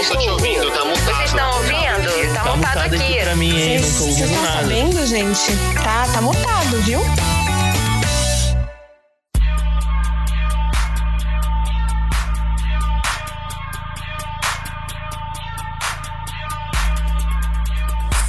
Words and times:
Não 0.00 0.08
tô 0.08 0.16
te 0.16 0.30
ouvindo, 0.30 0.70
tá 0.70 0.82
mutado. 0.82 1.04
Vocês 1.04 1.24
estão 1.26 1.56
ouvindo? 1.58 2.34
Tá, 2.34 2.56
mutado 2.56 2.94
aqui. 2.94 3.20
pra 3.20 3.36
mim, 3.36 3.60
hein? 3.60 3.80
Não 3.80 3.82
tô 3.82 3.94
Vocês 3.94 4.20
ouvindo 4.20 4.34
estão 4.34 4.52
sabendo, 4.54 5.06
gente? 5.06 5.56
Tá, 5.74 6.08
tá 6.10 6.22
mutado, 6.22 6.80
viu? 6.82 7.00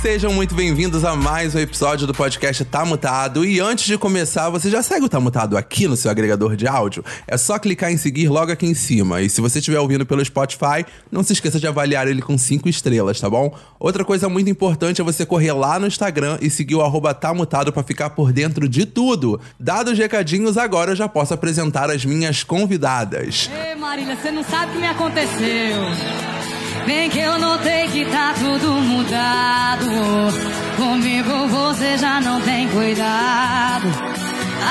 Sejam 0.01 0.33
muito 0.33 0.55
bem-vindos 0.55 1.05
a 1.05 1.15
mais 1.15 1.53
um 1.53 1.59
episódio 1.59 2.07
do 2.07 2.13
podcast 2.13 2.65
Tá 2.65 2.83
Mutado. 2.83 3.45
E 3.45 3.59
antes 3.59 3.85
de 3.85 3.99
começar, 3.99 4.49
você 4.49 4.67
já 4.67 4.81
segue 4.81 5.05
o 5.05 5.09
Tá 5.09 5.19
Mutado 5.19 5.55
aqui 5.55 5.87
no 5.87 5.95
seu 5.95 6.09
agregador 6.09 6.55
de 6.55 6.67
áudio? 6.67 7.05
É 7.27 7.37
só 7.37 7.59
clicar 7.59 7.91
em 7.91 7.97
seguir 7.97 8.27
logo 8.27 8.51
aqui 8.51 8.65
em 8.65 8.73
cima. 8.73 9.21
E 9.21 9.29
se 9.29 9.39
você 9.39 9.59
estiver 9.59 9.79
ouvindo 9.79 10.03
pelo 10.03 10.25
Spotify, 10.25 10.83
não 11.11 11.21
se 11.21 11.33
esqueça 11.33 11.59
de 11.59 11.67
avaliar 11.67 12.07
ele 12.07 12.19
com 12.19 12.35
cinco 12.35 12.67
estrelas, 12.67 13.19
tá 13.19 13.29
bom? 13.29 13.55
Outra 13.79 14.03
coisa 14.03 14.27
muito 14.27 14.49
importante 14.49 14.99
é 14.99 15.03
você 15.03 15.23
correr 15.23 15.53
lá 15.53 15.77
no 15.77 15.85
Instagram 15.85 16.39
e 16.41 16.49
seguir 16.49 16.73
o 16.73 16.81
arroba 16.81 17.13
Tá 17.13 17.31
Mutado 17.31 17.71
pra 17.71 17.83
ficar 17.83 18.09
por 18.09 18.33
dentro 18.33 18.67
de 18.67 18.87
tudo. 18.87 19.39
Dados 19.59 19.93
os 19.93 19.99
recadinhos, 19.99 20.57
agora 20.57 20.93
eu 20.93 20.95
já 20.95 21.07
posso 21.07 21.35
apresentar 21.35 21.91
as 21.91 22.03
minhas 22.03 22.43
convidadas. 22.43 23.51
Ei, 23.53 23.75
Marília, 23.75 24.17
você 24.17 24.31
não 24.31 24.43
sabe 24.43 24.71
o 24.71 24.73
que 24.73 24.79
me 24.79 24.87
aconteceu. 24.87 26.60
Bem 26.85 27.09
que 27.09 27.19
eu 27.19 27.37
notei 27.37 27.87
que 27.89 28.05
tá 28.05 28.33
tudo 28.37 28.73
mudado. 28.81 29.87
Comigo 30.77 31.47
você 31.47 31.97
já 31.97 32.19
não 32.21 32.41
tem 32.41 32.67
cuidado. 32.69 33.87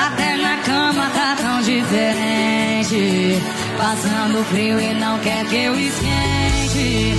Até 0.05 0.35
na 0.37 0.57
cama 0.57 1.09
tá 1.13 1.35
tão 1.41 1.61
diferente. 1.61 3.41
Passando 3.77 4.43
frio 4.45 4.79
e 4.79 4.93
não 4.95 5.19
quer 5.19 5.45
que 5.45 5.55
eu 5.55 5.79
esquente. 5.79 7.15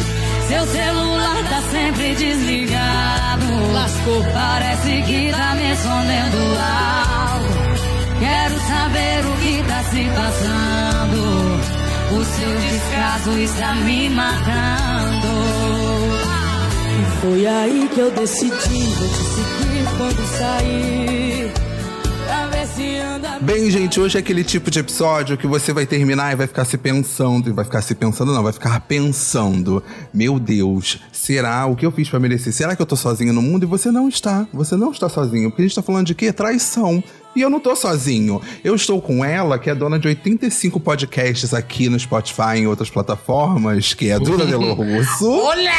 Seu 0.49 0.67
celular 0.67 1.37
tá 1.49 1.63
sempre 1.71 2.15
desligado. 2.15 3.73
Lascou. 3.73 4.25
Parece 4.33 5.03
que 5.03 5.31
tá 5.33 5.55
me 5.55 5.73
escondendo 5.73 6.37
algo. 6.61 7.49
Quero 8.19 8.61
saber 8.61 9.27
o 9.27 9.37
que 9.41 9.63
tá 9.67 9.83
se 9.85 10.05
passando. 10.15 11.42
O 12.15 12.25
seu 12.25 12.59
descaso 12.59 13.39
está 13.39 13.75
me 13.75 14.11
matando. 14.11 15.29
E 17.01 17.21
foi 17.21 17.47
aí 17.47 17.89
que 17.93 18.01
eu 18.01 18.11
decidi, 18.11 18.51
vou 18.51 19.09
te 19.09 19.25
seguir 19.25 19.97
quando 19.97 20.39
sair. 20.39 21.22
Bem, 23.43 23.71
gente, 23.71 24.01
hoje 24.01 24.17
é 24.17 24.21
aquele 24.21 24.45
tipo 24.45 24.71
de 24.71 24.79
episódio 24.79 25.37
que 25.37 25.47
você 25.47 25.73
vai 25.73 25.85
terminar 25.85 26.33
e 26.33 26.37
vai 26.37 26.47
ficar 26.47 26.65
se 26.65 26.79
pensando. 26.79 27.51
E 27.51 27.53
vai 27.53 27.65
ficar 27.65 27.83
se 27.83 27.95
pensando, 27.95 28.33
não, 28.33 28.43
vai 28.43 28.53
ficar 28.53 28.81
pensando. 28.81 29.83
Meu 30.13 30.39
Deus, 30.39 30.99
será 31.13 31.67
o 31.67 31.75
que 31.77 31.85
eu 31.85 31.91
fiz 31.91 32.09
pra 32.09 32.21
merecer? 32.21 32.53
Será 32.53 32.75
que 32.77 32.81
eu 32.81 32.87
tô 32.87 32.97
sozinho 32.97 33.33
no 33.33 33.43
mundo? 33.43 33.65
E 33.65 33.67
você 33.67 33.91
não 33.91 34.09
está. 34.09 34.47
Você 34.53 34.77
não 34.77 34.91
está 34.91 35.09
sozinho. 35.09 35.51
Porque 35.51 35.63
a 35.63 35.65
gente 35.67 35.75
tá 35.75 35.83
falando 35.83 36.07
de 36.07 36.15
quê? 36.15 36.33
Traição. 36.33 37.03
E 37.35 37.41
eu 37.41 37.51
não 37.51 37.61
tô 37.61 37.75
sozinho. 37.75 38.41
Eu 38.63 38.75
estou 38.75 39.03
com 39.03 39.25
ela, 39.25 39.59
que 39.59 39.69
é 39.69 39.75
dona 39.75 39.99
de 39.99 40.09
85 40.09 40.79
podcasts 40.81 41.53
aqui 41.53 41.89
no 41.89 41.99
Spotify 41.99 42.57
e 42.57 42.59
em 42.61 42.67
outras 42.67 42.91
plataformas, 42.91 43.93
que 43.93 44.09
é 44.09 44.15
a 44.15 44.19
Duda 44.19 44.47
Delo 44.47 44.73
Russo. 44.75 45.31
Olá! 45.31 45.73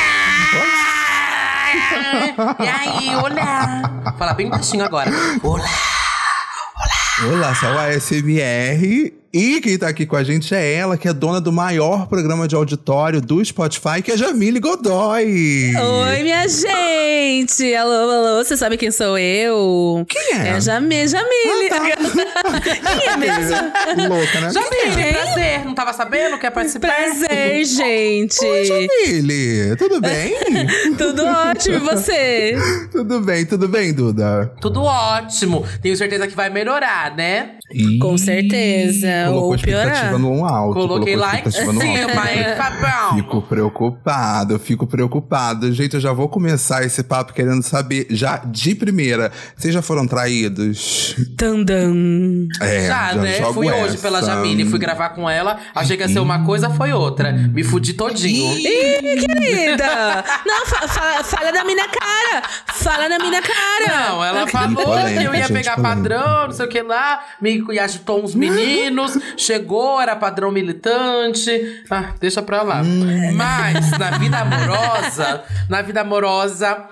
E 2.60 2.68
aí, 2.68 3.16
olá! 3.16 4.14
Fala 4.18 4.34
bem 4.34 4.50
baixinho 4.50 4.84
agora. 4.84 5.12
Olá! 5.42 6.03
Olá, 7.26 7.56
sou 7.56 7.70
a 7.70 7.98
SMR. 7.98 9.23
E 9.36 9.60
quem 9.62 9.76
tá 9.80 9.88
aqui 9.88 10.06
com 10.06 10.16
a 10.16 10.24
gente 10.24 10.54
é 10.54 10.76
ela, 10.76 10.96
que 10.96 11.08
é 11.08 11.14
dona 11.14 11.42
do 11.42 11.52
maior 11.52 12.06
programa 12.06 12.48
de 12.48 12.54
auditório 12.54 13.20
do 13.20 13.44
Spotify, 13.44 14.00
que 14.00 14.12
é 14.12 14.16
Jamile 14.16 14.60
Godoy. 14.60 15.74
Oi, 15.76 16.22
minha 16.22 16.48
gente! 16.48 17.74
Alô, 17.74 18.12
alô, 18.12 18.44
você 18.44 18.56
sabe 18.56 18.78
quem 18.78 18.92
sou 18.92 19.18
eu? 19.18 20.06
Quem 20.08 20.38
é? 20.40 20.50
É 20.50 20.62
Jamile, 20.62 21.08
Jamile. 21.08 21.68
quem 22.62 23.08
é 23.10 23.18
mesmo? 23.18 23.58
Louca, 24.08 24.40
né? 24.40 24.52
Jamile, 24.54 25.04
Quem? 25.04 25.14
prazer. 25.14 25.66
Não 25.66 25.74
tava 25.74 25.94
sabendo? 25.94 26.38
Quer 26.38 26.52
participar? 26.52 26.90
Prazer, 26.90 27.66
gente. 27.66 28.46
Oi, 28.46 28.66
Jamile, 28.66 29.76
tudo 29.78 30.00
bem? 30.00 30.36
Tudo 30.96 31.26
ótimo, 31.26 31.78
e 31.78 31.80
você? 31.80 32.56
tudo 32.92 33.20
bem, 33.20 33.46
tudo 33.46 33.68
bem, 33.68 33.94
Duda? 33.94 34.54
Tudo 34.62 34.84
ótimo. 34.84 35.66
Tenho 35.82 35.98
certeza 35.98 36.28
que 36.28 36.36
vai 36.36 36.52
melhorar, 36.52 37.16
né? 37.16 37.58
Com 38.00 38.18
certeza. 38.18 39.08
Colocou 39.28 39.48
Ou 39.50 39.56
expectativa 39.56 40.00
piorar. 40.02 40.20
no 40.20 40.46
alto. 40.46 40.74
Coloquei 40.80 41.16
lá 41.16 41.42
cima, 41.50 41.84
hein, 41.86 42.46
Fabão? 42.58 43.16
Fico 43.16 43.42
preocupado, 43.42 44.60
fico 44.60 44.86
preocupado. 44.86 45.72
Gente, 45.74 45.96
eu 45.96 46.00
já 46.00 46.12
vou 46.14 46.28
começar 46.30 46.84
esse 46.86 47.02
papo 47.04 47.34
querendo 47.34 47.64
saber, 47.64 48.06
já 48.12 48.38
de 48.38 48.76
primeira, 48.76 49.32
vocês 49.56 49.74
já 49.74 49.82
foram 49.82 50.06
traídos? 50.06 51.16
Tandam. 51.38 52.48
É, 52.62 52.88
Já, 52.88 53.14
né? 53.16 53.38
jogo 53.38 53.54
Fui 53.54 53.72
hoje 53.72 53.94
essa. 53.96 53.98
pela 54.02 54.22
Jamile, 54.22 54.66
fui 54.70 54.78
gravar 54.78 55.10
com 55.10 55.30
ela. 55.30 55.58
Achei 55.74 55.96
que 55.98 56.04
ia 56.04 56.10
ser 56.10 56.20
uma 56.20 56.46
coisa, 56.46 56.70
foi 56.70 56.92
outra. 56.94 57.32
Me 57.32 57.64
fudi 57.64 57.94
todinho. 57.94 58.56
Ih, 58.58 59.26
querida! 59.26 60.24
Não, 60.46 60.66
fa- 60.66 60.88
fa- 60.88 61.24
fala 61.24 61.52
na 61.52 61.64
minha 61.64 61.88
cara! 61.88 62.44
Fala 62.68 63.10
na 63.10 63.18
minha 63.20 63.42
cara! 63.42 64.10
Não, 64.10 64.24
ela 64.24 64.48
falou 64.48 64.76
que 65.08 65.24
eu 65.24 65.34
ia 65.34 65.48
pegar 65.48 65.76
polêmica. 65.76 65.82
padrão, 65.82 66.46
não 66.48 66.52
sei 66.52 66.66
o 66.66 66.70
que 66.70 66.82
lá, 66.82 67.24
me 67.42 67.63
e 67.72 67.80
agitou 67.80 68.24
uns 68.24 68.34
meninos, 68.36 69.18
chegou, 69.38 70.02
era 70.02 70.16
padrão 70.16 70.52
militante. 70.52 71.84
Ah, 71.90 72.14
deixa 72.20 72.42
pra 72.42 72.62
lá. 72.64 72.82
Mas 73.36 73.92
na 73.98 74.12
vida 74.18 74.40
amorosa, 74.40 75.44
na 75.70 75.82
vida 75.82 76.02
amorosa, 76.02 76.86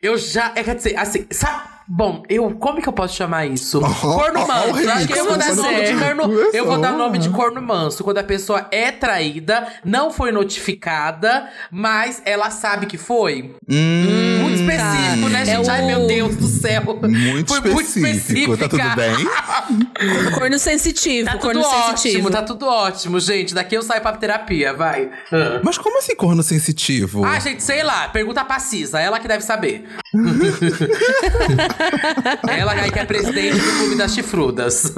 eu 0.00 0.16
já. 0.16 0.52
É, 0.54 0.62
quer 0.62 0.76
dizer, 0.76 0.96
assim, 0.96 1.26
sabe? 1.30 1.78
Bom, 1.90 2.22
eu. 2.28 2.50
Como 2.50 2.82
que 2.82 2.88
eu 2.88 2.92
posso 2.92 3.16
chamar 3.16 3.46
isso? 3.46 3.80
Corno 3.80 4.46
manso. 4.46 4.86
o 4.86 4.90
Acho 4.90 5.06
que 5.08 5.18
eu 5.18 5.24
vou 5.24 5.38
dar 5.38 5.56
nome 5.56 5.84
de 5.84 5.96
corno. 5.96 6.32
Eu 6.52 6.66
vou 6.66 6.78
dar 6.78 6.92
nome 6.92 7.18
de 7.18 7.30
corno 7.30 7.62
manso. 7.62 8.04
Quando 8.04 8.18
a 8.18 8.22
pessoa 8.22 8.66
é 8.70 8.92
traída, 8.92 9.66
não 9.82 10.10
foi 10.10 10.30
notificada, 10.30 11.48
mas 11.70 12.20
ela 12.26 12.50
sabe 12.50 12.84
que 12.84 12.98
foi. 12.98 13.54
Hum, 13.66 14.04
Muito 14.04 14.37
específico, 14.70 15.28
né, 15.28 15.42
É 15.42 15.44
gente? 15.44 15.70
Ai, 15.70 15.82
o- 15.82 15.86
meu 15.86 16.06
Deus 16.06 16.36
do 16.36 16.48
céu. 16.48 16.82
muito 17.02 17.48
Foi 17.48 17.60
muito 17.70 17.86
específico. 17.88 18.56
Tá 18.56 18.68
tudo 18.68 18.80
específica. 18.82 19.16
bem? 19.16 20.32
Corno 20.38 20.58
sensitivo, 20.58 21.30
Tá 21.30 21.38
corno 21.38 21.62
tudo 21.62 21.70
sensitivo. 21.70 22.14
ótimo, 22.18 22.30
tá 22.30 22.42
tudo 22.42 22.66
ótimo, 22.66 23.20
gente. 23.20 23.54
Daqui 23.54 23.76
eu 23.76 23.82
saio 23.82 24.00
pra 24.00 24.12
terapia, 24.12 24.72
vai. 24.72 25.10
Ah. 25.32 25.60
Mas 25.62 25.76
como 25.78 25.98
assim 25.98 26.14
corno 26.14 26.42
sensitivo? 26.42 27.24
Ah, 27.24 27.38
gente, 27.40 27.62
sei 27.62 27.82
lá. 27.82 28.08
Pergunta 28.08 28.44
pra 28.44 28.58
Cisa, 28.58 29.00
ela 29.00 29.18
que 29.18 29.28
deve 29.28 29.42
saber. 29.44 29.84
ela 32.48 32.72
aí 32.72 32.90
que 32.90 32.98
é 32.98 33.04
presidente 33.04 33.58
do 33.58 33.70
clube 33.78 33.96
das 33.96 34.14
chifrudas. 34.14 34.92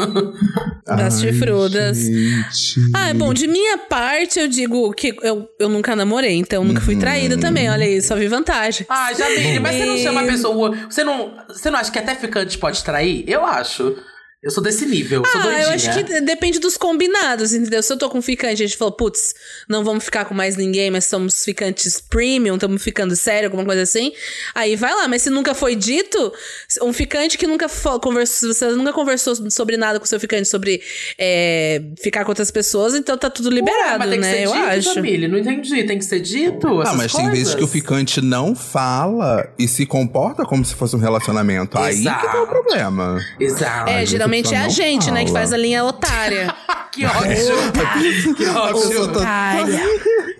Das 0.86 1.14
Ai, 1.14 1.20
chifrudas. 1.32 1.98
gente. 1.98 2.80
Ah, 2.94 3.12
bom, 3.14 3.32
de 3.32 3.46
minha 3.46 3.78
parte, 3.78 4.38
eu 4.40 4.48
digo 4.48 4.92
que 4.92 5.14
eu, 5.22 5.48
eu 5.58 5.68
nunca 5.68 5.94
namorei, 5.96 6.36
então 6.36 6.62
eu 6.62 6.68
nunca 6.68 6.80
fui 6.80 6.96
traída 6.96 7.38
também. 7.38 7.70
Olha 7.70 7.84
aí, 7.84 8.00
só 8.02 8.16
vi 8.16 8.28
vantagem. 8.28 8.86
Ah, 8.88 9.12
Jamile, 9.12 9.59
mas 9.60 9.76
você 9.76 9.84
não 9.84 9.96
chama 9.96 10.20
a 10.22 10.24
pessoa. 10.24 10.76
Você 10.88 11.04
não, 11.04 11.34
você 11.48 11.70
não 11.70 11.78
acha 11.78 11.90
que 11.90 11.98
até 11.98 12.14
ficante 12.14 12.58
pode 12.58 12.82
trair? 12.82 13.24
Eu 13.26 13.44
acho. 13.44 13.96
Eu 14.42 14.50
sou 14.50 14.62
desse 14.62 14.86
nível, 14.86 15.22
sou 15.30 15.38
Ah, 15.38 15.42
doidinha. 15.44 15.64
eu 15.64 15.70
acho 15.72 15.92
que 15.92 16.20
depende 16.22 16.58
dos 16.58 16.74
combinados, 16.78 17.52
entendeu? 17.52 17.82
Se 17.82 17.92
eu 17.92 17.98
tô 17.98 18.08
com 18.08 18.22
ficante, 18.22 18.62
a 18.62 18.66
gente 18.66 18.74
falou, 18.74 18.90
putz, 18.92 19.34
não 19.68 19.84
vamos 19.84 20.02
ficar 20.02 20.24
com 20.24 20.32
mais 20.32 20.56
ninguém, 20.56 20.90
mas 20.90 21.04
somos 21.04 21.44
ficantes 21.44 22.00
premium, 22.00 22.54
estamos 22.54 22.82
ficando 22.82 23.14
sério, 23.14 23.48
alguma 23.48 23.66
coisa 23.66 23.82
assim. 23.82 24.12
Aí 24.54 24.76
vai 24.76 24.94
lá, 24.94 25.06
mas 25.06 25.20
se 25.20 25.28
nunca 25.28 25.54
foi 25.54 25.76
dito, 25.76 26.32
um 26.80 26.90
ficante 26.90 27.36
que 27.36 27.46
nunca 27.46 27.68
conversou, 28.00 28.54
você 28.54 28.70
nunca 28.70 28.94
conversou 28.94 29.34
sobre 29.50 29.76
nada 29.76 30.00
com 30.00 30.06
seu 30.06 30.18
ficante, 30.18 30.48
sobre 30.48 30.80
é, 31.18 31.82
ficar 32.02 32.24
com 32.24 32.30
outras 32.30 32.50
pessoas, 32.50 32.94
então 32.94 33.18
tá 33.18 33.28
tudo 33.28 33.50
Ué, 33.50 33.56
liberado, 33.56 33.98
mas 33.98 34.08
tem 34.08 34.20
que 34.20 34.26
né? 34.26 34.32
ser 34.32 34.44
Eu 34.44 34.52
dito, 34.52 34.64
acho. 34.64 34.94
Jamile, 34.94 35.28
não 35.28 35.36
entendi. 35.36 35.84
Tem 35.84 35.98
que 35.98 36.04
ser 36.06 36.20
dito? 36.20 36.80
Ah, 36.80 36.84
essas 36.84 36.96
mas 36.96 37.12
tem 37.12 37.26
vezes 37.28 37.42
coisas? 37.42 37.54
que 37.56 37.64
o 37.64 37.68
ficante 37.68 38.22
não 38.22 38.54
fala 38.54 39.52
e 39.58 39.68
se 39.68 39.84
comporta 39.84 40.46
como 40.46 40.64
se 40.64 40.74
fosse 40.74 40.96
um 40.96 40.98
relacionamento. 40.98 41.76
Aí 41.78 41.94
que 41.98 42.04
tá 42.04 42.10
o 42.22 42.26
Exato. 42.28 42.46
problema. 42.46 43.18
Exato. 43.38 43.90
É, 43.90 43.96
Ai, 43.96 44.06
geralmente 44.30 44.54
é 44.54 44.58
a 44.58 44.68
gente, 44.68 45.10
né, 45.10 45.24
que 45.24 45.32
faz 45.32 45.52
a 45.52 45.56
linha 45.56 45.84
otária. 45.84 46.54
Que 46.92 47.06
ótimo. 47.06 48.34
que 48.34 48.44
A 48.46 48.66
pessoa 48.72 49.04
ótimo. 49.04 49.20
tá, 49.20 49.54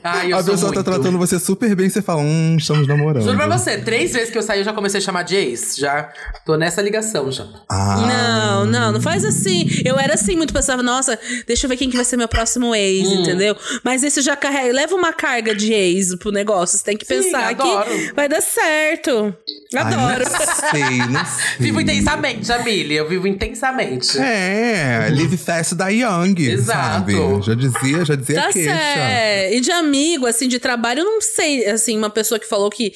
Ai, 0.02 0.32
eu 0.32 0.36
a 0.36 0.42
pessoa 0.42 0.72
tá 0.72 0.80
muito. 0.80 0.82
tratando 0.82 1.16
você 1.16 1.38
super 1.38 1.76
bem, 1.76 1.88
você 1.88 2.02
fala, 2.02 2.22
hum, 2.22 2.56
estamos 2.58 2.88
namorando. 2.88 3.22
Juro 3.22 3.36
pra 3.36 3.46
você, 3.46 3.78
três 3.78 4.12
vezes 4.12 4.30
que 4.30 4.38
eu 4.38 4.42
saí, 4.42 4.58
eu 4.58 4.64
já 4.64 4.72
comecei 4.72 4.98
a 4.98 5.00
chamar 5.00 5.22
de 5.22 5.36
ex. 5.36 5.76
Já 5.76 6.10
tô 6.44 6.56
nessa 6.56 6.82
ligação 6.82 7.30
já. 7.30 7.46
Ah, 7.70 8.64
Não, 8.64 8.66
não, 8.66 8.92
não 8.94 9.00
faz 9.00 9.24
assim. 9.24 9.64
Eu 9.84 9.96
era 9.96 10.14
assim, 10.14 10.34
muito 10.34 10.52
pensava, 10.52 10.82
nossa, 10.82 11.16
deixa 11.46 11.66
eu 11.66 11.68
ver 11.68 11.76
quem 11.76 11.88
que 11.88 11.94
vai 11.94 12.04
ser 12.04 12.16
meu 12.16 12.26
próximo 12.26 12.74
ex, 12.74 13.06
Hum. 13.06 13.20
entendeu? 13.20 13.56
Mas 13.84 14.02
esse 14.02 14.20
já 14.20 14.34
carrega, 14.34 14.72
leva 14.74 14.96
uma 14.96 15.12
carga 15.12 15.54
de 15.54 15.72
ex 15.72 16.16
pro 16.16 16.32
negócio. 16.32 16.76
Você 16.78 16.84
tem 16.84 16.96
que 16.96 17.06
Sim, 17.06 17.22
pensar 17.22 17.50
adoro. 17.50 17.88
que 17.88 18.12
vai 18.12 18.28
dar 18.28 18.40
certo. 18.42 19.32
ai, 19.76 19.82
Adoro. 19.94 20.24
não 20.24 20.70
sei, 20.72 20.98
não 20.98 21.24
sei. 21.30 21.44
Vivo 21.60 21.80
intensamente, 21.80 22.44
Jamile. 22.44 22.96
Eu 22.96 23.08
vivo 23.08 23.28
intensamente. 23.28 23.79
É, 24.20 25.08
live 25.10 25.36
fast 25.36 25.74
da 25.74 25.88
Young. 25.88 26.34
Exato. 26.38 27.10
sabe? 27.12 27.12
Já 27.42 27.54
dizia, 27.54 28.04
já 28.04 28.14
dizia 28.14 28.42
Tá 28.42 28.48
a 28.48 28.52
queixa. 28.52 28.70
certo. 28.74 29.54
E 29.54 29.60
de 29.60 29.70
amigo, 29.72 30.26
assim, 30.26 30.48
de 30.48 30.58
trabalho, 30.58 31.00
eu 31.00 31.04
não 31.04 31.20
sei, 31.20 31.66
assim, 31.66 31.96
uma 31.96 32.10
pessoa 32.10 32.38
que 32.38 32.46
falou 32.48 32.70
que. 32.70 32.92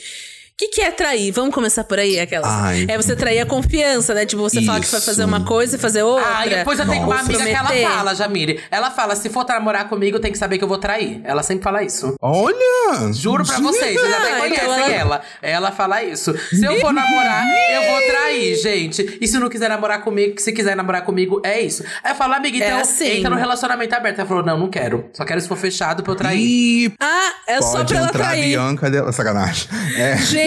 O 0.54 0.56
que, 0.56 0.68
que 0.68 0.80
é 0.82 0.92
trair? 0.92 1.32
Vamos 1.32 1.52
começar 1.52 1.82
por 1.82 1.98
aí, 1.98 2.20
aquelas. 2.20 2.46
Ai. 2.48 2.86
É 2.88 2.96
você 2.96 3.16
trair 3.16 3.40
a 3.40 3.46
confiança, 3.46 4.14
né? 4.14 4.24
Tipo, 4.24 4.40
você 4.42 4.62
fala 4.62 4.78
que 4.78 4.86
vai 4.86 4.98
Isso. 5.00 5.06
fazer 5.10 5.24
uma 5.24 5.44
coisa 5.44 5.74
e 5.74 5.78
fazer 5.80 6.04
outra. 6.04 6.24
Ah, 6.38 6.46
e 6.46 6.50
depois 6.50 6.78
eu 6.78 6.86
tenho 6.88 7.02
uma 7.02 7.18
amiga 7.18 7.42
que 7.44 7.50
ela 7.50 7.64
Prometer. 7.66 7.88
fala, 7.90 8.14
Jamile. 8.14 8.60
Ela 8.70 8.88
fala: 8.92 9.16
se 9.16 9.28
for 9.30 9.44
namorar 9.48 9.88
comigo, 9.88 10.20
tem 10.20 10.30
que 10.30 10.38
saber 10.38 10.56
que 10.56 10.62
eu 10.62 10.68
vou 10.68 10.78
trair. 10.78 11.20
Ela 11.24 11.42
sempre 11.42 11.64
fala 11.64 11.82
isso. 11.82 12.14
Olha! 12.22 13.12
Juro 13.12 13.44
pra 13.44 13.58
vocês, 13.58 13.94
vocês 13.98 14.14
até 14.14 14.30
Ah, 14.32 14.38
conhecem 14.38 14.64
então 14.64 14.74
ela- 14.74 14.92
ela. 14.92 15.22
Ela 15.42 15.72
fala 15.72 16.04
isso. 16.04 16.32
Se 16.50 16.64
eu 16.64 16.78
for 16.78 16.92
namorar, 16.92 17.44
eu 17.72 17.90
vou 17.90 18.00
trair, 18.06 18.54
gente. 18.56 19.18
E 19.20 19.26
se 19.26 19.36
não 19.40 19.48
quiser 19.48 19.68
namorar 19.68 20.02
comigo, 20.02 20.40
se 20.40 20.52
quiser 20.52 20.76
namorar 20.76 21.02
comigo, 21.02 21.42
é 21.44 21.60
isso. 21.62 21.82
Aí 22.04 22.12
eu 22.12 22.16
falo, 22.16 22.32
amiga, 22.34 22.62
É 22.62 22.68
então 22.68 22.78
assim. 22.78 23.18
entra 23.18 23.28
no 23.30 23.36
relacionamento 23.36 23.92
aberto. 23.92 24.20
Ela 24.20 24.28
falou, 24.28 24.44
não, 24.44 24.56
não 24.56 24.70
quero. 24.70 25.10
Só 25.14 25.24
quero 25.24 25.40
se 25.40 25.48
for 25.48 25.56
fechado 25.58 26.04
pra 26.04 26.12
eu 26.12 26.16
trair. 26.16 26.38
E 26.40 26.92
Ah, 27.00 27.32
é 27.48 27.60
só 27.60 27.78
pode 27.78 27.88
pra 27.92 27.98
ela 27.98 28.06
entrar 28.08 28.24
a 28.24 28.28
trair. 28.28 28.44
Bianca 28.50 28.88
dela. 28.88 29.10
Sacanagem. 29.10 29.68
É. 29.96 30.16
Gente, 30.18 30.44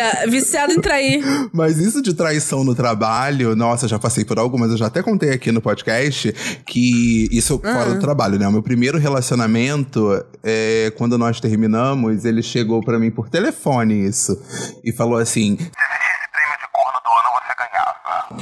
ah, 0.00 0.26
viciado 0.28 0.72
em 0.72 0.80
trair. 0.80 1.22
Mas 1.52 1.78
isso 1.78 2.02
de 2.02 2.14
traição 2.14 2.64
no 2.64 2.74
trabalho, 2.74 3.54
nossa, 3.56 3.88
já 3.88 3.98
passei 3.98 4.24
por 4.24 4.38
algumas. 4.38 4.70
Eu 4.70 4.76
já 4.76 4.86
até 4.86 5.02
contei 5.02 5.30
aqui 5.30 5.50
no 5.52 5.60
podcast 5.60 6.32
que 6.66 7.28
isso 7.30 7.58
fora 7.58 7.94
do 7.94 8.00
trabalho, 8.00 8.38
né? 8.38 8.46
O 8.46 8.52
meu 8.52 8.62
primeiro 8.62 8.98
relacionamento, 8.98 10.24
é, 10.42 10.92
quando 10.96 11.16
nós 11.18 11.40
terminamos, 11.40 12.24
ele 12.24 12.42
chegou 12.42 12.80
pra 12.80 12.98
mim 12.98 13.10
por 13.10 13.28
telefone 13.28 14.06
isso. 14.06 14.40
E 14.84 14.92
falou 14.92 15.18
assim: 15.18 15.58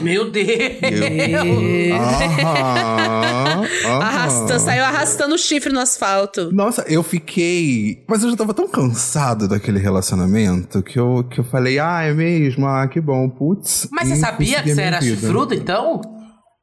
Meu 0.00 0.30
Deus! 0.30 0.48
eu, 0.48 1.94
aham, 1.94 3.64
aham. 3.84 4.02
Arrasta, 4.02 4.58
saiu 4.58 4.84
arrastando 4.84 5.34
o 5.34 5.38
chifre 5.38 5.72
no 5.72 5.80
asfalto. 5.80 6.52
Nossa, 6.52 6.84
eu 6.86 7.02
fiquei. 7.02 8.02
Mas 8.06 8.22
eu 8.22 8.30
já 8.30 8.36
tava 8.36 8.54
tão 8.54 8.68
cansado 8.68 9.48
daquele 9.48 9.78
relacionamento 9.78 10.82
que 10.82 10.98
eu, 10.98 11.24
que 11.28 11.40
eu 11.40 11.44
falei, 11.44 11.78
ah, 11.78 12.02
é 12.02 12.12
mesmo? 12.12 12.66
Ah, 12.66 12.86
que 12.86 13.00
bom, 13.00 13.28
putz. 13.28 13.88
Mas 13.90 14.08
você 14.08 14.16
sabia 14.16 14.62
que 14.62 14.74
você 14.74 14.82
era 14.82 15.00
chifrudo, 15.00 15.54
então? 15.54 16.00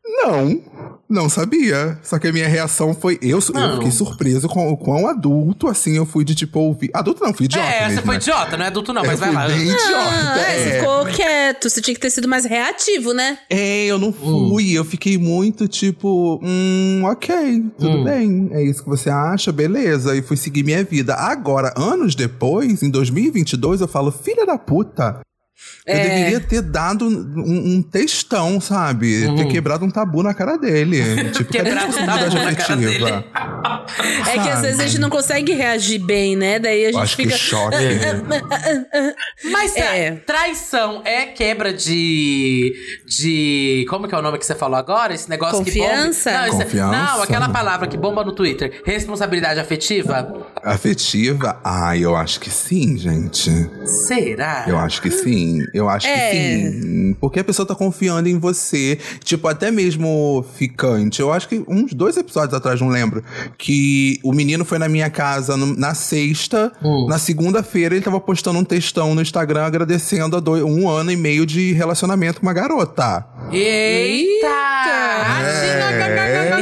Não, 0.07 0.61
não 1.09 1.27
sabia. 1.29 1.97
Só 2.03 2.19
que 2.19 2.27
a 2.27 2.31
minha 2.33 2.47
reação 2.47 2.93
foi. 2.93 3.17
Eu, 3.21 3.39
eu 3.39 3.73
fiquei 3.75 3.91
surpreso 3.91 4.47
com 4.47 4.69
o 4.71 4.77
quão 4.77 5.07
adulto, 5.07 5.67
assim, 5.67 5.97
eu 5.97 6.05
fui 6.05 6.23
de 6.23 6.35
tipo 6.35 6.59
ouvir. 6.59 6.89
Adulto 6.93 7.23
não, 7.23 7.33
fui 7.33 7.45
idiota. 7.45 7.67
é, 7.67 7.79
você 7.83 7.87
mesmo, 7.89 8.01
foi 8.03 8.15
né? 8.15 8.21
idiota, 8.21 8.57
não 8.57 8.65
é 8.65 8.67
adulto 8.67 8.93
não, 8.93 9.01
Eu 9.03 9.07
mas 9.07 9.19
vai 9.19 9.29
fui 9.29 9.37
lá. 9.37 9.47
bem 9.47 9.61
idiota. 9.63 9.85
Ah, 9.87 10.39
é, 10.39 10.63
você 10.63 10.69
é. 10.69 10.79
ficou 10.79 11.05
quieto. 11.07 11.69
Você 11.69 11.81
tinha 11.81 11.95
que 11.95 11.99
ter 12.01 12.09
sido 12.11 12.27
mais 12.27 12.45
reativo, 12.45 13.13
né? 13.13 13.39
É, 13.49 13.85
eu 13.85 13.97
não 13.97 14.13
fui. 14.13 14.71
Eu 14.73 14.85
fiquei 14.85 15.17
muito 15.17 15.67
tipo, 15.67 16.39
hum, 16.43 17.01
ok, 17.05 17.63
tudo 17.79 17.97
Hum. 17.97 18.03
bem. 18.03 18.49
É 18.51 18.61
isso 18.63 18.83
que 18.83 18.89
você 18.89 19.09
acha, 19.09 19.51
beleza. 19.51 20.15
E 20.15 20.21
fui 20.21 20.37
seguir 20.37 20.63
minha 20.63 20.83
vida. 20.83 21.15
Agora, 21.15 21.73
anos 21.77 22.13
depois, 22.15 22.83
em 22.83 22.89
2022, 22.89 23.81
eu 23.81 23.87
falo, 23.87 24.11
filha 24.11 24.45
da 24.45 24.57
puta. 24.57 25.19
Eu 25.85 25.95
É. 25.95 26.03
deveria 26.03 26.39
ter 26.39 26.61
dado 26.61 27.05
um, 27.07 27.75
um 27.77 27.81
textão, 27.81 28.59
sabe? 28.59 29.25
Ter 29.35 29.45
quebrado 29.47 29.85
um 29.85 29.89
tabu 29.89 30.21
na 30.23 30.33
cara 30.33 30.57
dele. 30.57 31.01
Tipo, 31.31 31.51
Quebrado 31.51 31.87
um 31.87 32.05
tabu 32.05 32.05
responsabilidade 32.25 32.35
na 32.35 32.55
cara 32.55 32.73
afetiva? 32.75 33.25
É 34.29 34.33
que 34.43 34.49
às 34.49 34.61
vezes 34.61 34.79
a 34.79 34.87
gente 34.87 34.99
não 34.99 35.09
consegue 35.09 35.53
reagir 35.53 35.99
bem, 35.99 36.35
né? 36.35 36.59
Daí 36.59 36.85
a 36.85 36.91
gente 36.91 37.01
Acho 37.01 37.15
que 37.15 37.23
fica. 37.23 37.37
choque. 37.37 37.75
Mas 39.51 39.73
tra- 39.73 39.95
É. 39.95 40.11
traição 40.15 41.01
é 41.05 41.25
quebra 41.27 41.71
de. 41.73 42.73
de. 43.05 43.85
Como 43.89 44.07
que 44.07 44.15
é 44.15 44.17
o 44.17 44.21
nome 44.21 44.37
que 44.37 44.45
você 44.45 44.55
falou 44.55 44.77
agora? 44.77 45.13
Esse 45.13 45.29
negócio 45.29 45.57
Confiança? 45.59 46.31
que 46.31 46.37
bomba. 46.37 46.47
Não, 46.51 46.59
é- 46.59 46.63
Confiança. 46.65 46.91
não, 47.15 47.23
aquela 47.23 47.49
palavra 47.49 47.87
que 47.87 47.97
bomba 47.97 48.23
no 48.23 48.31
Twitter. 48.33 48.81
Responsabilidade 48.85 49.59
afetiva? 49.59 50.45
Afetiva? 50.63 51.59
Ah, 51.63 51.95
eu 51.97 52.15
acho 52.15 52.39
que 52.39 52.49
sim, 52.49 52.97
gente. 52.97 53.49
Será? 54.07 54.65
Eu 54.67 54.77
acho 54.77 55.01
que 55.01 55.11
sim. 55.11 55.44
Eu 55.73 55.89
acho 55.89 56.07
É. 56.07 56.29
que 56.29 56.71
sim. 56.71 57.13
Porque 57.19 57.39
a 57.39 57.43
pessoa 57.43 57.65
tá 57.67 57.75
confiando 57.75 58.27
em 58.29 58.37
você. 58.39 58.97
Tipo, 59.23 59.47
até 59.47 59.71
mesmo 59.71 60.45
ficante. 60.55 61.19
Eu 61.21 61.31
acho 61.31 61.47
que 61.47 61.63
uns 61.67 61.93
dois 61.93 62.17
episódios 62.17 62.53
atrás, 62.53 62.79
não 62.81 62.89
lembro. 62.89 63.23
Que 63.57 64.19
o 64.23 64.31
menino 64.33 64.63
foi 64.65 64.77
na 64.79 64.87
minha 64.89 65.09
casa 65.09 65.55
no- 65.57 65.75
na 65.77 65.93
sexta. 65.93 66.71
Hum. 66.83 67.07
Na 67.09 67.17
segunda-feira, 67.17 67.95
ele 67.95 68.03
tava 68.03 68.19
postando 68.19 68.59
um 68.59 68.63
textão 68.63 69.13
no 69.15 69.21
Instagram 69.21 69.63
agradecendo 69.65 70.35
a 70.37 70.39
dois- 70.39 70.63
um 70.63 70.89
ano 70.89 71.11
e 71.11 71.15
meio 71.17 71.45
de 71.45 71.73
relacionamento 71.73 72.39
com 72.39 72.45
uma 72.47 72.53
garota. 72.53 73.25
Eita! 73.51 74.47
É. 75.43 76.55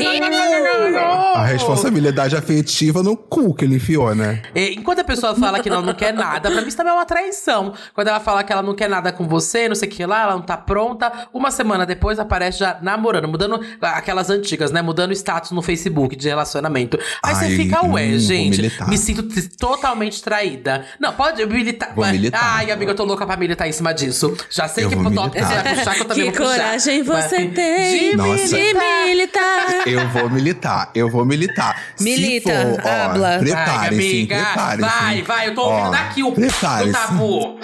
A 1.35 1.45
responsabilidade 1.45 2.35
afetiva 2.35 3.01
no 3.03 3.15
cu 3.17 3.53
que 3.53 3.65
ele 3.65 3.75
enfiou, 3.75 4.13
né? 4.15 4.41
É, 4.53 4.71
Enquanto 4.73 4.99
a 4.99 5.03
pessoa 5.03 5.35
fala 5.35 5.59
que 5.59 5.69
ela 5.69 5.81
não 5.81 5.93
quer 5.93 6.13
nada, 6.13 6.51
pra 6.51 6.61
mim 6.61 6.67
isso 6.67 6.77
também 6.77 6.91
é 6.91 6.95
uma 6.95 7.05
traição. 7.05 7.73
Quando 7.93 8.07
ela 8.07 8.19
fala 8.19 8.43
que 8.43 8.51
ela 8.51 8.61
não 8.61 8.72
quer 8.73 8.89
nada 8.89 9.11
com 9.11 9.27
você, 9.27 9.67
não 9.67 9.75
sei 9.75 9.87
o 9.87 9.91
que 9.91 10.05
lá, 10.05 10.23
ela 10.23 10.33
não 10.33 10.41
tá 10.41 10.57
pronta, 10.57 11.11
uma 11.33 11.51
semana 11.51 11.85
depois 11.85 12.19
aparece 12.19 12.59
já 12.59 12.77
namorando, 12.81 13.27
mudando 13.27 13.59
aquelas 13.81 14.29
antigas, 14.29 14.71
né? 14.71 14.81
Mudando 14.81 15.11
status 15.13 15.51
no 15.51 15.61
Facebook 15.61 16.15
de 16.15 16.27
relacionamento. 16.27 16.99
Aí 17.23 17.35
você 17.35 17.45
Ai, 17.45 17.55
fica, 17.55 17.85
ué, 17.85 18.03
hum, 18.05 18.19
gente, 18.19 18.57
militar. 18.57 18.87
me 18.89 18.97
sinto 18.97 19.23
totalmente 19.57 20.21
traída. 20.21 20.85
Não, 20.99 21.13
pode 21.13 21.45
militar. 21.45 21.93
Vou 21.95 22.05
militar. 22.05 22.39
Ai, 22.43 22.71
amiga, 22.71 22.91
eu 22.91 22.95
tô 22.95 23.03
louca 23.03 23.25
pra 23.25 23.37
militar 23.37 23.67
em 23.67 23.71
cima 23.71 23.93
disso. 23.93 24.35
Já 24.49 24.67
sei 24.67 24.85
Eu 24.85 24.89
que 24.89 24.95
top 24.95 25.39
você 25.39 25.75
puxar, 25.75 25.93
que 25.95 26.01
eu 26.01 26.05
também 26.05 26.31
Que 26.31 26.37
vou 26.37 26.47
puxar. 26.47 26.61
coragem 26.63 27.03
você 27.03 27.39
Mas- 27.39 27.53
tem 27.55 28.09
De 28.11 28.15
Nossa. 28.17 28.47
de 28.47 28.73
militar. 29.07 29.87
Eu 29.87 30.07
vou 30.09 30.29
militar, 30.29 30.91
eu 30.95 31.09
vou 31.09 31.25
militar. 31.25 31.81
Milita, 31.99 32.49
Se 32.49 32.81
for, 32.81 32.81
ó, 32.85 32.89
habla. 33.05 33.37
Preparem-se, 33.39 34.05
amiga. 34.05 34.35
preparem-se. 34.43 34.81
Vai, 35.01 35.21
vai, 35.21 35.47
eu 35.49 35.55
tô 35.55 35.61
ouvindo 35.63 35.87
Ó, 35.87 35.91
daqui 35.91 36.23
o, 36.23 36.29
o 36.29 36.91
tabu. 36.91 37.59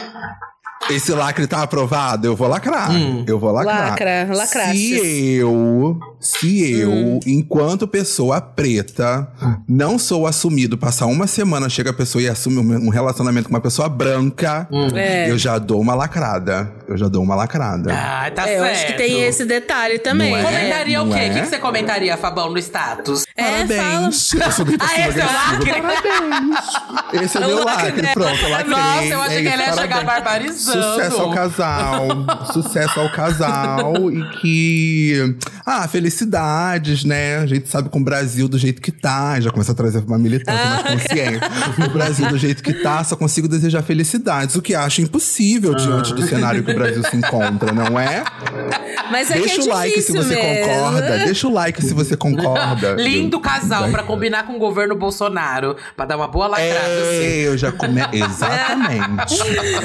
Esse 0.90 1.12
lacre 1.14 1.46
tá 1.46 1.62
aprovado, 1.62 2.26
eu 2.28 2.36
vou 2.36 2.48
lacrar. 2.48 2.92
Hum. 2.92 3.24
Eu 3.28 3.38
vou 3.38 3.52
lacrar. 3.52 3.90
Lacra, 3.90 4.28
lacraças. 4.34 4.78
Se 4.78 5.34
eu, 5.36 6.00
se 6.20 6.72
eu, 6.80 6.92
Hum. 6.92 7.20
enquanto 7.26 7.88
pessoa 7.88 8.42
preta, 8.42 9.28
não 9.68 9.98
sou 9.98 10.28
assumido, 10.28 10.78
passar 10.78 11.06
uma 11.06 11.28
semana, 11.28 11.70
chega 11.70 11.92
a 11.92 11.94
pessoa 11.94 12.22
e 12.22 12.28
assume 12.28 12.58
um 12.60 12.90
relacionamento 12.90 13.48
com 13.48 13.56
uma 13.56 13.62
pessoa 13.62 13.88
branca, 13.88 14.68
É. 14.96 15.30
eu 15.32 15.38
já 15.38 15.58
dou 15.58 15.80
uma 15.80 15.96
lacrada. 15.96 16.72
Eu 16.88 16.98
já 16.98 17.08
dou 17.08 17.22
uma 17.24 17.36
lacrada. 17.36 17.94
Ah, 17.94 18.32
tá 18.32 18.50
É, 18.50 18.58
eu 18.58 18.64
certo. 18.64 18.76
acho 18.76 18.88
que 18.88 18.94
tem 18.94 19.22
esse 19.24 19.46
detalhe 19.46 20.00
também. 20.00 20.36
É? 20.36 20.42
Comentaria 20.44 21.02
o 21.04 21.08
quê? 21.08 21.14
O 21.14 21.18
é? 21.18 21.30
que, 21.30 21.42
que 21.42 21.46
você 21.48 21.60
comentaria, 21.60 22.18
Fabão, 22.18 22.50
no 22.52 22.58
status? 22.58 23.26
É, 23.38 23.44
fala. 23.44 23.68
Parabéns. 23.68 24.34
Eu 24.34 24.52
sou 24.52 24.66
bem 24.66 24.76
Ah, 24.82 25.08
esse 25.08 25.20
é 25.20 25.24
o 25.24 25.28
lacre? 25.28 25.72
Esse 27.24 27.38
é 27.38 27.42
o 27.42 27.48
meu 27.48 27.64
lacre, 27.64 28.08
pronto, 28.14 28.42
eu 28.42 28.50
lacrei. 28.50 28.70
Nossa, 28.76 29.04
eu 29.06 29.22
achei 29.22 29.38
É 29.38 29.42
que 29.42 29.48
ela 29.48 29.64
ia 29.64 29.74
chegar 29.74 30.06
parabéns. 30.06 30.66
barbarizando. 30.66 30.84
Sucesso 30.84 31.22
ao 31.22 31.32
casal. 31.32 32.08
sucesso 32.54 33.00
ao 33.00 33.12
casal. 33.12 34.12
E 34.12 34.30
que. 34.40 35.36
Ah, 35.66 35.88
felicidades, 36.10 37.04
né? 37.04 37.38
A 37.38 37.46
gente 37.46 37.70
sabe 37.70 37.90
com 37.90 38.00
o 38.00 38.04
Brasil 38.04 38.48
do 38.48 38.58
jeito 38.58 38.82
que 38.82 38.92
tá. 38.92 39.40
Já 39.40 39.52
começa 39.52 39.72
a 39.72 39.76
trazer 39.76 40.00
uma 40.00 40.18
militância 40.18 40.60
Ah. 40.62 40.84
mais 40.84 41.04
consciente. 41.04 41.40
O 41.86 41.90
Brasil 41.92 42.28
do 42.28 42.38
jeito 42.38 42.64
que 42.64 42.74
tá, 42.74 43.04
só 43.04 43.16
consigo 43.16 43.48
desejar 43.48 43.84
felicidades. 43.84 44.56
O 44.56 44.62
que 44.62 44.74
acho 44.76 45.02
impossível 45.02 45.76
diante 45.76 46.14
do 46.14 46.22
cenário 46.24 46.64
que 46.64 46.72
o 46.72 46.76
Brasil 46.76 47.04
se 47.04 47.16
encontra, 47.16 47.72
não 47.72 48.00
é? 48.00 48.24
Mas 49.12 49.30
é 49.32 49.36
Deixa 49.36 49.56
que 49.56 49.62
é 49.62 49.64
o 49.64 49.68
like 49.76 50.02
se 50.02 50.12
você 50.12 50.36
mesmo. 50.36 50.64
concorda. 50.66 51.18
Deixa 51.20 51.48
o 51.48 51.54
like 51.54 51.82
se 51.84 51.94
você 51.94 52.18
concorda. 52.18 52.94
Lindo 52.94 53.40
casal 53.40 53.84
Vai. 53.84 53.92
pra 53.92 54.04
combinar 54.04 54.46
com 54.46 54.54
o 54.56 54.60
governo 54.60 54.96
Bolsonaro. 54.96 55.76
Pra 55.96 56.06
dar 56.06 56.18
uma 56.18 56.28
boa 56.28 56.48
lacrada, 56.48 56.78
assim. 56.78 57.24
É, 57.24 57.48
eu 57.48 57.58
já 57.58 57.72
come... 57.72 58.02
Exatamente. 58.14 59.38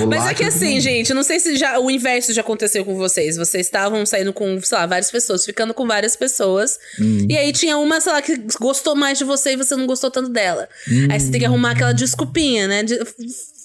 Mas 0.09 0.27
é 0.27 0.35
que 0.35 0.45
assim, 0.45 0.81
gente, 0.81 1.13
não 1.15 1.23
sei 1.23 1.39
se 1.41 1.57
já 1.57 1.79
o 1.79 1.91
inverso 1.91 2.33
já 2.33 2.41
aconteceu 2.41 2.85
com 2.85 2.97
vocês. 2.97 3.37
Vocês 3.37 3.67
estavam 3.67 4.05
saindo 4.07 4.33
com, 4.33 4.61
sei 4.63 4.79
lá, 4.79 4.87
várias 4.87 5.11
pessoas, 5.11 5.45
ficando 5.45 5.73
com 5.75 5.87
várias 5.87 6.14
pessoas. 6.17 6.79
Hum. 7.01 7.27
E 7.29 7.37
aí 7.37 7.53
tinha 7.53 7.77
uma, 7.79 8.01
sei 8.01 8.13
lá, 8.13 8.23
que 8.23 8.37
gostou 8.61 8.95
mais 8.95 9.19
de 9.19 9.25
você 9.25 9.53
e 9.53 9.57
você 9.57 9.75
não 9.77 9.87
gostou 9.87 10.11
tanto 10.11 10.29
dela. 10.31 10.69
Aí 11.11 11.19
você 11.21 11.31
tem 11.31 11.41
que 11.41 11.47
arrumar 11.47 11.73
aquela 11.73 11.93
desculpinha, 11.93 12.67
né? 12.69 12.83
De- 12.83 12.99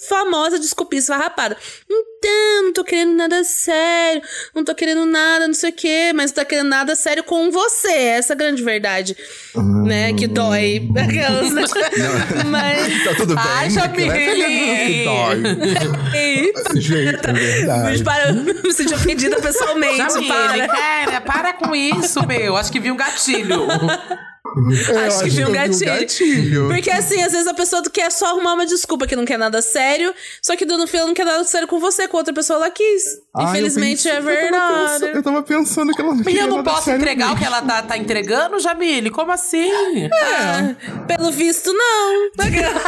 famosa 0.07 0.59
desculpinha 0.59 0.99
esfarrapada. 0.99 1.57
Então, 1.89 2.63
não 2.63 2.73
tô 2.73 2.83
querendo 2.83 3.13
nada 3.13 3.43
sério, 3.43 4.21
não 4.55 4.63
tô 4.63 4.73
querendo 4.73 5.05
nada, 5.05 5.47
não 5.47 5.53
sei 5.53 5.69
o 5.69 5.73
quê, 5.73 6.11
mas 6.13 6.31
não 6.31 6.43
tô 6.43 6.49
querendo 6.49 6.69
nada 6.69 6.95
sério 6.95 7.23
com 7.23 7.51
você. 7.51 7.91
Essa 7.91 8.33
é 8.33 8.35
a 8.35 8.37
grande 8.37 8.63
verdade. 8.63 9.17
Né? 9.85 10.13
Que 10.13 10.27
dói. 10.27 10.87
Aquelas, 10.95 11.51
né? 11.51 11.63
Mas. 12.45 13.03
Tá 13.03 13.15
tudo 13.15 13.35
bem? 13.35 13.43
Ai, 13.45 13.69
né? 13.69 14.85
Que 14.85 15.03
dói. 15.03 16.53
Desse 16.53 16.81
jeito, 16.81 17.29
é 17.29 17.33
verdade. 17.33 18.03
Para, 18.03 18.33
me 18.33 18.73
senti 18.73 18.93
ofendida 18.93 19.39
pessoalmente. 19.41 19.97
Jamile, 19.97 20.27
para. 20.27 20.67
cara, 20.67 21.21
para 21.21 21.53
com 21.53 21.75
isso, 21.75 22.25
meu. 22.25 22.55
Acho 22.55 22.71
que 22.71 22.79
vi 22.79 22.91
um 22.91 22.97
gatilho. 22.97 23.67
Eu 24.89 24.99
acho 24.99 25.23
que 25.23 25.29
vi 25.29 25.45
um 25.45 25.51
gatilho. 25.51 25.85
gatilho. 25.85 26.67
Porque 26.67 26.89
assim, 26.91 27.21
às 27.21 27.31
vezes 27.31 27.47
a 27.47 27.53
pessoa 27.53 27.81
quer 27.91 28.11
só 28.11 28.27
arrumar 28.27 28.53
uma 28.53 28.65
desculpa 28.65 29.05
que 29.07 29.15
não 29.15 29.25
quer 29.25 29.37
nada 29.37 29.61
sério, 29.61 30.13
só 30.41 30.55
que 30.55 30.65
no 30.65 30.87
fim 30.87 30.97
ela 30.97 31.07
não 31.07 31.13
quer 31.13 31.25
nada 31.25 31.43
sério 31.43 31.67
com 31.67 31.79
você, 31.79 32.07
com 32.07 32.17
outra 32.17 32.33
pessoa 32.33 32.57
ela 32.57 32.69
quis. 32.69 33.03
Ah, 33.35 33.43
Infelizmente 33.45 34.03
pensei- 34.03 34.11
é 34.11 34.15
eu 34.17 34.21
tava 34.23 34.35
verdade. 34.35 34.91
pensando- 34.99 35.15
Eu 35.15 35.23
tava 35.23 35.43
pensando 35.43 35.93
que 35.93 36.01
ela 36.01 36.13
não 36.13 36.21
E 36.21 36.23
queria 36.25 36.41
eu 36.41 36.47
não 36.47 36.57
nada 36.57 36.71
posso 36.71 36.91
entregar 36.91 37.25
o 37.25 37.29
mesmo. 37.29 37.39
que 37.39 37.45
ela 37.45 37.61
tá, 37.61 37.81
tá 37.83 37.97
entregando, 37.97 38.59
Jamile? 38.59 39.09
Como 39.09 39.31
assim? 39.31 39.69
Ah, 40.13 40.75
pelo 41.07 41.31
visto, 41.31 41.71
não. 41.73 42.29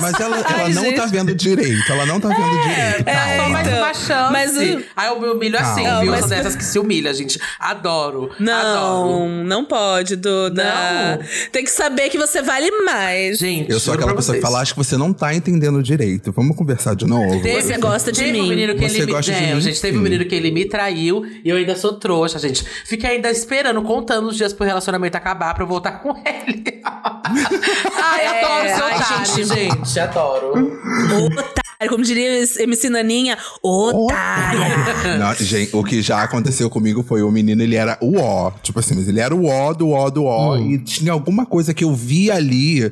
Mas 0.01 0.19
ela, 0.19 0.37
ela 0.37 0.45
Ai, 0.47 0.73
não 0.73 0.83
tá 0.93 1.01
gente. 1.03 1.11
vendo 1.11 1.35
direito. 1.35 1.91
Ela 1.91 2.05
não 2.05 2.19
tá 2.19 2.29
vendo 2.29 2.61
direito. 2.61 3.03
Tá 3.05 3.11
É, 3.11 3.37
só 3.37 3.49
mais 3.49 3.67
então. 3.67 3.79
uma 3.79 3.93
chance. 3.93 4.31
Mas 4.31 4.57
o- 4.57 4.83
Aí 4.95 5.07
eu 5.09 5.19
me 5.19 5.27
humilho 5.29 5.57
assim, 5.59 5.83
Calma. 5.83 6.01
viu? 6.01 6.11
Não, 6.11 6.15
Eu 6.17 6.19
sou 6.21 6.29
mas- 6.29 6.37
dessas 6.37 6.55
que 6.55 6.63
se 6.63 6.79
humilha, 6.79 7.13
gente. 7.13 7.39
Adoro. 7.59 8.31
Não, 8.39 8.53
Adoro. 8.53 9.27
não 9.45 9.63
pode, 9.65 10.15
Duda. 10.15 10.63
Não. 10.63 11.19
Tem 11.51 11.60
que 11.63 11.71
saber 11.71 12.09
que 12.09 12.17
você 12.17 12.41
vale 12.41 12.69
mais. 12.83 13.37
Gente, 13.37 13.71
Eu 13.71 13.79
sou 13.79 13.93
aquela 13.93 14.13
pessoa 14.15 14.35
que 14.35 14.41
fala, 14.41 14.59
acho 14.61 14.73
que 14.73 14.77
você 14.83 14.97
não 14.97 15.11
tá 15.13 15.33
entendendo 15.33 15.81
direito. 15.81 16.31
Vamos 16.31 16.55
conversar 16.55 16.95
de 16.95 17.05
novo? 17.05 17.41
Teve- 17.41 17.61
Você 17.61 17.77
gosta 17.77 18.11
de 18.11 18.19
teve 18.19 18.31
mim. 18.33 18.41
Um 18.41 18.49
menino 18.49 18.75
que 18.75 18.87
Você 18.89 18.97
ele 18.97 19.05
me... 19.07 19.11
gosta 19.11 19.31
de 19.31 19.43
é, 19.43 19.53
mim? 19.55 19.61
gente, 19.61 19.81
teve 19.81 19.97
um 19.97 20.01
menino 20.01 20.25
que 20.25 20.35
ele 20.35 20.51
me 20.51 20.65
traiu 20.65 21.25
e 21.43 21.49
eu 21.49 21.57
ainda 21.57 21.75
sou 21.75 21.93
trouxa, 21.93 22.39
gente. 22.39 22.63
Fiquei 22.85 23.11
ainda 23.11 23.29
esperando, 23.31 23.81
contando 23.81 24.27
os 24.27 24.35
dias 24.37 24.53
pro 24.53 24.65
relacionamento 24.65 25.15
acabar 25.17 25.53
pra 25.53 25.63
eu 25.63 25.67
voltar 25.67 25.93
com 26.01 26.09
ele. 26.25 26.81
ai, 26.83 28.25
É, 28.25 28.43
adoro 28.43 28.75
seu 28.75 28.85
ai, 28.85 28.95
otário, 28.97 29.25
gente. 29.25 29.47
gente. 29.79 29.99
Adoro. 29.99 31.60
Como 31.87 32.03
diria 32.03 32.43
MC 32.59 32.89
Naninha, 32.89 33.37
otária. 33.63 35.17
Não, 35.17 35.33
gente, 35.35 35.75
o 35.75 35.83
que 35.83 36.01
já 36.01 36.23
aconteceu 36.23 36.69
comigo 36.69 37.03
foi 37.03 37.23
o 37.23 37.31
menino, 37.31 37.61
ele 37.61 37.75
era 37.75 37.97
o 38.01 38.19
ó. 38.19 38.51
Tipo 38.61 38.79
assim, 38.79 38.95
mas 38.95 39.07
ele 39.07 39.19
era 39.19 39.35
o 39.35 39.45
ó 39.47 39.73
do 39.73 39.89
ó 39.89 40.09
do 40.09 40.25
ó. 40.25 40.55
Hum. 40.55 40.71
E 40.71 40.77
tinha 40.79 41.11
alguma 41.11 41.45
coisa 41.45 41.73
que 41.73 41.83
eu 41.83 41.93
vi 41.93 42.29
ali 42.29 42.91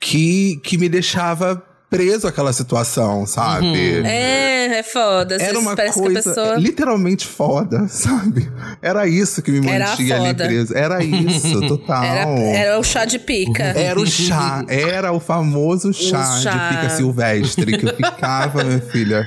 que, 0.00 0.60
que 0.62 0.78
me 0.78 0.88
deixava 0.88 1.62
preso 1.96 2.26
àquela 2.26 2.52
situação, 2.52 3.26
sabe? 3.26 4.02
É, 4.04 4.78
é 4.78 4.82
foda. 4.82 5.36
Era 5.40 5.58
uma 5.58 5.76
parece 5.76 5.98
coisa 5.98 6.22
que 6.22 6.28
a 6.28 6.32
pessoa. 6.34 6.56
literalmente 6.56 7.26
foda, 7.26 7.86
sabe? 7.88 8.50
Era 8.82 9.06
isso 9.06 9.40
que 9.42 9.50
me 9.50 9.68
Era 9.68 9.88
mantinha 9.90 10.16
ali 10.20 10.34
preso. 10.34 10.76
Era 10.76 11.02
isso, 11.04 11.60
total. 11.68 12.04
Era, 12.04 12.28
era 12.40 12.78
o 12.78 12.82
chá 12.84 13.04
de 13.04 13.18
pica. 13.18 13.62
Era 13.62 13.98
o 14.00 14.06
chá, 14.06 14.64
era 14.68 15.12
o 15.12 15.20
famoso 15.20 15.92
chá, 15.92 16.40
chá. 16.42 16.50
de 16.50 16.76
pica 16.76 16.90
silvestre 16.90 17.78
que 17.78 17.86
eu 17.86 17.94
ficava, 17.94 18.64
minha 18.64 18.80
filha. 18.80 19.24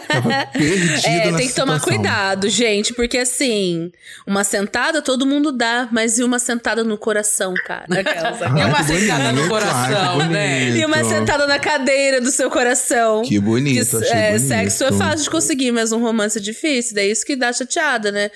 Ficava 0.00 0.46
perdida 0.52 1.08
É, 1.08 1.32
tem 1.32 1.48
que 1.48 1.54
tomar 1.54 1.78
situação. 1.78 1.80
cuidado, 1.80 2.48
gente, 2.48 2.94
porque 2.94 3.18
assim, 3.18 3.90
uma 4.26 4.42
sentada 4.44 5.02
todo 5.02 5.26
mundo 5.26 5.52
dá, 5.52 5.88
mas 5.92 6.18
e 6.18 6.24
uma 6.24 6.38
sentada 6.38 6.82
no 6.82 6.96
coração, 6.96 7.54
cara? 7.66 7.84
Aquelas, 8.00 8.40
E 8.40 8.44
Ai, 8.44 8.64
uma 8.64 8.78
que 8.78 8.84
sentada 8.84 9.24
no 9.24 9.32
bonito, 9.34 9.48
coração, 9.48 10.20
ai, 10.20 10.28
né? 10.28 10.70
E 10.70 10.84
uma 10.84 11.04
sentada 11.04 11.46
na 11.46 11.58
cadeira 11.58 11.89
do 12.20 12.30
seu 12.30 12.50
coração. 12.50 13.22
Que 13.22 13.38
bonito, 13.38 13.88
Que, 13.88 13.96
achei 13.96 14.18
é, 14.18 14.32
bonito. 14.32 14.48
Sexo 14.48 14.84
é 14.84 14.92
fácil 14.92 15.24
de 15.24 15.30
conseguir, 15.30 15.72
mas 15.72 15.92
um 15.92 16.00
romance 16.00 16.38
é 16.38 16.40
difícil. 16.40 16.94
Daí 16.94 17.10
isso 17.10 17.24
que 17.24 17.36
dá 17.36 17.52
chateada, 17.52 18.12
né? 18.12 18.30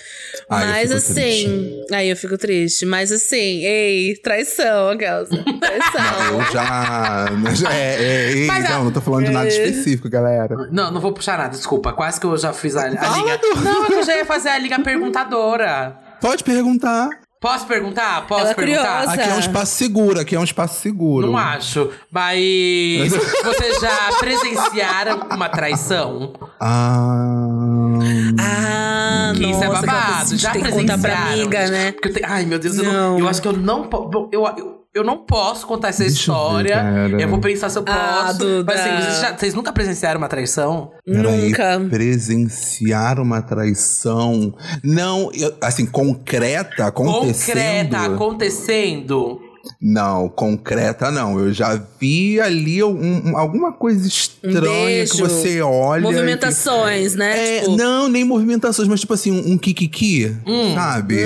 Ai, 0.49 0.65
eu 0.65 0.69
mas 0.69 0.81
fico 0.83 0.95
assim. 0.95 1.85
Aí 1.93 2.11
eu 2.11 2.17
fico 2.17 2.37
triste. 2.37 2.87
Mas 2.87 3.13
assim, 3.13 3.65
ei, 3.65 4.17
traição, 4.17 4.91
aquelas. 4.91 5.29
Traição. 5.65 6.41
Eu 6.41 6.53
já. 6.53 7.27
já 7.55 7.75
é, 7.75 7.97
é, 8.03 8.33
ei, 8.33 8.47
Mas 8.47 8.69
não, 8.69 8.85
não 8.85 8.93
tô 8.93 9.01
falando 9.01 9.27
de 9.27 9.33
nada 9.33 9.49
específico, 9.49 10.09
galera. 10.09 10.69
Não, 10.71 10.91
não 10.91 11.01
vou 11.01 11.13
puxar 11.13 11.39
nada, 11.39 11.51
desculpa. 11.51 11.93
Quase 11.93 12.21
que 12.21 12.27
eu 12.27 12.37
já 12.37 12.53
fiz 12.53 12.77
a, 12.77 12.85
a 12.85 12.89
linha. 12.89 13.41
Não, 13.63 13.85
é 13.85 13.89
que 13.89 13.95
eu 13.95 14.03
já 14.05 14.17
ia 14.17 14.25
fazer 14.25 14.51
a 14.51 14.59
liga 14.59 14.79
perguntadora. 14.81 15.97
Pode 16.21 16.43
perguntar. 16.43 17.24
Posso 17.45 17.67
perguntar? 17.67 18.27
Posso 18.27 18.41
Ela 18.41 18.51
é 18.53 18.55
perguntar? 18.55 19.01
curiosa. 19.03 19.13
Aqui 19.13 19.29
é 19.31 19.35
um 19.35 19.39
espaço 19.39 19.77
seguro, 19.77 20.19
aqui 20.19 20.35
é 20.35 20.41
um 20.41 20.45
espaço 20.45 20.81
seguro. 20.81 21.27
Não 21.27 21.37
acho. 21.37 21.91
Mas 22.11 23.13
vocês 23.45 23.81
já 23.83 24.13
presenciaram 24.19 25.27
uma 25.31 25.51
traição? 25.51 26.33
Ah. 26.59 27.99
Ah, 28.41 29.33
Que 29.37 29.45
isso 29.45 29.63
é 29.63 29.67
nossa, 29.67 29.79
aquela 29.81 29.81
coisa 29.81 29.87
babado. 29.87 30.37
Já 30.39 30.51
que 30.53 30.59
contar 30.71 30.73
pra 30.99 31.11
presenciaram, 31.11 31.33
amiga, 31.33 31.69
né? 31.71 31.93
Porque 31.93 32.09
eu 32.09 32.13
tenho- 32.15 32.27
Ai, 32.31 32.47
meu 32.47 32.59
Deus, 32.59 32.79
eu, 32.79 32.85
não, 32.85 32.93
Não. 32.93 33.19
eu 33.19 33.29
acho 33.29 33.43
que 33.43 33.49
eu 33.49 33.53
não 33.53 33.85
posso. 33.89 34.31
Eu, 34.33 34.47
eu, 34.57 34.84
eu 34.95 35.03
não 35.05 35.19
posso 35.19 35.67
contar 35.67 35.89
essa 35.89 36.05
Deixa 36.05 36.31
eu 36.31 36.35
ver, 36.35 36.67
história. 36.67 37.17
eu 37.21 37.29
vou 37.29 37.41
pensar 37.41 37.69
se 37.69 37.77
eu 37.79 37.83
posso. 37.83 37.99
Ah, 37.99 38.33
Duda. 38.33 38.65
Mas 38.73 38.81
assim, 38.81 38.97
vocês, 39.03 39.21
já- 39.21 39.37
vocês 39.37 39.55
nunca 39.55 39.73
presenciaram 39.73 40.19
uma 40.19 40.29
traição? 40.29 40.91
Nunca. 41.07 41.81
presenciar 41.91 43.19
uma 43.21 43.43
traição. 43.43 44.55
Não, 44.83 45.31
eu- 45.35 45.53
assim, 45.61 45.85
concreta 45.87 46.87
acontecendo. 46.87 47.55
Concreta 47.57 47.99
acontecendo. 48.15 49.41
Não, 49.87 50.31
concreta 50.31 51.11
não. 51.11 51.39
Eu 51.39 51.53
já 51.53 51.79
vi 52.01 52.41
ali 52.41 52.83
um- 52.83 53.29
um- 53.33 53.37
alguma 53.37 53.71
coisa 53.71 54.09
estranha 54.09 54.63
beijo. 54.63 55.13
que 55.13 55.21
você 55.21 55.61
olha. 55.61 56.01
Movimentações, 56.01 57.13
que- 57.13 57.19
né? 57.19 57.57
É, 57.57 57.61
Tipo, 57.61 57.77
não, 57.77 58.09
nem 58.09 58.25
movimentações, 58.25 58.89
mas 58.89 59.01
tipo 59.01 59.13
assim, 59.13 59.31
um, 59.31 59.53
um 59.53 59.59
kikiki, 59.59 60.35
Hum. 60.47 60.73
sabe? 60.75 61.17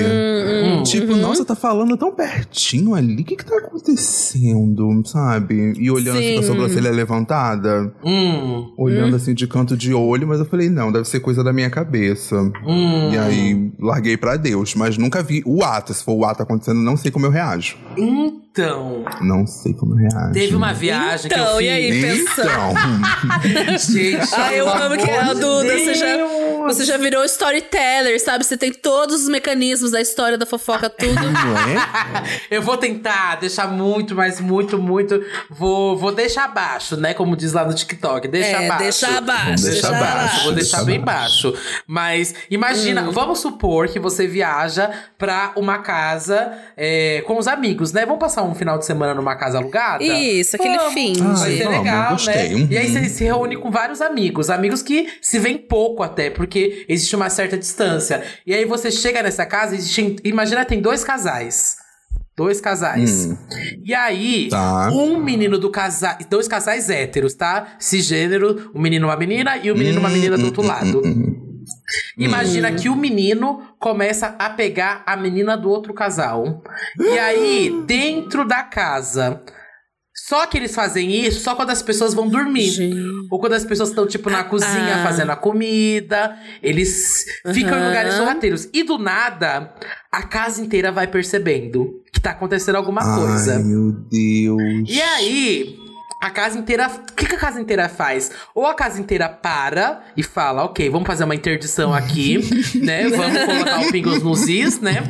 Tipo, 0.83 1.13
uhum. 1.13 1.21
nossa, 1.21 1.45
tá 1.45 1.55
falando 1.55 1.95
tão 1.95 2.11
pertinho 2.13 2.95
ali. 2.95 3.21
O 3.21 3.23
que 3.23 3.37
que 3.37 3.45
tá 3.45 3.57
acontecendo, 3.59 5.03
sabe? 5.05 5.73
E 5.77 5.89
olhando 5.89 6.17
assim 6.19 6.33
com 6.33 6.39
a 6.39 6.43
Sim. 6.43 6.47
sobrancelha 6.49 6.91
levantada. 6.91 7.93
Hum. 8.03 8.73
Olhando 8.77 9.15
assim 9.15 9.33
de 9.33 9.47
canto 9.47 9.77
de 9.77 9.93
olho, 9.93 10.27
mas 10.27 10.39
eu 10.39 10.45
falei, 10.45 10.69
não, 10.69 10.91
deve 10.91 11.07
ser 11.07 11.21
coisa 11.21 11.43
da 11.43 11.53
minha 11.53 11.69
cabeça. 11.69 12.35
Hum. 12.67 13.09
E 13.13 13.17
aí, 13.17 13.71
larguei 13.79 14.17
pra 14.17 14.35
Deus. 14.35 14.75
Mas 14.75 14.97
nunca 14.97 15.23
vi 15.23 15.41
o 15.45 15.63
ato. 15.63 15.93
Se 15.93 16.03
for 16.03 16.13
o 16.13 16.25
ato 16.25 16.43
acontecendo, 16.43 16.79
não 16.81 16.97
sei 16.97 17.09
como 17.09 17.25
eu 17.25 17.31
reajo. 17.31 17.77
Então, 18.59 19.03
Não 19.21 19.47
sei 19.47 19.73
como 19.73 19.95
reajo. 19.95 20.31
teve 20.33 20.55
uma 20.55 20.73
viagem 20.73 21.29
que 21.29 21.37
eu 21.39 21.43
Então, 21.43 21.57
fiz. 21.57 21.65
e 21.65 21.69
aí? 21.69 22.19
Então, 22.21 22.73
Gente, 23.79 24.35
Ah, 24.35 24.53
eu 24.53 24.69
amo 24.69 24.97
que 24.97 25.09
a 25.09 25.21
amor 25.21 25.35
de 25.35 25.39
Duda, 25.41 25.77
você 25.77 25.93
já, 25.95 26.05
Deus. 26.17 26.29
Você 26.67 26.85
já 26.85 26.97
virou 26.97 27.23
storyteller, 27.25 28.19
sabe? 28.23 28.43
Você 28.45 28.57
tem 28.57 28.71
todos 28.71 29.23
os 29.23 29.29
mecanismos 29.29 29.91
da 29.91 30.01
história 30.01 30.37
da 30.37 30.45
fofoca, 30.45 30.89
tudo. 30.89 31.13
não 31.13 31.57
é? 31.57 32.23
Eu 32.51 32.61
vou 32.61 32.77
tentar 32.77 33.35
deixar 33.39 33.67
muito, 33.67 34.15
mas 34.15 34.39
muito, 34.39 34.77
muito. 34.77 35.23
Vou, 35.49 35.97
vou 35.97 36.11
deixar 36.11 36.45
abaixo, 36.45 36.95
né? 36.97 37.13
Como 37.13 37.35
diz 37.35 37.53
lá 37.53 37.65
no 37.65 37.73
TikTok. 37.73 38.27
Deixa 38.27 38.49
É, 38.49 38.65
abaixo. 38.65 38.83
deixa 38.83 39.17
abaixo, 39.17 39.63
deixar 39.63 39.69
deixa 39.71 39.87
abaixo. 39.89 40.43
Vou 40.43 40.53
Deixa 40.53 40.71
deixar 40.71 40.83
bem 40.85 40.97
abaixo. 41.01 41.51
baixo. 41.51 41.81
Mas 41.87 42.33
imagina, 42.49 43.09
vamos 43.11 43.39
supor 43.39 43.87
que 43.87 43.99
você 43.99 44.27
viaja 44.27 44.89
pra 45.17 45.51
uma 45.55 45.79
casa 45.79 46.53
é, 46.77 47.21
com 47.27 47.37
os 47.37 47.47
amigos, 47.47 47.91
né? 47.93 48.05
Vamos 48.05 48.19
passar 48.19 48.43
um 48.43 48.55
final 48.55 48.77
de 48.77 48.85
semana 48.85 49.13
numa 49.13 49.35
casa 49.35 49.57
alugada? 49.57 50.03
Isso, 50.03 50.55
aquele 50.55 50.77
Vamos. 50.77 50.93
fim. 50.93 51.13
Ah, 51.21 51.33
Vai 51.33 51.51
ser 51.57 51.63
vamos, 51.63 51.79
legal, 51.79 52.11
gostei. 52.11 52.49
né? 52.55 52.67
E 52.71 52.77
aí 52.77 52.87
Uhum. 52.87 52.93
você 52.93 53.09
se 53.09 53.23
reúne 53.23 53.55
com 53.57 53.69
vários 53.71 54.01
amigos. 54.01 54.49
Amigos 54.49 54.81
que 54.81 55.07
se 55.21 55.37
veem 55.39 55.57
pouco 55.57 56.01
até, 56.03 56.29
porque 56.29 56.48
existe 56.87 57.15
uma 57.15 57.29
certa 57.29 57.57
distância. 57.57 58.23
E 58.45 58.53
aí 58.53 58.65
você 58.65 58.89
chega 58.91 59.21
nessa 59.21 59.45
casa, 59.45 59.75
existe, 59.75 60.15
imagina, 60.23 60.65
tem 60.65 60.81
dois 60.81 61.03
casais. 61.03 61.75
Dois 62.35 62.61
casais. 62.61 63.25
Hum. 63.25 63.37
E 63.83 63.93
aí, 63.93 64.47
Tá. 64.49 64.89
um 64.93 65.19
menino 65.21 65.57
do 65.59 65.69
casal. 65.69 66.17
Dois 66.29 66.47
casais 66.47 66.89
héteros, 66.89 67.33
tá? 67.33 67.75
Cisgênero, 67.77 68.71
um 68.73 68.79
menino 68.81 69.07
uma 69.07 69.17
menina 69.17 69.57
e 69.57 69.69
um 69.69 69.75
menino 69.75 69.97
e 69.97 69.99
uma 69.99 70.09
menina 70.09 70.37
do 70.37 70.45
outro 70.45 70.61
lado. 70.61 71.01
Imagina 72.17 72.71
que 72.71 72.89
o 72.89 72.95
menino 72.95 73.61
começa 73.79 74.35
a 74.39 74.49
pegar 74.49 75.03
a 75.05 75.15
menina 75.15 75.57
do 75.57 75.69
outro 75.69 75.93
casal. 75.93 76.63
E 76.97 77.19
aí, 77.19 77.73
dentro 77.85 78.45
da 78.47 78.63
casa. 78.63 79.41
Só 80.29 80.45
que 80.45 80.57
eles 80.59 80.75
fazem 80.75 81.09
isso 81.25 81.41
só 81.41 81.55
quando 81.55 81.71
as 81.71 81.81
pessoas 81.81 82.13
vão 82.13 82.29
dormir. 82.29 82.69
Gente. 82.69 82.95
Ou 83.31 83.39
quando 83.39 83.53
as 83.53 83.65
pessoas 83.65 83.89
estão, 83.89 84.05
tipo, 84.05 84.29
na 84.29 84.43
cozinha 84.43 84.97
Ah. 84.97 85.03
fazendo 85.03 85.31
a 85.31 85.35
comida. 85.35 86.37
Eles 86.61 87.25
ficam 87.51 87.79
em 87.79 87.87
lugares 87.87 88.13
sorrateiros. 88.13 88.69
E 88.71 88.83
do 88.83 88.99
nada, 88.99 89.73
a 90.11 90.21
casa 90.21 90.61
inteira 90.61 90.91
vai 90.91 91.07
percebendo 91.07 92.03
que 92.13 92.21
tá 92.21 92.29
acontecendo 92.29 92.75
alguma 92.75 93.01
coisa. 93.01 93.55
Ai, 93.55 93.63
meu 93.63 93.91
Deus. 93.91 94.87
E 94.87 95.01
aí, 95.01 95.79
a 96.19 96.29
casa 96.29 96.57
inteira. 96.59 96.87
O 96.87 97.13
que, 97.13 97.25
que 97.25 97.35
a 97.35 97.37
casa 97.39 97.61
inteira 97.61 97.87
faz? 97.87 98.31
Ou 98.53 98.65
a 98.67 98.73
casa 98.73 98.99
inteira 98.99 99.29
para 99.29 100.01
e 100.17 100.23
fala, 100.23 100.63
ok, 100.65 100.89
vamos 100.89 101.07
fazer 101.07 101.23
uma 101.23 101.35
interdição 101.35 101.93
aqui, 101.93 102.39
né? 102.83 103.07
Vamos 103.09 103.43
colocar 103.45 103.79
o 103.81 103.91
pingos 103.91 104.21
nos 104.23 104.47
is, 104.47 104.79
né? 104.79 105.03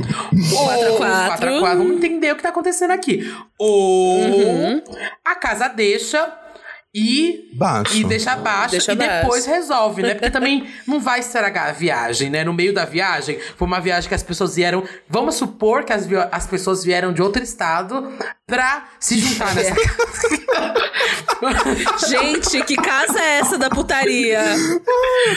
Ou 0.54 0.66
Quatro 0.66 0.88
a 0.88 0.92
os 0.92 0.98
quatro. 0.98 1.28
quatro 1.28 1.56
a 1.56 1.60
quatro, 1.60 1.78
vamos 1.80 1.96
entender 1.98 2.32
o 2.32 2.36
que 2.36 2.44
tá 2.44 2.50
acontecendo 2.50 2.92
aqui. 2.92 3.34
Ou 3.58 4.20
Uhum. 4.20 4.84
a 5.26 5.36
casa 5.36 5.68
deixa. 5.68 6.32
E, 6.94 7.52
Baixo. 7.54 7.96
e 7.96 8.04
deixa 8.04 8.36
baixo 8.36 8.72
Deixa 8.72 8.94
e 8.94 8.96
depois 8.96 9.46
baixo. 9.46 9.60
resolve, 9.60 10.02
né? 10.02 10.16
Porque 10.16 10.30
também 10.32 10.68
não 10.88 11.00
vai 11.00 11.20
estragar 11.20 11.70
a 11.70 11.72
viagem, 11.72 12.30
né? 12.30 12.44
No 12.44 12.52
meio 12.54 12.74
da 12.74 12.84
viagem, 12.86 13.40
foi 13.56 13.68
uma 13.68 13.80
viagem 13.80 14.08
que 14.10 14.16
as 14.16 14.24
pessoas 14.24 14.56
vieram. 14.56 14.84
Vamos 15.08 15.36
supor 15.36 15.84
que 15.84 15.94
as, 15.94 16.08
as 16.32 16.48
pessoas 16.48 16.84
vieram 16.84 17.14
de 17.14 17.22
outro 17.22 17.44
estado 17.44 18.12
pra 18.48 18.88
se 19.00 19.20
juntar 19.20 19.54
nessa 19.54 19.76
Gente, 22.10 22.64
que 22.64 22.76
casa 22.76 23.20
é 23.20 23.40
essa 23.40 23.58
da 23.58 23.70
putaria? 23.70 24.42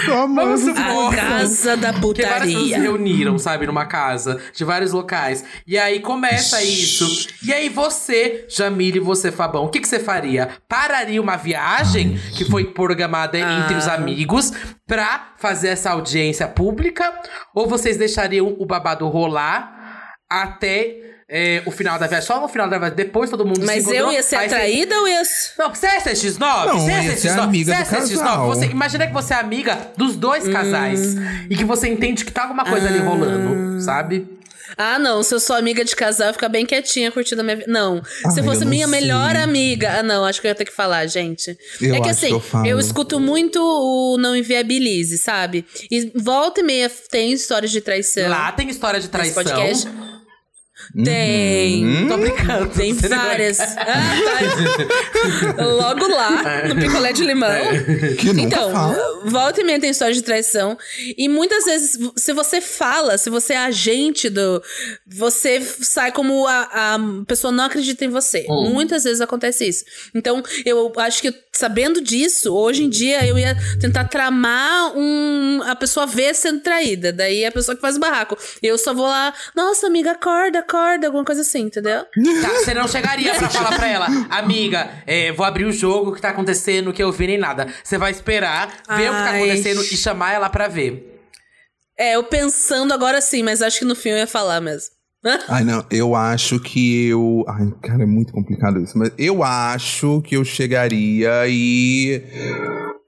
Tô 0.04 0.12
amando. 0.14 0.56
Vamos 0.56 0.68
A 0.68 0.75
supor. 0.75 1.14
casa 1.14 1.76
da 1.76 1.92
Porque 1.92 2.23
várias 2.23 2.47
pessoas 2.47 2.62
se 2.64 2.68
putaria. 2.71 2.82
reuniram, 2.82 3.38
sabe, 3.38 3.66
numa 3.66 3.87
casa, 3.87 4.40
de 4.54 4.64
vários 4.64 4.92
locais. 4.92 5.44
E 5.66 5.78
aí 5.78 6.00
começa 6.00 6.62
isso. 6.62 7.28
E 7.44 7.52
aí 7.52 7.68
você, 7.68 8.47
Jamile, 8.49 8.99
você, 8.99 9.30
Fabão, 9.30 9.64
o 9.64 9.68
que, 9.68 9.80
que 9.80 9.88
você 9.88 10.00
faria? 10.00 10.49
Pararia 10.68 11.21
uma 11.21 11.37
viagem 11.42 12.18
que 12.37 12.44
foi 12.44 12.64
programada 12.72 13.38
entre 13.38 13.75
os 13.75 13.88
Ah. 13.88 13.94
amigos 13.94 14.52
pra 14.87 15.32
fazer 15.38 15.68
essa 15.68 15.90
audiência 15.90 16.46
pública? 16.49 17.12
Ou 17.54 17.66
vocês 17.66 17.96
deixariam 17.96 18.54
o 18.58 18.64
babado 18.66 19.06
rolar 19.08 20.14
até 20.30 20.96
é, 21.34 21.62
o 21.64 21.70
final 21.70 21.99
da 21.99 22.06
viagem? 22.06 22.26
Só 22.26 22.38
no 22.40 22.46
final 22.49 22.68
da 22.68 22.76
viagem, 22.78 22.94
depois 22.96 23.30
todo 23.30 23.44
mundo 23.46 23.61
se 23.61 23.66
Mas 23.66 23.87
eu 23.87 23.92
encontrou, 23.92 24.12
ia 24.12 24.22
ser 24.22 24.37
aí 24.37 24.49
você- 24.49 24.54
atraída 24.54 24.94
ou 25.00 25.08
ia. 25.08 25.22
não, 25.58 25.75
você 25.75 25.87
é 25.87 25.99
CX9? 26.00 26.66
Não, 26.66 26.78
você 26.80 26.90
é 26.92 27.04
ia 27.04 27.16
ser 27.16 27.28
CX9? 27.28 27.38
amiga 27.42 27.75
você 27.75 27.80
é 27.80 27.84
do 28.00 28.06
CX9? 28.06 28.18
casal. 28.18 28.46
Você, 28.49 28.66
imagina 28.66 29.06
que 29.06 29.12
você 29.14 29.32
é 29.34 29.37
amiga 29.38 29.78
dos 29.96 30.14
dois 30.16 30.46
casais. 30.49 31.16
E 31.49 31.56
que 31.56 31.64
você 31.64 31.88
entende 31.88 32.25
que 32.25 32.30
tá 32.32 32.42
alguma 32.42 32.64
coisa 32.64 32.87
ali 32.87 32.99
rolando, 32.99 33.80
sabe? 33.80 34.28
Ah, 34.76 34.99
não. 34.99 35.23
Se 35.23 35.35
eu 35.35 35.41
sou 35.41 35.57
amiga 35.57 35.85
de 35.85 35.95
casal, 35.95 36.29
eu 36.29 36.33
ficar 36.33 36.49
bem 36.49 36.64
quietinha 36.67 37.11
curtindo 37.11 37.41
a 37.41 37.45
minha 37.45 37.57
vida. 37.57 37.71
Não. 37.71 38.02
Se 38.05 38.41
Ai, 38.41 38.45
fosse 38.45 38.61
eu 38.61 38.64
não 38.64 38.69
minha 38.69 38.88
sei. 38.88 39.00
melhor 39.00 39.37
amiga. 39.37 39.99
Ah, 39.99 40.02
não. 40.02 40.25
Acho 40.25 40.41
que 40.41 40.47
eu 40.47 40.50
ia 40.50 40.55
ter 40.55 40.64
que 40.64 40.73
falar, 40.73 41.07
gente. 41.07 41.57
Eu 41.81 41.95
é 41.95 42.00
que 42.00 42.09
acho 42.09 42.21
que 42.21 42.26
assim, 42.26 42.33
eu 42.35 42.41
falo. 42.41 42.81
escuto 42.81 43.21
muito 43.21 43.59
o 43.61 44.17
Não 44.19 44.35
Inviabilize, 44.37 45.19
sabe? 45.19 45.64
E 45.91 46.11
volta 46.14 46.61
e 46.61 46.64
meia 46.64 46.91
tem 47.11 47.33
histórias 47.33 47.71
de 47.71 47.81
traição. 47.81 48.29
Lá 48.29 48.52
tem 48.52 48.69
história 48.69 49.00
de 49.00 49.07
nesse 49.07 49.33
traição. 49.35 49.45
podcast. 49.45 49.88
Tem. 51.04 52.06
Tô 52.08 52.16
brincando. 52.18 52.68
Tem 52.70 52.92
várias. 52.92 53.58
Ah, 53.60 53.74
tá. 55.56 55.62
Logo 55.64 56.06
lá, 56.08 56.68
no 56.68 56.76
picolé 56.76 57.12
de 57.12 57.24
limão. 57.24 57.48
Que 58.18 58.26
nunca 58.32 58.40
Então, 58.42 58.70
fala. 58.72 59.20
volta 59.24 59.60
e 59.60 59.64
meia 59.64 59.80
tem 59.80 59.90
história 59.90 60.14
de 60.14 60.22
traição. 60.22 60.76
E 61.16 61.28
muitas 61.28 61.64
vezes, 61.64 61.98
se 62.16 62.32
você 62.32 62.60
fala, 62.60 63.16
se 63.18 63.30
você 63.30 63.54
é 63.54 63.58
agente 63.58 64.28
do. 64.28 64.62
Você 65.06 65.60
sai 65.60 66.12
como 66.12 66.46
a, 66.46 66.62
a 66.94 66.98
pessoa 67.26 67.52
não 67.52 67.64
acredita 67.64 68.04
em 68.04 68.08
você. 68.10 68.46
Muitas 68.48 69.04
vezes 69.04 69.20
acontece 69.20 69.66
isso. 69.68 69.84
Então, 70.14 70.42
eu 70.64 70.92
acho 70.96 71.22
que 71.22 71.32
sabendo 71.54 72.00
disso, 72.00 72.54
hoje 72.54 72.85
em 72.85 72.88
dia 72.88 73.26
eu 73.26 73.38
ia 73.38 73.56
tentar 73.78 74.04
tramar 74.04 74.97
um. 74.97 75.61
a 75.64 75.76
pessoa 75.76 76.06
ver 76.06 76.35
sendo 76.35 76.61
traída. 76.61 77.12
Daí 77.12 77.42
é 77.44 77.49
a 77.49 77.52
pessoa 77.52 77.75
que 77.75 77.80
faz 77.80 77.97
o 77.97 78.00
barraco. 78.00 78.37
Eu 78.62 78.78
só 78.78 78.94
vou 78.94 79.06
lá, 79.06 79.32
nossa, 79.54 79.87
amiga, 79.87 80.12
acorda, 80.12 80.61
acorda, 80.61 81.06
alguma 81.06 81.25
coisa 81.25 81.42
assim, 81.42 81.61
entendeu? 81.61 82.04
Tá, 82.40 82.49
você 82.49 82.75
não 82.75 82.88
chegaria 82.88 83.35
pra 83.35 83.49
falar 83.50 83.76
pra 83.76 83.87
ela, 83.87 84.06
amiga, 84.30 84.90
é, 85.06 85.32
vou 85.32 85.44
abrir 85.44 85.64
o 85.64 85.73
jogo, 85.73 86.11
o 86.11 86.14
que 86.14 86.21
tá 86.21 86.30
acontecendo, 86.30 86.88
o 86.88 86.92
que 86.92 87.02
eu 87.02 87.12
vi, 87.12 87.26
nem 87.26 87.38
nada. 87.38 87.73
Você 87.85 87.99
vai 87.99 88.11
esperar, 88.11 88.68
ver 88.97 89.11
o 89.11 89.14
que 89.14 89.23
tá 89.23 89.30
Ai. 89.30 89.42
acontecendo 89.42 89.82
e 89.82 89.97
chamar 89.97 90.32
ela 90.32 90.49
pra 90.49 90.68
ver. 90.68 91.09
É, 91.99 92.16
eu 92.16 92.25
pensando 92.25 92.92
agora 92.94 93.21
sim, 93.21 93.42
mas 93.42 93.61
acho 93.61 93.80
que 93.80 93.85
no 93.85 93.94
fim 93.94 94.11
eu 94.11 94.16
ia 94.16 94.26
falar 94.26 94.61
mesmo. 94.61 95.01
Ai, 95.49 95.62
não, 95.64 95.85
eu 95.91 96.14
acho 96.14 96.59
que 96.59 97.07
eu. 97.07 97.45
Ai, 97.49 97.73
cara, 97.83 98.02
é 98.02 98.07
muito 98.07 98.33
complicado 98.33 98.81
isso. 98.81 98.99
Mas 98.99 99.12
eu 99.17 99.43
acho 99.45 100.21
que 100.23 100.37
eu 100.37 100.45
chegaria 100.45 101.31
e. 101.49 102.23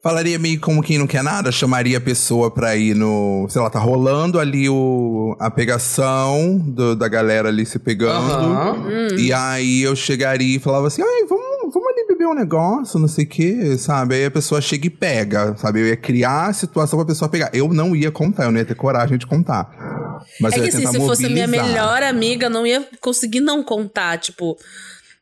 Falaria 0.02 0.38
meio 0.38 0.60
como 0.60 0.82
quem 0.82 0.98
não 0.98 1.06
quer 1.06 1.22
nada, 1.24 1.50
chamaria 1.50 1.96
a 1.96 2.00
pessoa 2.00 2.50
pra 2.50 2.76
ir 2.76 2.94
no. 2.94 3.46
Sei 3.48 3.60
lá, 3.60 3.70
tá 3.70 3.78
rolando 3.78 4.38
ali 4.38 4.68
o, 4.68 5.34
a 5.40 5.50
pegação 5.50 6.58
do- 6.58 6.94
da 6.94 7.08
galera 7.08 7.48
ali 7.48 7.64
se 7.64 7.78
pegando. 7.78 8.30
Aham. 8.34 9.08
E 9.18 9.32
aí 9.32 9.80
eu 9.82 9.96
chegaria 9.96 10.56
e 10.56 10.60
falava 10.60 10.88
assim: 10.88 11.00
ai, 11.02 11.24
vamos, 11.26 11.72
vamos 11.72 11.88
ali 11.88 12.06
beber 12.06 12.26
um 12.26 12.34
negócio, 12.34 13.00
não 13.00 13.08
sei 13.08 13.24
o 13.24 13.28
quê, 13.28 13.76
sabe? 13.78 14.16
Aí 14.16 14.26
a 14.26 14.30
pessoa 14.30 14.60
chega 14.60 14.86
e 14.86 14.90
pega, 14.90 15.56
sabe? 15.56 15.80
Eu 15.80 15.86
ia 15.86 15.96
criar 15.96 16.48
a 16.48 16.52
situação 16.52 16.98
pra 16.98 17.06
pessoa 17.06 17.28
pegar. 17.30 17.48
Eu 17.54 17.68
não 17.72 17.96
ia 17.96 18.10
contar, 18.10 18.44
eu 18.44 18.52
não 18.52 18.58
ia 18.58 18.64
ter 18.66 18.74
coragem 18.76 19.16
de 19.16 19.26
contar. 19.26 19.70
Mas 20.40 20.54
É 20.54 20.60
que 20.60 20.68
assim, 20.68 20.86
se 20.86 20.98
fosse 20.98 21.26
a 21.26 21.28
minha 21.28 21.46
mobilizar. 21.46 21.68
melhor 21.68 22.02
amiga, 22.02 22.46
eu 22.46 22.50
não 22.50 22.66
ia 22.66 22.86
conseguir 23.00 23.40
não 23.40 23.62
contar, 23.62 24.18
tipo. 24.18 24.56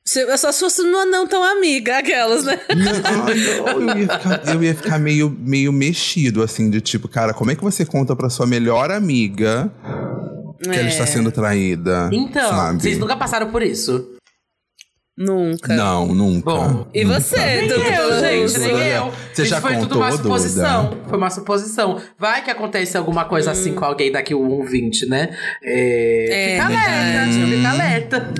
Se, 0.04 0.20
eu 0.20 0.36
só 0.36 0.50
se 0.50 0.58
fosse 0.58 0.82
uma 0.82 1.04
não 1.06 1.28
tão 1.28 1.44
amiga, 1.44 1.98
aquelas, 1.98 2.44
né? 2.44 2.58
Não, 2.76 3.78
não, 3.78 3.94
eu 3.94 3.98
ia 3.98 4.08
ficar, 4.08 4.54
eu 4.54 4.62
ia 4.64 4.74
ficar 4.74 4.98
meio, 4.98 5.30
meio 5.30 5.72
mexido, 5.72 6.42
assim, 6.42 6.68
de 6.68 6.80
tipo, 6.80 7.06
cara, 7.06 7.32
como 7.32 7.52
é 7.52 7.54
que 7.54 7.62
você 7.62 7.84
conta 7.84 8.16
pra 8.16 8.28
sua 8.28 8.44
melhor 8.46 8.90
amiga 8.90 9.70
que 10.60 10.70
ela 10.70 10.88
está 10.88 11.06
sendo 11.06 11.30
traída? 11.30 12.10
Então, 12.12 12.50
sabe? 12.50 12.82
vocês 12.82 12.98
nunca 12.98 13.16
passaram 13.16 13.52
por 13.52 13.62
isso. 13.62 14.08
Nunca. 15.16 15.74
Não, 15.74 16.06
nunca. 16.06 16.50
Bom, 16.50 16.88
E 16.92 17.04
você, 17.04 17.36
Nem 17.36 17.68
eu, 17.70 18.20
gente, 18.20 18.58
nem 18.58 18.88
eu. 18.88 19.12
Você 19.32 19.42
Isso 19.42 19.50
já 19.50 19.60
foi 19.60 19.72
tudo 19.76 19.82
contou, 19.82 19.98
uma 19.98 20.10
Duda? 20.10 20.22
suposição. 20.22 20.98
Foi 21.08 21.18
uma 21.18 21.30
suposição. 21.30 22.00
Vai 22.18 22.42
que 22.42 22.50
acontece 22.50 22.96
alguma 22.96 23.24
coisa 23.24 23.50
Hum. 23.50 23.52
assim 23.52 23.74
com 23.74 23.84
alguém 23.84 24.12
daqui 24.12 24.34
um 24.34 24.62
20, 24.64 25.06
né? 25.08 25.30
É, 25.62 26.28
É, 26.30 26.50
fica 26.52 26.66
alerta, 26.66 26.90
verdade. 26.90 27.56
fica 27.56 27.70
alerta. 27.70 28.32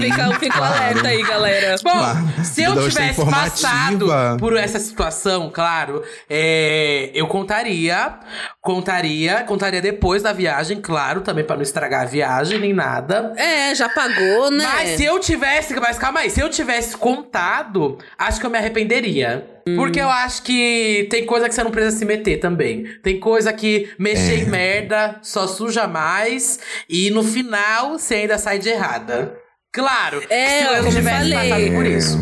Fica, 0.00 0.38
fica 0.38 0.60
o 0.60 0.64
alerta 0.64 1.08
aí, 1.08 1.22
galera. 1.22 1.76
Bom, 1.82 1.90
Claro. 1.90 2.18
se 2.44 2.62
eu 2.62 2.72
Duda, 2.74 2.86
é 2.86 2.88
tivesse 2.90 3.24
passado 3.24 4.06
por 4.38 4.56
essa 4.56 4.78
situação, 4.78 5.50
claro, 5.52 6.02
é, 6.28 7.10
eu 7.14 7.26
contaria, 7.26 8.14
contaria, 8.60 9.42
contaria 9.44 9.80
depois 9.82 10.22
da 10.22 10.32
viagem, 10.32 10.80
claro, 10.80 11.20
também 11.20 11.44
pra 11.44 11.56
não 11.56 11.62
estragar 11.62 12.02
a 12.02 12.06
viagem 12.06 12.58
nem 12.58 12.72
nada. 12.72 13.32
É, 13.36 13.74
já 13.74 13.88
pagou, 13.88 14.50
né? 14.50 14.64
Mas 14.64 14.90
se 14.90 15.04
eu 15.04 15.18
tivesse, 15.18 15.74
mas 15.78 15.98
calma 15.98 16.20
aí, 16.20 16.30
se 16.30 16.40
eu 16.40 16.48
tivesse 16.48 16.96
contado, 16.96 17.98
acho 18.18 18.40
que 18.40 18.46
eu 18.46 18.50
me 18.50 18.58
arrependeria. 18.58 19.46
Porque 19.76 20.00
eu 20.00 20.08
acho 20.08 20.42
que 20.42 21.06
tem 21.10 21.24
coisa 21.26 21.48
que 21.48 21.54
você 21.54 21.62
não 21.62 21.70
precisa 21.70 21.98
se 21.98 22.04
meter 22.04 22.38
também. 22.38 22.84
Tem 23.02 23.18
coisa 23.20 23.52
que 23.52 23.90
mexer 23.98 24.32
É. 24.32 24.36
em 24.42 24.46
merda 24.46 25.18
só 25.22 25.46
suja 25.46 25.86
mais 25.86 26.58
e 26.88 27.10
no 27.10 27.22
final 27.22 27.98
você 27.98 28.14
ainda 28.16 28.38
sai 28.38 28.58
de 28.58 28.68
errada. 28.68 29.36
Claro, 29.72 30.22
É, 30.28 30.58
se 30.58 30.64
eu 30.74 30.88
tivesse 30.90 31.30
falei. 31.32 31.50
passado 31.50 31.72
por 31.74 31.86
isso. 31.86 32.18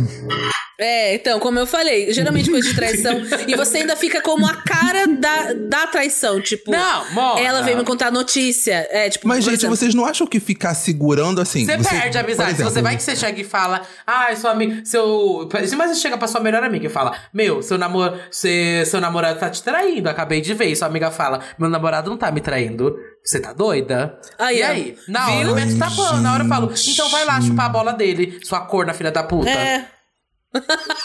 É, 0.80 1.14
então, 1.14 1.38
como 1.38 1.58
eu 1.58 1.66
falei, 1.66 2.10
geralmente 2.10 2.50
coisa 2.50 2.66
de 2.66 2.74
traição. 2.74 3.20
e 3.46 3.54
você 3.54 3.78
ainda 3.78 3.94
fica 3.94 4.22
como 4.22 4.46
a 4.46 4.54
cara 4.54 5.06
da, 5.06 5.52
da 5.52 5.86
traição. 5.86 6.40
Tipo, 6.40 6.70
Não, 6.70 7.10
Mona. 7.12 7.40
ela 7.40 7.60
veio 7.60 7.76
me 7.76 7.84
contar 7.84 8.06
a 8.06 8.10
notícia. 8.10 8.88
É, 8.90 9.10
tipo, 9.10 9.28
Mas, 9.28 9.44
gente, 9.44 9.56
exemplo, 9.56 9.76
vocês 9.76 9.94
não 9.94 10.06
acham 10.06 10.26
que 10.26 10.40
ficar 10.40 10.74
segurando 10.74 11.38
assim. 11.38 11.66
Você 11.66 11.76
perde 11.76 12.16
a 12.16 12.22
amizade. 12.22 12.52
Exemplo, 12.52 12.72
você 12.72 12.80
vai 12.80 12.96
que 12.96 13.02
você 13.02 13.14
chega 13.14 13.38
e 13.38 13.44
fala, 13.44 13.82
ah, 14.06 14.34
sua 14.34 14.52
amiga. 14.52 14.82
Seu. 14.84 15.46
Mas 15.52 15.70
você 15.70 15.96
chega 15.96 16.16
pra 16.16 16.26
sua 16.26 16.40
melhor 16.40 16.64
amiga 16.64 16.86
e 16.86 16.90
fala, 16.90 17.14
meu, 17.32 17.62
seu, 17.62 17.76
namor... 17.76 18.18
seu, 18.30 18.86
seu 18.86 19.02
namorado 19.02 19.38
tá 19.38 19.50
te 19.50 19.62
traindo. 19.62 20.08
Acabei 20.08 20.40
de 20.40 20.54
ver. 20.54 20.68
E 20.68 20.76
sua 20.76 20.88
amiga 20.88 21.10
fala, 21.10 21.40
meu 21.58 21.68
namorado 21.68 22.08
não 22.08 22.16
tá 22.16 22.30
me 22.30 22.40
traindo. 22.40 22.96
Você 23.22 23.38
tá 23.38 23.52
doida? 23.52 24.18
Aí, 24.38 24.58
e 24.58 24.62
aí? 24.62 24.96
Na 25.06 25.26
hora 25.26 25.40
Viu? 25.40 25.48
eu 25.50 25.54
meto 25.54 25.70
Ai. 25.82 26.20
Na 26.22 26.32
hora 26.32 26.44
eu 26.44 26.48
falo, 26.48 26.72
então 26.88 27.08
vai 27.10 27.24
lá 27.26 27.38
chupar 27.40 27.66
a 27.66 27.68
bola 27.68 27.92
dele, 27.92 28.40
sua 28.42 28.60
corna, 28.60 28.94
filha 28.94 29.10
da 29.10 29.22
puta. 29.22 29.50
É. 29.50 29.99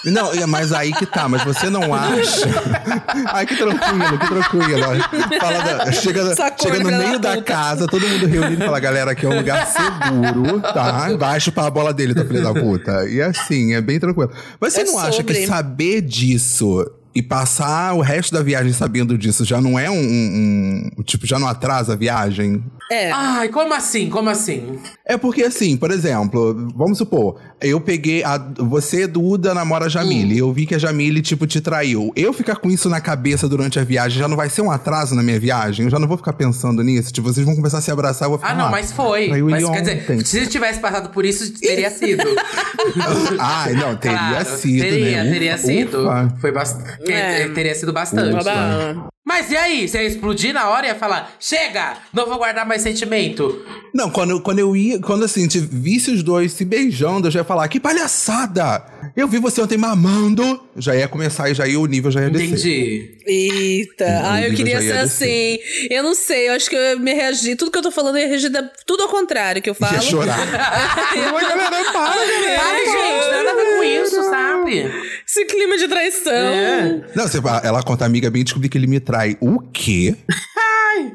Não, 0.06 0.32
é, 0.34 0.46
mas 0.46 0.72
aí 0.72 0.92
que 0.94 1.06
tá, 1.06 1.30
mas 1.30 1.44
você 1.44 1.70
não 1.70 1.94
acha. 1.94 2.48
Ai, 3.32 3.46
que 3.46 3.56
tranquilo, 3.56 4.18
que 4.20 4.28
tranquilo. 4.28 5.40
Fala 5.40 5.60
da- 5.62 5.92
chega 5.92 6.36
chega 6.60 6.80
no 6.80 6.98
meio 6.98 7.20
da 7.20 7.32
puta. 7.36 7.44
casa, 7.44 7.88
todo 7.88 8.08
mundo 8.08 8.26
reunido 8.26 8.62
e 8.64 8.66
fala: 8.66 8.80
galera, 8.80 9.12
aqui 9.12 9.26
é 9.26 9.30
um 9.30 9.36
lugar 9.38 9.68
seguro, 9.68 10.62
tá? 10.62 11.16
Vai 11.18 11.40
chupar 11.40 11.66
a 11.66 11.70
bola 11.70 11.94
dele, 11.94 12.16
tá, 12.16 12.26
filha 12.26 12.42
da 12.42 12.54
puta. 12.54 13.08
E 13.08 13.22
assim, 13.22 13.74
é 13.74 13.82
bem 13.82 14.00
tranquilo. 14.00 14.32
Mas 14.60 14.74
você 14.74 14.82
É 14.82 14.86
não 14.86 14.98
acha 15.00 15.24
que 15.24 15.34
sobre. 15.34 15.48
saber 15.48 16.02
disso 16.02 16.86
e 17.16 17.22
passar 17.22 17.94
o 17.94 18.02
resto 18.02 18.34
da 18.34 18.44
viagem 18.44 18.74
sabendo 18.74 19.18
disso 19.18 19.46
já 19.46 19.62
não 19.62 19.80
é 19.80 19.90
um. 19.90 19.96
um- 19.96 20.90
um- 21.00 21.04
tipo, 21.04 21.26
já 21.26 21.40
não 21.40 21.48
atrasa 21.48 21.94
a 21.94 21.96
viagem? 21.96 22.62
É. 22.92 23.10
Ai, 23.12 23.50
como 23.50 23.74
assim? 23.74 24.10
Como 24.10 24.30
assim? 24.30 24.78
É 25.06 25.18
porque 25.18 25.42
assim, 25.44 25.76
por 25.78 25.90
exemplo, 25.92 26.68
vamos 26.76 26.98
supor, 27.00 27.40
eu 27.62 27.82
peguei 27.82 28.24
a 28.24 28.38
você 28.60 29.08
Duda 29.08 29.54
namora 29.56 29.86
a 29.86 29.90
Jamile, 29.90 30.38
eu 30.38 30.52
vi 30.54 30.66
que 30.68 30.76
a 30.76 30.78
Jamile 30.78 31.22
tipo 31.22 31.48
te 31.48 31.62
traiu. 31.62 32.12
Eu 32.16 32.32
ficar 32.34 32.58
com 32.58 32.70
isso 32.70 32.88
na 32.90 33.00
cabeça 33.02 33.48
durante 33.50 33.80
a 33.80 33.84
viagem 33.84 34.20
já 34.20 34.28
não 34.28 34.36
vai 34.38 34.50
ser 34.50 34.62
um 34.62 34.70
atraso 34.70 35.16
na 35.16 35.24
minha 35.24 35.40
viagem. 35.40 35.86
Eu 35.86 35.90
já 35.92 35.98
não 35.98 36.08
vou 36.08 36.18
ficar 36.18 36.34
pensando 36.34 36.84
nisso. 36.84 37.12
Tipo, 37.12 37.32
vocês 37.34 37.46
vão 37.46 37.56
começar 37.56 37.80
a 37.80 37.82
se 37.82 37.90
abraçar, 37.90 38.26
eu 38.26 38.32
vou 38.32 38.40
ficar. 38.40 38.52
Ah, 38.52 38.56
não, 38.56 38.70
mas 38.70 38.92
foi. 38.92 39.30
traiu 39.30 39.50
Mas 39.50 39.64
ele 39.64 39.72
quer 39.72 39.80
ontem." 39.82 40.18
dizer, 40.18 40.44
se 40.44 40.48
tivesse 40.48 40.80
passado 40.80 41.10
por 41.10 41.26
isso, 41.26 41.54
teria 41.54 41.90
sido. 41.90 42.24
Ai, 43.40 43.74
não, 43.74 43.96
teria 43.96 44.18
Claro, 44.18 44.58
sido, 44.58 44.82
Teria, 44.82 45.24
né? 45.24 45.32
teria 45.32 45.56
Ufa, 45.56 45.64
sido. 45.66 46.02
ufa. 46.04 46.34
Foi 46.40 46.52
bastante. 46.52 47.05
É. 47.12 47.48
Teria 47.50 47.76
sido 47.76 47.94
bastante. 47.94 48.34
Babá. 48.34 49.10
Mas 49.26 49.50
e 49.52 49.58
aí? 49.58 49.88
Você 49.88 49.98
ia 49.98 50.08
explodir 50.08 50.54
na 50.54 50.70
hora 50.70 50.86
e 50.86 50.90
ia 50.90 50.96
falar: 50.96 51.36
chega! 51.40 51.98
Não 52.14 52.28
vou 52.28 52.38
guardar 52.38 52.66
mais 52.66 52.82
sentimento. 52.84 53.66
Não, 53.94 54.10
quando, 54.10 54.40
quando 54.42 54.60
eu 54.60 54.76
ia, 54.76 55.00
quando 55.00 55.26
assim, 55.26 55.48
te 55.48 55.60
visse 55.60 56.12
os 56.12 56.22
dois 56.22 56.52
se 56.52 56.64
beijando, 56.66 57.28
eu 57.28 57.32
já 57.32 57.40
ia 57.40 57.44
falar, 57.46 57.68
que 57.68 57.80
palhaçada! 57.80 58.84
Eu 59.16 59.28
vi 59.28 59.40
você 59.40 59.62
ontem 59.62 59.78
mamando. 59.78 60.62
Já 60.78 60.94
ia 60.96 61.08
começar 61.08 61.50
e 61.50 61.54
já 61.54 61.66
ia 61.66 61.80
o 61.80 61.86
nível 61.86 62.12
já 62.12 62.22
ia 62.22 62.30
descer. 62.30 62.48
Entendi. 62.50 63.18
Eita, 63.26 64.06
ah, 64.26 64.42
eu 64.42 64.54
queria 64.54 64.82
ser 64.82 64.98
assim. 64.98 65.58
Eu 65.90 66.04
não 66.04 66.14
sei, 66.14 66.50
eu 66.50 66.54
acho 66.54 66.70
que 66.70 66.76
eu 66.76 66.82
ia 66.82 66.96
me 66.98 67.14
reagir. 67.14 67.56
Tudo 67.56 67.72
que 67.72 67.78
eu 67.78 67.82
tô 67.82 67.92
falando, 67.92 68.18
eu 68.18 68.24
ia 68.24 68.28
reagir 68.28 68.50
da- 68.50 68.70
tudo 68.86 69.04
ao 69.04 69.10
contrário 69.10 69.62
que 69.62 69.70
eu 69.70 69.74
falo. 69.74 69.94
Ia 69.96 70.02
chorar. 70.02 70.38
Oi, 71.34 71.42
galera, 71.44 71.92
para, 71.94 72.16
galera. 72.16 72.62
Ai, 72.62 72.86
gente, 72.86 73.32
nada 73.32 73.52
a 73.52 73.56
ver 73.56 73.78
com 73.78 73.84
isso, 73.84 74.24
sabe? 74.30 74.92
Esse 75.26 75.46
clima 75.46 75.78
de 75.78 75.88
traição. 75.88 76.34
É. 76.34 77.02
Não, 77.16 77.28
você, 77.28 77.40
ela 77.64 77.82
conta, 77.82 78.04
amiga, 78.06 78.30
bem 78.30 78.44
descobri 78.44 78.68
que 78.68 78.78
ele 78.78 78.88
me 78.88 79.00
trai. 79.00 79.15
O 79.42 79.60
quê? 79.60 80.16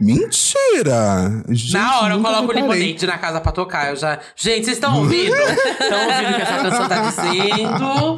Mentira! 0.00 1.42
Gente, 1.48 1.72
Na 1.72 2.00
hora 2.00 2.14
eu 2.14 2.20
coloco 2.20 2.48
o 2.50 2.52
limonade 2.52 3.06
na 3.06 3.18
casa 3.18 3.40
pra 3.40 3.52
tocar. 3.52 3.90
Eu 3.90 3.96
já. 3.96 4.18
Gente, 4.36 4.64
vocês 4.64 4.76
estão 4.76 4.98
ouvindo? 4.98 5.34
Estão 5.34 6.06
ouvindo 6.06 6.30
o 6.30 6.36
que 6.36 6.42
essa 6.42 6.58
canção 6.62 6.88
tá 6.88 7.10
dizendo? 7.10 8.16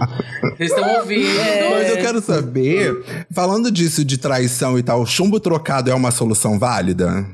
Vocês 0.56 0.70
estão 0.70 0.94
ouvindo? 0.98 1.70
Mas 1.70 1.90
eu 1.90 1.96
quero 1.98 2.20
saber, 2.20 2.94
falando 3.32 3.70
disso 3.70 4.04
de 4.04 4.18
traição 4.18 4.78
e 4.78 4.82
tal, 4.82 5.04
chumbo 5.06 5.38
trocado 5.38 5.90
é 5.90 5.94
uma 5.94 6.10
solução 6.10 6.58
válida? 6.58 7.24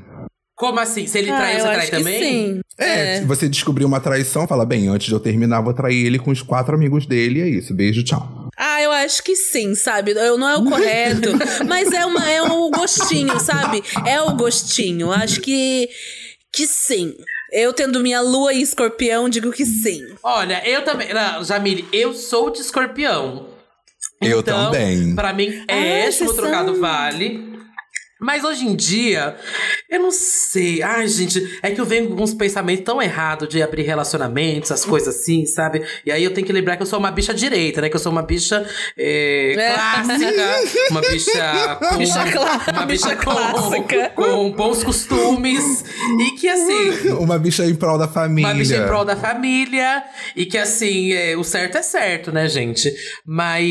Como 0.55 0.79
assim? 0.79 1.07
Se 1.07 1.17
ele 1.17 1.31
Ah, 1.31 1.37
trai, 1.37 1.53
você 1.59 1.67
trai 1.73 1.87
também? 1.87 2.21
sim. 2.23 2.59
É, 2.77 3.19
se 3.19 3.25
você 3.25 3.47
descobrir 3.47 3.85
uma 3.85 3.99
traição, 3.99 4.45
fala, 4.47 4.65
bem, 4.65 4.87
antes 4.89 5.07
de 5.07 5.13
eu 5.13 5.19
terminar, 5.19 5.61
vou 5.61 5.73
trair 5.73 6.05
ele 6.05 6.19
com 6.19 6.31
os 6.31 6.41
quatro 6.41 6.75
amigos 6.75 7.05
dele, 7.05 7.39
e 7.39 7.41
é 7.41 7.47
isso. 7.47 7.73
Beijo, 7.73 8.03
tchau. 8.03 8.48
Ah, 8.61 8.81
eu 8.81 8.91
acho 8.91 9.23
que 9.23 9.37
sim, 9.37 9.73
sabe? 9.73 10.11
Eu, 10.11 10.37
não 10.37 10.49
é 10.49 10.57
o 10.57 10.65
correto, 10.65 11.29
mas 11.65 11.89
é, 11.93 12.05
uma, 12.05 12.29
é 12.29 12.41
um 12.43 12.69
gostinho, 12.69 13.39
sabe? 13.39 13.81
É 14.05 14.21
o 14.21 14.35
gostinho. 14.35 15.13
Acho 15.13 15.39
que, 15.39 15.89
que 16.51 16.67
sim. 16.67 17.15
Eu 17.53 17.71
tendo 17.71 18.01
minha 18.01 18.19
lua 18.21 18.53
em 18.53 18.61
escorpião, 18.61 19.29
digo 19.29 19.51
que 19.51 19.65
sim. 19.65 20.05
Olha, 20.21 20.61
eu 20.67 20.83
também. 20.83 21.13
Não, 21.13 21.41
Jamile, 21.43 21.87
eu 21.93 22.13
sou 22.13 22.49
de 22.49 22.59
escorpião. 22.59 23.47
Eu 24.21 24.41
Então, 24.41 24.65
também. 24.65 25.15
Pra 25.15 25.31
mim, 25.31 25.63
é 25.67 26.07
Ah, 26.07 26.11
vocês 26.11 26.31
trocado 26.33 26.71
são- 26.73 26.81
vale. 26.81 27.48
Mas 28.19 28.43
hoje 28.43 28.65
em 28.67 28.75
dia, 28.75 29.35
eu 29.89 29.99
não 30.01 30.11
sei. 30.11 30.81
Ai, 30.83 31.07
gente, 31.07 31.59
é 31.63 31.71
que 31.71 31.79
eu 31.79 31.85
venho 31.85 32.09
com 32.15 32.21
uns 32.21 32.33
pensamentos 32.33 32.83
tão 32.83 33.01
errados 33.01 33.47
de 33.47 33.61
abrir 33.63 33.83
relacionamentos, 33.83 34.71
as 34.71 34.83
coisas 34.83 35.15
assim, 35.15 35.45
sabe? 35.45 35.83
E 36.05 36.11
aí 36.11 36.23
eu 36.23 36.33
tenho 36.33 36.45
que 36.45 36.51
lembrar 36.53 36.75
que 36.77 36.83
eu 36.83 36.87
sou 36.87 36.99
uma 36.99 37.11
bicha 37.11 37.33
direita, 37.33 37.81
né? 37.81 37.89
Que 37.89 37.95
eu 37.95 37.99
sou 37.99 38.11
uma 38.11 38.21
bicha 38.21 38.67
é, 38.97 39.53
É. 39.57 39.73
clássica, 39.73 40.91
uma 40.91 41.01
bicha 41.01 41.77
com. 41.79 41.97
Bicha 41.97 42.31
clá- 42.31 42.61
uma 42.73 42.85
bicha, 42.85 43.07
bicha 43.09 43.15
com, 43.15 43.31
clássica. 43.31 44.09
com 44.15 44.51
bons 44.51 44.83
costumes. 44.83 45.85
E 46.19 46.31
que 46.31 46.47
assim. 46.49 47.09
Uma 47.19 47.37
bicha 47.39 47.65
em 47.65 47.75
prol 47.75 47.97
da 47.97 48.07
família. 48.07 48.49
Uma 48.49 48.55
bicha 48.57 48.75
em 48.77 48.85
prol 48.85 49.05
da 49.05 49.15
família. 49.15 50.03
E 50.35 50.45
que, 50.45 50.57
assim, 50.57 51.13
é, 51.13 51.37
o 51.37 51.43
certo 51.43 51.77
é 51.77 51.81
certo, 51.81 52.31
né, 52.31 52.47
gente? 52.47 52.93
Mas. 53.25 53.63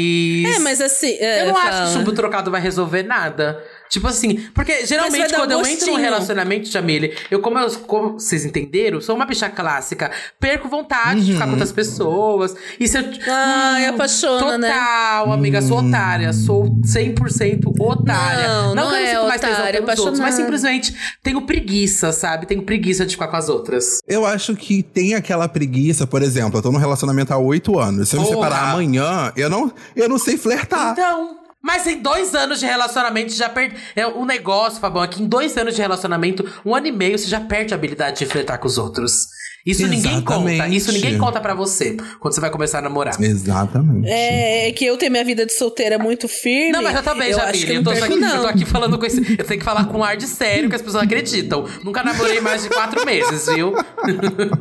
É, 0.56 0.58
mas 0.60 0.80
assim. 0.80 1.16
é, 1.18 1.42
Eu 1.42 1.48
não 1.48 1.56
acho 1.56 1.70
fala. 1.70 1.86
que 1.86 1.92
chumbo 1.92 2.12
trocado 2.12 2.50
vai 2.50 2.60
resolver 2.60 3.02
nada. 3.02 3.62
Tipo 3.88 4.06
assim, 4.08 4.48
porque 4.54 4.84
geralmente 4.86 5.34
quando 5.34 5.52
eu 5.52 5.66
entro 5.66 5.86
num 5.92 5.96
relacionamento, 5.96 6.68
Jamile, 6.68 7.14
eu 7.30 7.40
como, 7.40 7.58
eu, 7.58 7.70
como 7.80 8.12
vocês 8.14 8.44
entenderam, 8.44 9.00
sou 9.00 9.16
uma 9.16 9.24
bicha 9.24 9.48
clássica. 9.48 10.10
Perco 10.38 10.68
vontade 10.68 11.24
de 11.24 11.32
ficar 11.32 11.46
com 11.46 11.52
outras 11.52 11.72
pessoas. 11.72 12.54
E 12.78 12.86
se 12.86 12.98
eu. 12.98 13.02
Uhum. 13.02 13.18
Ai, 13.28 13.86
apaixona, 13.86 14.58
né? 14.58 14.68
Total, 14.68 15.32
amiga, 15.32 15.62
sou 15.62 15.78
otária. 15.78 16.32
Sou 16.32 16.64
100% 16.80 17.74
otária. 17.80 18.48
Não, 18.48 18.74
não 18.74 18.90
eu 18.90 18.96
é 18.96 19.10
sinto 19.10 19.26
mais 19.26 19.40
tesão 19.40 19.54
otária, 19.54 19.82
pelos 19.82 20.00
outros, 20.00 20.20
mas 20.20 20.34
simplesmente 20.34 20.94
tenho 21.22 21.42
preguiça, 21.42 22.12
sabe? 22.12 22.46
Tenho 22.46 22.62
preguiça 22.62 23.06
de 23.06 23.12
ficar 23.12 23.28
com 23.28 23.36
as 23.36 23.48
outras. 23.48 23.98
Eu 24.06 24.26
acho 24.26 24.54
que 24.54 24.82
tem 24.82 25.14
aquela 25.14 25.48
preguiça, 25.48 26.06
por 26.06 26.22
exemplo, 26.22 26.58
eu 26.58 26.62
tô 26.62 26.70
num 26.70 26.78
relacionamento 26.78 27.32
há 27.32 27.38
oito 27.38 27.78
anos. 27.78 28.08
Se 28.08 28.16
eu 28.16 28.20
me 28.20 28.26
Porra. 28.26 28.46
separar 28.48 28.70
amanhã, 28.70 29.32
eu 29.36 29.48
não, 29.48 29.72
eu 29.96 30.08
não 30.08 30.18
sei 30.18 30.36
flertar. 30.36 30.92
Então. 30.92 31.47
Mas 31.62 31.86
em 31.86 32.00
dois 32.00 32.34
anos 32.34 32.60
de 32.60 32.66
relacionamento, 32.66 33.32
já 33.32 33.48
perde. 33.48 33.76
É 33.96 34.06
o 34.06 34.24
negócio, 34.24 34.80
Fabão, 34.80 35.02
é 35.02 35.08
que 35.08 35.22
em 35.22 35.26
dois 35.26 35.56
anos 35.56 35.74
de 35.74 35.82
relacionamento, 35.82 36.48
um 36.64 36.74
ano 36.74 36.86
e 36.86 36.92
meio, 36.92 37.18
você 37.18 37.28
já 37.28 37.40
perde 37.40 37.74
a 37.74 37.76
habilidade 37.76 38.18
de 38.18 38.26
flertar 38.26 38.58
com 38.58 38.68
os 38.68 38.78
outros. 38.78 39.26
Isso 39.66 39.86
ninguém 39.86 40.22
conta. 40.22 40.50
Exatamente. 40.50 40.76
Isso 40.76 40.92
ninguém 40.92 41.18
conta 41.18 41.40
pra 41.40 41.52
você 41.52 41.96
quando 42.20 42.34
você 42.34 42.40
vai 42.40 42.50
começar 42.50 42.78
a 42.78 42.82
namorar. 42.82 43.20
Exatamente. 43.20 44.08
É, 44.08 44.68
é 44.68 44.72
que 44.72 44.84
eu 44.86 44.96
tenho 44.96 45.12
minha 45.12 45.24
vida 45.24 45.44
de 45.44 45.52
solteira 45.52 45.98
muito 45.98 46.26
firme. 46.26 46.72
Não, 46.72 46.82
mas 46.82 46.96
eu 46.96 47.02
também, 47.02 47.32
Jamile. 47.32 47.68
Eu, 47.68 47.74
eu 47.74 47.84
tô, 47.84 47.90
perco, 47.90 48.06
aqui, 48.06 48.16
não. 48.16 48.36
eu 48.36 48.42
tô 48.42 48.48
aqui 48.48 48.64
falando 48.64 48.98
com 48.98 49.04
esse. 49.04 49.20
Eu 49.38 49.44
tenho 49.44 49.58
que 49.58 49.64
falar 49.64 49.84
com 49.86 49.98
um 49.98 50.04
ar 50.04 50.16
de 50.16 50.26
sério 50.26 50.70
que 50.70 50.76
as 50.76 50.80
pessoas 50.80 51.02
acreditam. 51.02 51.66
Nunca 51.84 52.02
namorei 52.02 52.40
mais 52.40 52.62
de 52.62 52.70
quatro 52.70 53.04
meses, 53.04 53.46
viu? 53.46 53.74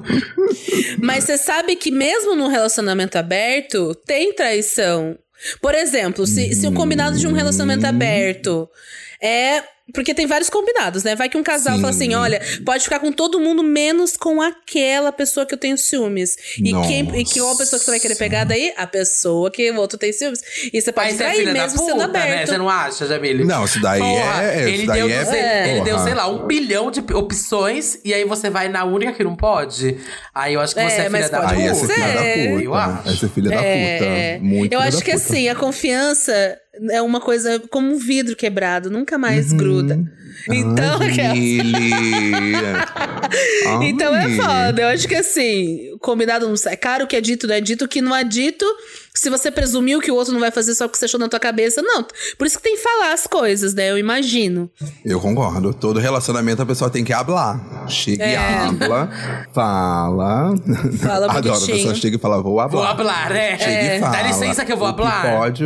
Mas 1.01 1.23
você 1.23 1.37
sabe 1.37 1.75
que 1.75 1.91
mesmo 1.91 2.35
num 2.35 2.47
relacionamento 2.47 3.17
aberto, 3.17 3.95
tem 4.05 4.33
traição. 4.33 5.17
Por 5.61 5.75
exemplo, 5.75 6.25
se, 6.25 6.53
se 6.55 6.67
o 6.67 6.73
combinado 6.73 7.17
de 7.17 7.27
um 7.27 7.33
relacionamento 7.33 7.85
aberto 7.85 8.69
é. 9.21 9.63
Porque 9.93 10.13
tem 10.13 10.25
vários 10.27 10.49
combinados, 10.49 11.03
né? 11.03 11.15
Vai 11.15 11.29
que 11.29 11.37
um 11.37 11.43
casal 11.43 11.75
Sim. 11.75 11.81
fala 11.81 11.93
assim: 11.93 12.13
olha, 12.13 12.41
pode 12.65 12.83
ficar 12.83 12.99
com 12.99 13.11
todo 13.11 13.39
mundo, 13.39 13.63
menos 13.63 14.17
com 14.17 14.41
aquela 14.41 15.11
pessoa 15.11 15.45
que 15.45 15.53
eu 15.53 15.57
tenho 15.57 15.77
ciúmes. 15.77 16.35
E 16.57 16.71
quem 16.87 17.19
e 17.19 17.23
que 17.23 17.39
uma 17.41 17.55
pessoa 17.57 17.79
que 17.79 17.85
você 17.85 17.91
vai 17.91 17.99
querer 17.99 18.15
pegar 18.15 18.43
daí? 18.43 18.73
A 18.75 18.85
pessoa 18.85 19.49
que 19.49 19.71
o 19.71 19.75
outro 19.77 19.97
tem 19.97 20.11
ciúmes. 20.11 20.41
E 20.73 20.81
você 20.81 20.91
pode 20.91 21.13
você 21.13 21.23
é 21.23 21.33
filha 21.33 21.53
mesmo 21.53 21.79
sendo 21.79 22.01
puta, 22.01 22.07
né? 22.07 22.19
aberto. 22.21 22.47
Você 22.49 22.57
não 22.57 22.69
acha, 22.69 23.07
Jamile? 23.07 23.45
Não, 23.45 23.63
isso 23.63 23.81
daí 23.81 23.99
Porra, 23.99 24.43
é- 24.43 24.59
isso 24.59 24.69
Ele, 24.69 24.85
daí 24.87 24.99
deu, 24.99 25.09
é- 25.09 25.25
sei- 25.25 25.71
ele 25.71 25.81
deu, 25.81 25.99
sei 25.99 26.13
lá, 26.13 26.27
um 26.27 26.45
bilhão 26.45 26.91
de 26.91 27.01
opções 27.13 27.97
e 28.03 28.13
aí 28.13 28.25
você 28.25 28.49
vai 28.49 28.67
na 28.67 28.83
única 28.83 29.13
que 29.13 29.23
não 29.23 29.35
pode. 29.35 29.97
Aí 30.33 30.53
eu 30.55 30.59
acho 30.59 30.73
que 30.73 30.81
É, 30.81 30.89
você 30.89 30.95
é 30.95 30.97
filha 31.05 31.09
mas 31.11 31.29
da 31.29 31.39
pode 31.41 31.53
Aí 31.53 31.69
puta. 31.69 31.71
é 31.71 31.73
ser 31.75 31.93
filha 31.93 32.07
da 32.07 32.21
puta. 32.21 32.63
Eu 32.63 32.73
acho. 32.75 33.07
É 33.09 33.11
ser 33.15 33.29
filha 33.29 33.49
da 33.51 33.55
É, 33.63 33.97
puta. 34.37 34.43
Muito 34.45 34.73
eu 34.73 34.79
filha 34.79 34.89
acho 34.89 34.97
da 34.99 35.05
que 35.05 35.11
puta. 35.11 35.23
assim, 35.23 35.49
a 35.49 35.55
confiança 35.55 36.57
é 36.89 37.01
uma 37.01 37.19
coisa 37.19 37.59
como 37.69 37.93
um 37.93 37.97
vidro 37.97 38.35
quebrado, 38.35 38.89
nunca 38.89 39.17
mais 39.17 39.51
Uhum. 39.51 39.57
gruda. 39.57 39.99
Então, 40.49 40.99
então 43.81 44.15
é 44.15 44.29
foda. 44.35 44.81
Eu 44.81 44.87
acho 44.89 45.07
que 45.07 45.15
assim, 45.15 45.95
combinado 45.99 46.47
não 46.47 46.57
sai 46.57 46.77
caro, 46.77 47.05
o 47.05 47.07
que 47.07 47.15
é 47.15 47.21
dito 47.21 47.47
não 47.47 47.55
é 47.55 47.61
dito, 47.61 47.85
o 47.85 47.87
que 47.87 48.01
não 48.01 48.15
é 48.15 48.23
dito, 48.23 48.65
se 49.13 49.29
você 49.29 49.49
presumiu 49.51 49.99
que 49.99 50.11
o 50.11 50.15
outro 50.15 50.31
não 50.33 50.39
vai 50.39 50.51
fazer 50.51 50.75
só 50.75 50.87
porque 50.87 50.99
você 50.99 51.05
achou 51.05 51.19
na 51.19 51.27
tua 51.27 51.39
cabeça, 51.39 51.81
não. 51.81 52.05
Por 52.37 52.45
isso 52.45 52.57
que 52.57 52.63
tem 52.63 52.75
que 52.75 52.81
falar 52.83 53.13
as 53.13 53.25
coisas, 53.25 53.73
né? 53.73 53.89
Eu 53.89 53.97
imagino. 53.97 54.69
Eu 55.03 55.19
concordo. 55.19 55.73
Todo 55.73 55.99
relacionamento 55.99 56.61
a 56.61 56.65
pessoa 56.65 56.89
tem 56.89 57.03
que 57.03 57.11
hablar. 57.11 57.87
Chega 57.89 58.25
e 58.25 58.33
É. 58.33 58.37
habla, 58.37 59.09
fala. 59.53 60.53
Fala 61.01 61.25
Adoro, 61.33 61.55
a 61.55 61.59
bonitinho. 61.59 61.77
pessoa 61.77 61.95
chega 61.95 62.17
e 62.17 62.19
fala, 62.19 62.41
vou 62.41 62.59
hablar. 62.59 62.81
Vou 62.81 62.91
hablar, 62.91 63.31
é. 63.35 63.57
Chega 63.57 63.95
e 63.95 63.99
fala. 63.99 64.11
Dá 64.17 64.21
licença 64.23 64.63
que 64.65 64.71
eu 64.71 64.77
vou 64.77 64.87
o 64.87 64.91
hablar. 64.91 65.21
Que 65.23 65.29
pode, 65.37 65.65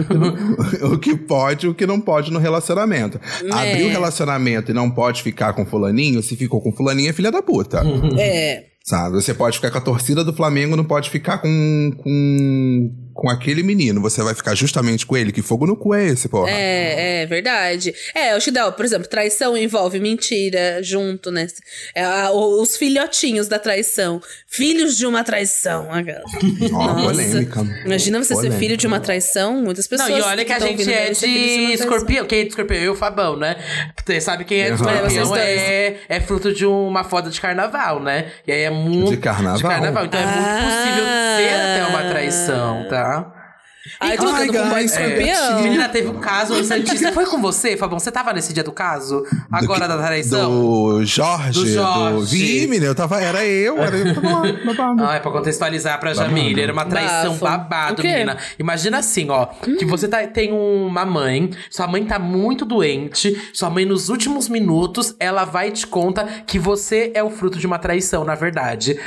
o, 0.83 0.97
que 0.97 1.11
que 1.11 1.17
pode 1.17 1.65
e 1.65 1.69
o 1.69 1.73
que 1.73 1.85
não 1.85 1.99
pode 1.99 2.31
no 2.31 2.39
relacionamento. 2.39 3.19
É. 3.43 3.53
Abrir 3.53 3.83
o 3.83 3.89
relacionamento 3.89 4.60
e 4.69 4.73
não 4.73 4.91
pode 4.91 5.23
ficar 5.23 5.53
com 5.53 5.65
fulaninho, 5.65 6.21
se 6.21 6.35
ficou 6.35 6.61
com 6.61 6.71
fulaninho 6.71 7.09
é 7.09 7.13
filha 7.13 7.31
da 7.31 7.41
puta. 7.41 7.81
É. 8.19 8.65
Sabe? 8.83 9.15
Você 9.15 9.33
pode 9.33 9.57
ficar 9.57 9.71
com 9.71 9.77
a 9.77 9.81
torcida 9.81 10.23
do 10.23 10.33
Flamengo, 10.33 10.75
não 10.75 10.83
pode 10.83 11.09
ficar 11.09 11.37
com, 11.37 11.91
com, 11.97 12.91
com 13.13 13.29
aquele 13.29 13.63
menino. 13.63 14.01
Você 14.01 14.21
vai 14.21 14.33
ficar 14.33 14.55
justamente 14.55 15.05
com 15.05 15.15
ele. 15.17 15.31
Que 15.31 15.41
fogo 15.41 15.65
no 15.65 15.75
cu 15.75 15.93
é 15.93 16.05
esse, 16.07 16.27
porra? 16.29 16.49
É, 16.49 17.21
é 17.21 17.25
verdade. 17.25 17.93
É, 18.15 18.31
acho 18.31 18.45
que 18.45 18.51
dá, 18.51 18.71
por 18.71 18.85
exemplo, 18.85 19.07
traição 19.07 19.55
envolve 19.57 19.99
mentira 19.99 20.81
junto, 20.83 21.31
né? 21.31 21.47
É, 21.95 22.03
a- 22.03 22.31
o- 22.31 22.61
os 22.61 22.77
filhotinhos 22.77 23.47
da 23.47 23.59
traição. 23.59 24.21
Filhos 24.47 24.97
de 24.97 25.05
uma 25.05 25.23
traição. 25.23 25.87
Ó, 26.73 26.87
Nossa. 26.87 27.01
polêmica. 27.03 27.61
Imagina 27.85 28.17
você 28.19 28.27
ser 28.29 28.33
Polêmica. 28.35 28.59
filho 28.59 28.77
de 28.77 28.87
uma 28.87 28.99
traição, 28.99 29.61
muitas 29.61 29.87
pessoas. 29.87 30.09
Não, 30.09 30.17
e 30.17 30.21
olha 30.21 30.45
que 30.45 30.53
a 30.53 30.59
gente 30.59 30.81
é 30.91 31.13
ser 31.13 31.27
de 31.27 31.33
traição. 31.33 31.73
escorpião. 31.85 32.25
Quem 32.25 32.39
é 32.39 32.43
de 32.43 32.49
escorpião? 32.49 32.77
Eu 32.79 32.85
e 32.85 32.89
o 32.89 32.95
Fabão, 32.95 33.37
né? 33.37 33.55
Você 34.05 34.21
sabe 34.21 34.43
quem 34.45 34.61
é 34.61 34.69
de 34.71 34.75
escorpião 34.75 35.35
é, 35.35 35.95
é 36.09 36.19
fruto 36.21 36.53
de 36.53 36.65
uma 36.65 37.03
foda 37.03 37.29
de 37.29 37.39
carnaval, 37.39 38.01
né? 38.01 38.31
E 38.47 38.51
aí 38.51 38.61
é 38.61 38.69
muito. 38.69 39.11
De 39.11 39.17
carnaval? 39.17 39.57
De 39.57 39.63
carnaval. 39.63 40.05
Então 40.05 40.19
é 40.19 40.25
muito 40.25 40.39
Ah. 40.39 40.61
possível 40.61 41.05
ser 41.37 41.53
até 41.55 41.85
uma 41.87 42.09
traição, 42.09 42.87
tá? 42.89 43.00
Ai, 43.01 43.25
Ai, 43.99 44.15
trocando 44.15 44.53
com 44.53 44.59
um 44.59 44.69
guys, 44.69 44.91
escorpião. 44.91 45.59
É, 45.59 45.61
menina, 45.63 45.89
teve 45.89 46.07
um 46.07 46.19
caso 46.19 46.63
Santista. 46.63 47.11
Foi 47.11 47.25
com 47.25 47.41
você, 47.41 47.75
Fabão? 47.75 47.99
Você 47.99 48.11
tava 48.11 48.31
nesse 48.31 48.53
dia 48.53 48.63
do 48.63 48.71
caso? 48.71 49.23
Agora 49.51 49.87
da 49.87 49.97
traição? 49.97 50.51
Do 50.51 51.05
Jorge, 51.05 51.51
Do 51.51 51.65
do, 51.65 51.71
Jorge. 51.71 52.37
Vi, 52.37 52.67
menina, 52.67 52.85
eu 52.85 52.95
tava, 52.95 53.19
era 53.19 53.43
eu, 53.45 53.79
era 53.81 53.97
eu. 53.97 54.05
Ah, 54.99 55.15
é 55.15 55.19
pra 55.19 55.31
contextualizar 55.31 55.99
pra 55.99 56.13
Jamília. 56.13 56.63
Era 56.63 56.73
uma 56.73 56.85
traição 56.85 57.31
Bafo. 57.37 57.43
babado, 57.43 58.01
O 58.01 58.05
menina. 58.05 58.37
Imagina 58.59 58.99
assim, 58.99 59.29
ó. 59.29 59.47
Que 59.79 59.85
você 59.85 60.07
tá, 60.07 60.25
tem 60.27 60.51
uma 60.51 61.05
mãe, 61.05 61.49
sua 61.69 61.87
mãe 61.87 62.05
tá 62.05 62.19
muito 62.19 62.65
doente, 62.65 63.35
sua 63.53 63.69
mãe, 63.69 63.85
nos 63.85 64.09
últimos 64.09 64.47
minutos, 64.47 65.15
ela 65.19 65.43
vai 65.43 65.69
e 65.69 65.71
te 65.71 65.87
conta 65.87 66.25
que 66.45 66.59
você 66.59 67.11
é 67.15 67.23
o 67.23 67.29
fruto 67.29 67.57
de 67.57 67.65
uma 67.65 67.79
traição, 67.79 68.23
na 68.23 68.35
verdade. 68.35 68.99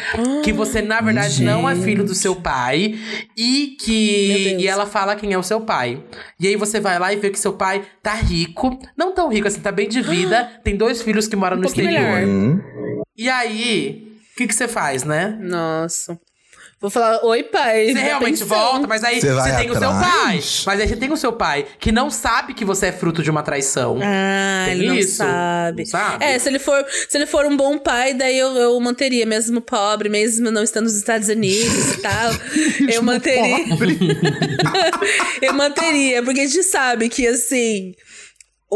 que 0.43 0.53
você, 0.53 0.83
na 0.83 1.01
verdade, 1.01 1.43
não 1.45 1.69
é 1.69 1.77
filho 1.77 2.05
do 2.05 2.15
seu 2.15 2.35
pai. 2.35 2.99
E 3.37 3.69
Meu 3.69 3.77
que. 3.79 4.63
E 4.64 4.68
ela 4.68 4.87
fala 4.87 5.14
quem 5.14 5.33
é 5.33 5.38
o 5.38 5.42
seu 5.42 5.61
pai. 5.61 6.03
E 6.40 6.48
aí 6.48 6.57
você 6.57 6.81
vai 6.81 6.98
lá 6.98 7.12
e 7.12 7.16
vê 7.16 7.29
que 7.29 7.38
seu 7.38 7.53
pai 7.53 7.85
tá 8.03 8.14
rico. 8.14 8.79
Não 8.96 9.12
tão 9.12 9.29
rico 9.29 9.46
assim, 9.46 9.61
tá 9.61 9.70
bem 9.70 9.88
de 9.88 10.00
vida. 10.00 10.50
tem 10.64 10.74
dois 10.74 11.03
filhos 11.03 11.29
que 11.29 11.37
moram 11.37 11.59
Um 11.59 11.61
no 11.61 11.66
exterior. 11.66 12.00
melhor. 12.00 12.22
Hum. 12.27 12.61
E 13.16 13.29
aí, 13.29 14.16
o 14.33 14.37
que 14.37 14.46
que 14.46 14.55
você 14.55 14.66
faz, 14.66 15.05
né? 15.05 15.38
Nossa. 15.40 16.18
Vou 16.85 16.90
falar, 16.90 17.25
oi, 17.25 17.42
pai. 17.42 17.87
Você 17.87 17.99
realmente 17.99 18.42
atenção." 18.42 18.47
volta, 18.59 18.87
mas 18.87 19.03
aí 19.03 19.18
Você 19.18 19.33
você, 19.33 19.53
tem 19.57 19.70
o 19.70 19.73
seu 19.73 19.88
pai. 19.88 20.03
atrás? 20.07 20.62
Mas 20.66 20.81
aí 20.81 20.87
você 20.88 20.97
tem 20.97 21.12
o 21.12 21.16
seu 21.16 21.33
pai, 21.33 21.66
que 21.79 21.90
não 21.90 22.11
sabe 22.11 22.53
que 22.53 22.62
você 22.62 22.88
é 22.88 22.92
fruto 22.92 23.23
de 23.23 23.31
uma 23.31 23.42
traição. 23.42 23.99
Ah, 24.03 24.64
Tem 24.66 24.75
ele 24.75 24.88
não 24.88 24.94
isso? 24.94 25.16
sabe. 25.16 25.85
Não 25.85 25.87
sabe? 25.87 26.23
É, 26.23 26.38
se 26.38 26.47
ele 26.47 26.59
for, 26.59 26.85
se 27.09 27.16
ele 27.16 27.25
for 27.25 27.47
um 27.47 27.57
bom 27.57 27.79
pai, 27.79 28.12
daí 28.12 28.38
eu, 28.38 28.55
eu 28.55 28.79
manteria, 28.81 29.25
mesmo 29.25 29.62
pobre, 29.62 30.11
mesmo 30.11 30.51
não 30.51 30.62
estando 30.62 30.85
nos 30.85 30.94
Estados 30.97 31.31
Unidos 31.31 31.94
e 31.94 32.03
tal. 32.03 32.33
eu 32.92 33.03
manteria. 33.03 33.64
eu 35.40 35.55
manteria, 35.55 36.23
porque 36.23 36.40
a 36.40 36.47
gente 36.47 36.64
sabe 36.64 37.09
que 37.09 37.27
assim. 37.27 37.94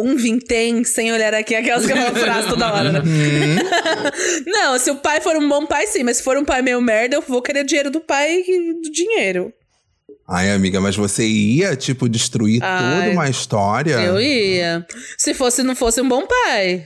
Um 0.03 0.17
vintém, 0.17 0.83
sem 0.85 1.13
olhar 1.13 1.35
aqui, 1.35 1.55
aquelas 1.55 1.87
que 1.87 1.93
uma 1.93 2.11
frase 2.13 2.49
toda 2.49 2.73
hora, 2.73 2.93
né? 2.93 3.01
não, 4.47 4.79
se 4.79 4.91
o 4.91 4.97
pai 4.97 5.21
for 5.21 5.37
um 5.37 5.49
bom 5.49 5.67
pai, 5.67 5.87
sim, 5.87 6.03
mas 6.03 6.19
se 6.19 6.23
for 6.23 6.37
um 6.37 6.45
pai 6.45 6.63
meio 6.63 6.81
merda, 6.81 7.17
eu 7.17 7.23
vou 7.23 7.43
querer 7.43 7.65
dinheiro 7.65 7.91
do 7.91 8.01
pai 8.01 8.43
e 8.47 8.75
do 8.83 8.91
dinheiro. 8.91 9.53
Ai, 10.29 10.51
amiga, 10.53 10.81
mas 10.81 10.95
você 10.97 11.27
ia, 11.27 11.75
tipo, 11.75 12.09
destruir 12.09 12.63
Ai. 12.63 13.01
toda 13.01 13.13
uma 13.13 13.29
história? 13.31 13.95
Eu 13.95 14.21
ia. 14.21 14.87
Se 15.17 15.33
fosse, 15.33 15.63
não 15.63 15.75
fosse 15.75 16.01
um 16.03 16.09
bom 16.09 16.27
pai. 16.27 16.85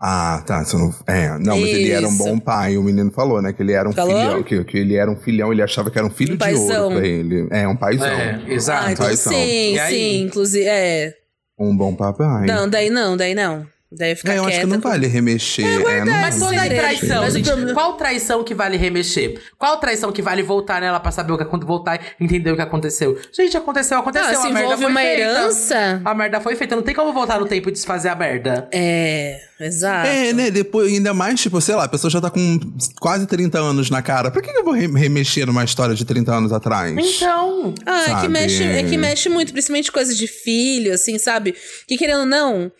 Ah, 0.00 0.44
tá. 0.46 0.64
Não... 0.74 0.94
É, 1.08 1.36
não, 1.40 1.58
mas 1.58 1.70
ele 1.70 1.90
era 1.90 2.06
um 2.06 2.10
Isso. 2.10 2.18
bom 2.18 2.38
pai. 2.38 2.76
O 2.76 2.82
menino 2.84 3.10
falou, 3.10 3.42
né? 3.42 3.52
Que 3.52 3.62
ele 3.64 3.72
era 3.72 3.88
um 3.88 3.92
Falou? 3.92 4.16
filhão. 4.16 4.42
Que, 4.44 4.62
que 4.64 4.78
ele 4.78 4.94
era 4.94 5.10
um 5.10 5.16
filhão, 5.16 5.52
ele 5.52 5.60
achava 5.60 5.90
que 5.90 5.98
era 5.98 6.06
um 6.06 6.10
filho 6.10 6.34
Um 6.34 6.36
de 6.36 6.38
paizão. 6.38 6.84
ouro 6.84 6.96
pra 6.98 7.06
ele. 7.08 7.48
É, 7.50 7.66
um 7.66 7.74
paizão. 7.74 8.06
É, 8.06 8.40
exato. 8.46 8.86
Ah, 8.86 8.92
então 8.92 9.06
paizão. 9.06 9.32
sim, 9.32 9.74
E 9.74 9.78
aí? 9.80 9.92
sim, 9.94 10.20
inclusive, 10.22 10.66
é. 10.66 11.14
Um 11.58 11.76
bom 11.76 11.94
papai. 11.94 12.46
Não, 12.46 12.68
daí 12.68 12.88
não, 12.88 13.16
daí 13.16 13.34
não. 13.34 13.66
Daí 13.90 14.14
fica 14.14 14.34
É, 14.34 14.38
eu 14.38 14.44
acho 14.44 14.60
que 14.60 14.66
não 14.66 14.80
com- 14.80 14.88
vale 14.90 15.06
remexer. 15.06 15.64
É, 15.64 16.04
não 16.04 16.12
Mas 16.12 16.38
vale 16.38 16.56
toda 16.56 16.62
Sim, 16.68 16.76
traição, 16.76 17.22
mas 17.22 17.32
gente. 17.34 17.72
Qual 17.72 17.92
traição 17.94 18.44
que 18.44 18.54
vale 18.54 18.76
remexer? 18.76 19.40
Qual 19.58 19.78
traição 19.78 20.12
que 20.12 20.20
vale 20.20 20.42
voltar 20.42 20.80
nela 20.82 21.00
pra 21.00 21.10
saber 21.10 21.32
o 21.32 21.36
que 21.38 21.42
aconteceu, 21.44 21.66
voltar 21.68 21.98
e 22.20 22.24
entender 22.24 22.52
o 22.52 22.56
que 22.56 22.60
aconteceu? 22.60 23.18
Gente, 23.32 23.56
aconteceu, 23.56 23.98
aconteceu. 23.98 24.28
Ah, 24.28 24.30
a 24.32 24.34
se 24.36 24.42
merda 24.48 24.60
envolve 24.60 24.82
foi 24.82 24.90
uma 24.90 25.00
feita. 25.00 25.20
herança. 25.22 26.02
A 26.04 26.14
merda 26.14 26.40
foi 26.40 26.54
feita. 26.54 26.76
Não 26.76 26.82
tem 26.82 26.94
como 26.94 27.14
voltar 27.14 27.40
no 27.40 27.46
tempo 27.46 27.70
e 27.70 27.72
desfazer 27.72 28.10
a 28.10 28.14
merda. 28.14 28.68
É, 28.74 29.40
exato. 29.58 30.06
É, 30.06 30.32
né? 30.34 30.50
Depois, 30.50 30.92
ainda 30.92 31.14
mais, 31.14 31.40
tipo, 31.40 31.58
sei 31.60 31.74
lá, 31.74 31.84
a 31.84 31.88
pessoa 31.88 32.10
já 32.10 32.20
tá 32.20 32.28
com 32.30 32.60
quase 33.00 33.26
30 33.26 33.58
anos 33.58 33.88
na 33.88 34.02
cara. 34.02 34.30
Pra 34.30 34.42
que 34.42 34.50
eu 34.50 34.64
vou 34.64 34.74
re- 34.74 34.86
remexer 34.86 35.46
numa 35.46 35.64
história 35.64 35.94
de 35.94 36.04
30 36.04 36.30
anos 36.34 36.52
atrás? 36.52 36.94
Então. 36.94 37.74
Ah, 37.86 38.18
é 38.18 38.20
que, 38.20 38.28
mexe, 38.28 38.62
é 38.64 38.82
que 38.82 38.98
mexe 38.98 39.30
muito, 39.30 39.50
principalmente 39.52 39.90
coisa 39.90 40.14
de 40.14 40.26
filho, 40.26 40.92
assim, 40.92 41.18
sabe? 41.18 41.54
Que 41.86 41.96
querendo 41.96 42.20
ou 42.20 42.26
não, 42.26 42.70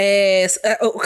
é, 0.00 0.46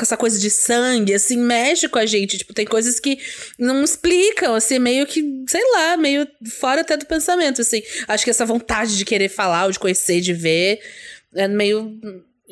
essa 0.01 0.17
coisa 0.19 0.39
de 0.39 0.51
sangue, 0.51 1.15
assim, 1.15 1.39
mexe 1.39 1.89
com 1.89 1.99
a 1.99 2.05
gente. 2.05 2.37
Tipo, 2.37 2.53
tem 2.53 2.67
coisas 2.67 3.01
que 3.01 3.19
não 3.59 3.83
explicam, 3.83 4.55
assim, 4.55 4.79
meio 4.79 5.07
que, 5.07 5.23
sei 5.49 5.63
lá, 5.73 5.97
meio 5.97 6.29
fora 6.61 6.83
até 6.83 6.95
do 6.95 7.07
pensamento, 7.07 7.63
assim. 7.63 7.83
Acho 8.07 8.23
que 8.23 8.31
essa 8.31 8.45
vontade 8.45 8.99
de 8.99 9.05
querer 9.07 9.31
falar, 9.31 9.65
ou 9.65 9.73
de 9.73 9.79
conhecer, 9.79 10.21
de 10.21 10.35
ver, 10.35 10.81
é 11.35 11.49
meio 11.49 11.99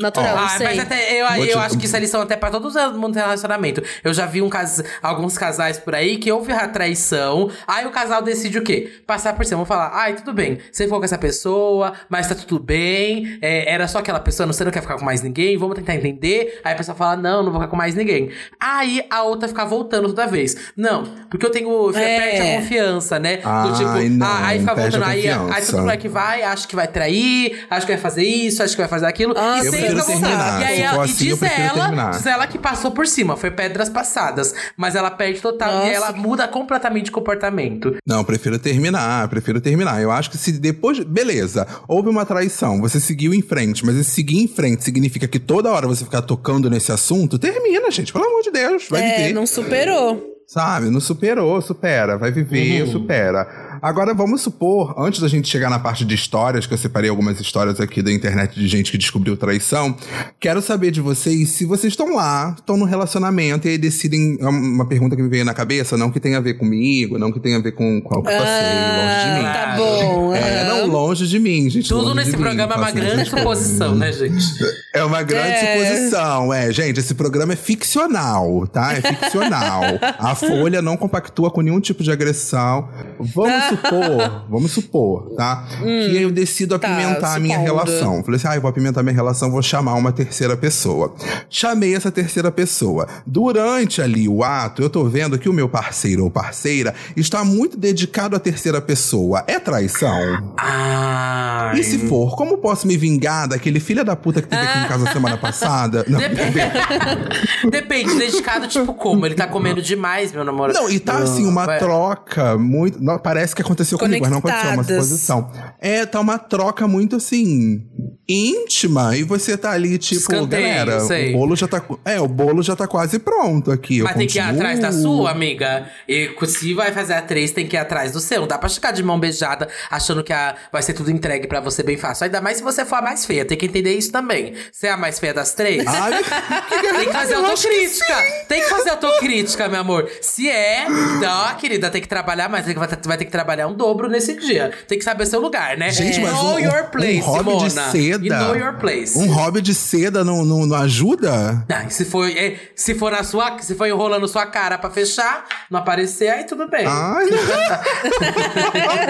natural, 0.01 0.37
não 0.37 0.45
Ah, 0.45 0.49
sei. 0.51 0.67
mas 0.67 0.79
até 0.79 1.21
eu, 1.23 1.27
te- 1.29 1.51
eu 1.51 1.59
acho 1.61 1.79
que 1.79 1.87
isso 1.87 1.97
é 1.97 2.01
lição 2.01 2.21
até 2.21 2.37
pra 2.37 2.51
todo 2.51 2.71
mundo 2.99 3.15
ter 3.15 3.21
relacionamento. 3.21 3.83
Eu 4.03 4.13
já 4.15 4.27
vi 4.27 4.43
um 4.43 4.49
cas... 4.49 4.83
alguns 5.03 5.37
casais 5.39 5.79
por 5.79 5.95
aí 5.95 6.17
que 6.19 6.31
houve 6.33 6.53
a 6.53 6.69
traição, 6.69 7.51
aí 7.67 7.87
o 7.87 7.91
casal 7.91 8.23
decide 8.23 8.59
o 8.59 8.63
quê? 8.63 8.93
Passar 9.07 9.35
por 9.35 9.45
cima, 9.45 9.65
falar, 9.67 9.91
ai, 9.95 10.15
tudo 10.15 10.33
bem, 10.33 10.59
você 10.71 10.85
ficou 10.85 10.99
com 10.99 11.05
essa 11.05 11.19
pessoa, 11.19 11.93
mas 12.09 12.27
tá 12.29 12.35
tudo 12.35 12.59
bem, 12.63 13.39
é, 13.43 13.73
era 13.73 13.87
só 13.89 13.99
aquela 13.99 14.21
pessoa, 14.21 14.47
você 14.47 14.65
não 14.65 14.71
quer 14.73 14.81
ficar 14.83 14.97
com 14.97 15.05
mais 15.05 15.23
ninguém, 15.23 15.57
vamos 15.57 15.77
tentar 15.77 15.95
entender. 15.95 16.61
Aí 16.65 16.73
a 16.73 16.77
pessoa 16.77 16.95
fala, 16.97 17.17
não, 17.17 17.43
não 17.43 17.51
vou 17.53 17.61
ficar 17.61 17.71
com 17.71 17.77
mais 17.77 17.95
ninguém. 17.95 18.31
Aí 18.59 19.05
a 19.11 19.23
outra 19.23 19.49
fica 19.49 19.65
voltando 19.65 20.09
toda 20.09 20.27
vez. 20.27 20.57
Não, 20.77 21.05
porque 21.31 21.45
eu 21.47 21.51
tenho. 21.51 21.91
É. 21.97 22.21
Perde 22.21 22.41
a 22.51 22.57
confiança, 22.61 23.19
né? 23.19 23.37
Do 23.39 23.49
Ai, 23.49 23.73
tipo, 23.75 24.17
não, 24.19 24.27
ah, 24.27 24.47
aí 24.47 24.59
fica 24.61 24.75
voltando, 24.75 25.05
aí, 25.05 25.29
aí 25.29 25.67
todo 25.67 25.81
mundo 25.83 25.99
que 25.99 26.09
vai, 26.09 26.43
acha 26.43 26.67
que 26.67 26.77
vai 26.77 26.87
trair, 26.89 27.67
acha 27.71 27.87
que 27.87 27.93
vai 27.93 28.01
fazer 28.01 28.23
isso, 28.25 28.63
acha 28.63 28.73
que 28.75 28.81
vai 28.81 28.89
fazer 28.89 29.07
aquilo. 29.07 29.35
Nossa, 29.35 29.67
e 29.67 29.71
sempre 29.71 29.90
prefiro 29.95 30.21
terminar. 30.21 30.61
E 30.61 30.65
aí 30.65 30.81
ela- 30.81 31.07
e 31.07 31.11
assim, 31.11 31.25
eu 31.29 31.31
diz 31.37 31.39
prefiro 31.39 31.63
ela, 31.69 31.81
terminar. 31.85 32.11
diz 32.11 32.27
ela 32.27 32.47
que 32.47 32.59
passou 32.59 32.91
por 32.91 33.07
cima, 33.07 33.37
foi 33.37 33.51
pedras 33.51 33.89
passadas. 33.89 34.55
Mas 34.77 34.95
ela 34.95 35.11
perde 35.11 35.41
total 35.41 35.73
Nossa. 35.73 35.89
e 35.89 35.93
ela 35.95 36.13
muda 36.13 36.47
completamente 36.49 37.07
de 37.07 37.11
comportamento. 37.11 37.97
Não, 38.07 38.25
prefiro 38.25 38.59
terminar, 38.59 39.29
prefiro 39.29 39.61
terminar. 39.61 40.01
Eu 40.03 40.11
acho 40.11 40.31
que 40.31 40.39
se 40.39 40.53
depois. 40.53 40.99
Beleza, 41.01 41.67
houve 41.89 42.09
uma 42.09 42.25
traição, 42.27 42.81
você 42.81 43.01
seguiu 43.01 43.33
em 43.35 43.43
frente, 43.43 43.85
mas 43.85 43.97
esse 43.97 44.11
seguir 44.11 44.39
em 44.43 44.49
frente 44.49 44.85
significa 44.85 45.27
que 45.29 45.39
toda 45.39 45.71
hora 45.71 45.87
você 45.87 46.05
ficar 46.05 46.23
tocando 46.23 46.69
nesse 46.71 46.93
assunto, 46.93 47.39
termina, 47.39 47.91
gente. 47.91 48.13
Pelo 48.13 48.25
amor 48.27 48.43
de 48.43 48.51
Deus, 48.51 48.87
vai 48.91 49.03
é, 49.03 49.17
viver. 49.17 49.33
não 49.33 49.47
superou. 49.47 50.27
Sabe? 50.47 50.91
Não 50.91 51.01
superou, 51.01 51.61
supera. 51.63 52.19
Vai 52.19 52.33
viver, 52.33 52.83
Uhum. 52.83 52.91
supera. 52.91 53.70
Agora, 53.83 54.13
vamos 54.15 54.43
supor, 54.43 54.95
antes 54.99 55.21
da 55.21 55.29
gente 55.29 55.49
chegar 55.49 55.71
na 55.71 55.79
parte 55.79 56.05
de 56.05 56.15
histórias, 56.15 56.67
que 56.67 56.75
eu 56.75 56.79
separei 56.79 57.09
algumas 57.09 57.41
histórias 57.41 57.81
aqui 57.81 58.03
da 58.03 58.13
internet 58.13 58.55
de 58.59 58.69
gente 58.69 58.91
que 58.91 58.99
descobriu 58.99 59.37
traição, 59.37 59.97
quero 60.39 60.61
saber 60.61 60.91
de 60.91 61.01
vocês 61.01 61.49
se 61.51 61.65
vocês 61.65 61.93
estão 61.93 62.15
lá, 62.15 62.55
estão 62.59 62.77
no 62.77 62.85
relacionamento 62.85 63.67
e 63.67 63.73
aí 63.73 63.79
decidem. 63.79 64.37
é 64.41 64.47
Uma 64.47 64.87
pergunta 64.87 65.17
que 65.17 65.23
me 65.23 65.29
veio 65.29 65.45
na 65.45 65.55
cabeça, 65.55 65.97
não 65.97 66.11
que 66.11 66.21
tenha 66.21 66.39
a 66.39 66.41
ver 66.41 66.55
comigo, 66.55 67.19
não 67.19 67.33
que 67.33 67.41
tenha 67.41 67.57
a 67.57 67.61
ver 67.61 67.73
com, 67.73 67.99
o 67.99 68.03
que 68.03 68.17
eu 68.17 68.23
passei, 68.23 68.37
longe 68.39 69.25
de 69.25 69.41
mim. 69.41 69.47
Ah, 69.47 69.53
tá 69.53 69.77
bom. 69.77 70.35
É, 70.35 70.65
não, 70.69 70.87
longe 70.87 71.27
de 71.27 71.39
mim, 71.39 71.69
gente. 71.71 71.89
Tudo 71.89 72.03
longe 72.05 72.17
nesse 72.17 72.31
de 72.33 72.37
mim, 72.37 72.43
programa 72.43 72.75
é 72.75 72.77
uma 72.77 72.91
grande 72.91 73.29
suposição, 73.31 73.95
né, 73.95 74.13
gente? 74.13 74.45
É 74.93 75.05
uma 75.05 75.23
grande 75.23 75.51
É. 75.53 75.95
suposição, 75.95 76.53
é. 76.53 76.73
Gente, 76.73 76.99
esse 76.99 77.15
programa 77.15 77.53
é 77.53 77.57
ficcional, 77.57 78.67
tá? 78.67 78.93
É 78.93 79.01
ficcional. 79.01 79.83
A 80.19 80.35
Folha 80.35 80.83
não 80.83 80.97
compactua 80.97 81.49
com 81.49 81.61
nenhum 81.61 81.79
tipo 81.79 82.03
de 82.03 82.11
agressão. 82.11 82.89
Vamos 83.19 83.70
supor, 83.77 84.45
vamos 84.49 84.71
supor, 84.73 85.35
tá? 85.37 85.67
que 85.81 86.17
eu 86.17 86.31
decido 86.31 86.79
tá, 86.79 86.87
apimentar 86.87 87.37
a 87.37 87.41
minha 87.41 87.59
relação. 87.59 88.23
Falei 88.23 88.37
assim, 88.37 88.49
ah, 88.49 88.55
eu 88.57 88.61
vou 88.61 88.69
apimentar 88.69 89.03
minha 89.03 89.15
relação, 89.15 89.51
vou 89.51 89.63
chamar 89.63 89.95
uma 89.95 90.13
terceira 90.13 90.57
pessoa. 90.57 91.15
Chamei 91.49 91.95
essa 91.95 92.11
terceira 92.11 92.51
pessoa. 92.51 93.07
Durante 93.27 94.03
ali 94.03 94.29
o 94.29 94.45
ato, 94.45 94.83
eu 94.83 94.91
tô 94.91 95.05
vendo 95.05 95.39
que 95.39 95.49
o 95.49 95.53
meu 95.53 95.69
parceiro 95.69 96.25
ou 96.25 96.31
parceira 96.31 96.95
está 97.17 97.45
muito 97.45 97.77
dedicado 97.77 98.37
à 98.37 98.39
terceira 98.39 98.81
pessoa. 98.81 99.45
É 99.47 99.59
traição? 99.59 100.53
Ah. 100.59 101.73
E 101.75 101.83
se 101.85 101.99
for, 102.09 102.37
como 102.37 102.59
posso 102.59 102.87
me 102.87 102.97
vingar 102.97 103.49
daquele 103.49 103.81
filho 103.81 104.05
da 104.05 104.17
puta 104.17 104.43
que 104.43 104.49
teve 104.49 104.63
aqui 104.63 104.79
em 104.85 104.89
casa 104.89 105.07
semana 105.13 105.37
passada? 105.37 106.05
Não, 106.09 106.21
Depende, 107.71 108.15
dedicado 108.19 108.67
tipo 108.69 108.93
como? 108.95 109.27
Ele 109.27 109.35
tá 109.35 109.47
comendo 109.47 109.81
demais, 109.81 110.33
meu 110.33 110.45
namorado. 110.45 110.79
não, 110.79 110.91
e 110.91 110.99
tá 110.99 111.19
assim, 111.19 111.47
uma 111.47 111.67
Vai. 111.67 111.79
troca 111.79 112.59
muito. 112.59 113.03
não, 113.03 113.19
parece 113.19 113.55
que 113.55 113.60
aconteceu 113.63 113.99
comigo, 113.99 114.21
mas 114.23 114.31
não 114.31 114.39
aconteceu, 114.39 114.71
é 114.71 114.75
uma 114.75 114.85
suposição. 114.85 115.51
É, 115.81 116.07
tá 116.07 116.21
uma 116.21 116.39
troca 116.39 116.87
muito 116.89 117.17
assim. 117.17 117.87
íntima. 118.29 119.17
E 119.17 119.23
você 119.25 119.57
tá 119.57 119.73
ali, 119.73 119.99
tipo, 119.99 120.21
Escanteio, 120.21 120.63
galera, 120.63 121.01
sei. 121.01 121.35
o 121.35 121.39
bolo 121.39 121.57
já 121.57 121.67
tá. 121.67 121.83
É, 122.05 122.21
o 122.21 122.29
bolo 122.29 122.63
já 122.63 122.77
tá 122.77 122.87
quase 122.87 123.19
pronto 123.19 123.73
aqui. 123.73 123.99
eu 123.99 124.05
Mas 124.05 124.15
tem 124.17 124.27
que 124.27 124.39
ir 124.39 124.43
continuo- 124.43 124.61
atrás 124.61 124.79
da 124.81 124.93
sua, 124.93 125.31
amiga. 125.33 125.87
E 126.09 126.31
se 126.47 126.73
vai 126.75 126.93
fazer 126.93 127.15
a 127.15 127.23
três, 127.23 127.51
tem 127.51 127.67
que 127.67 127.75
ir 127.77 127.79
atrás 127.79 128.13
do 128.13 128.21
seu. 128.21 128.41
Não 128.43 128.47
dá 128.47 128.57
pra 128.57 128.69
ficar 128.69 128.93
de 128.93 129.03
mão 129.03 129.19
beijada 129.19 129.69
achando 129.91 130.23
que 130.23 130.33
a- 130.33 130.55
vai 130.73 130.81
ser 130.83 130.93
tudo 130.93 131.11
entregue 131.11 131.47
pra 131.49 131.61
você 131.61 131.83
bem 131.83 131.97
fácil. 131.97 132.25
Ainda 132.25 132.41
mais 132.41 132.59
se 132.59 132.63
você 132.63 132.85
for 132.85 132.97
a 132.97 133.03
mais 133.03 133.27
feia. 133.27 133.45
Tem 133.45 133.59
que 133.59 133.67
entender 133.67 133.95
isso 133.97 134.13
também. 134.13 134.55
Você 134.71 134.87
é 134.87 134.91
a 134.93 134.97
mais 134.97 135.19
feia 135.19 135.35
das 135.35 135.53
três? 135.53 135.85
Ai, 135.87 136.13
Tem 136.71 137.07
que 137.07 137.13
fazer 137.13 137.35
acho 137.35 137.43
que 137.43 137.69
autocrítica. 137.69 138.47
Tem 138.49 138.61
que 138.63 138.69
fazer 138.69 138.91
autocrítica, 138.91 139.69
meu 139.69 139.81
amor. 139.81 140.09
Se 140.23 140.49
é, 140.49 140.87
não, 140.89 141.55
querida, 141.57 141.91
tem 141.91 142.01
que 142.01 142.09
trabalhar 142.09 142.49
mais. 142.49 142.65
Tem 142.65 142.75
que- 142.75 142.79
Vai 142.81 142.89
ter, 142.89 142.99
vai 143.07 143.19
ter 143.19 143.25
que 143.25 143.31
trabalhar 143.31 143.50
um 143.67 143.75
dobro 143.75 144.09
nesse 144.09 144.35
dia. 144.39 144.71
Tem 144.89 144.99
que 144.99 145.05
saber 145.05 145.27
seu 145.27 145.41
lugar, 145.41 145.77
né? 145.77 145.91
Gente, 145.91 146.21
mas 146.21 146.33
know 146.33 146.55
um- 146.55 146.59
your 146.59 146.85
um 146.85 146.91
place, 146.91 147.21
hobby 147.21 147.57
de 147.59 147.71
Simona. 147.71 147.91
seda. 147.91 148.27
You 148.27 148.33
know 148.35 148.57
your 148.57 148.75
place. 148.79 149.19
Um 149.19 149.27
hobby 149.33 149.61
de 149.61 149.75
seda 149.75 150.25
não, 150.25 150.45
não, 150.45 150.67
não 150.67 150.77
ajuda? 150.77 151.65
Ah, 151.69 151.85
e 151.85 151.91
se 151.91 152.05
for, 152.05 152.29
é, 152.29 152.57
se 152.75 152.95
for 152.95 153.13
na 153.13 153.23
sua, 153.23 153.59
se 153.61 153.75
for 153.75 153.87
enrolando 153.87 154.27
sua 154.29 154.47
cara 154.47 154.79
pra 154.79 154.91
fechar, 154.91 155.45
não 155.71 155.81
aparecer, 155.81 156.29
aí 156.29 156.45
tudo 156.45 156.69
bem. 156.69 156.85
Ai, 156.87 157.27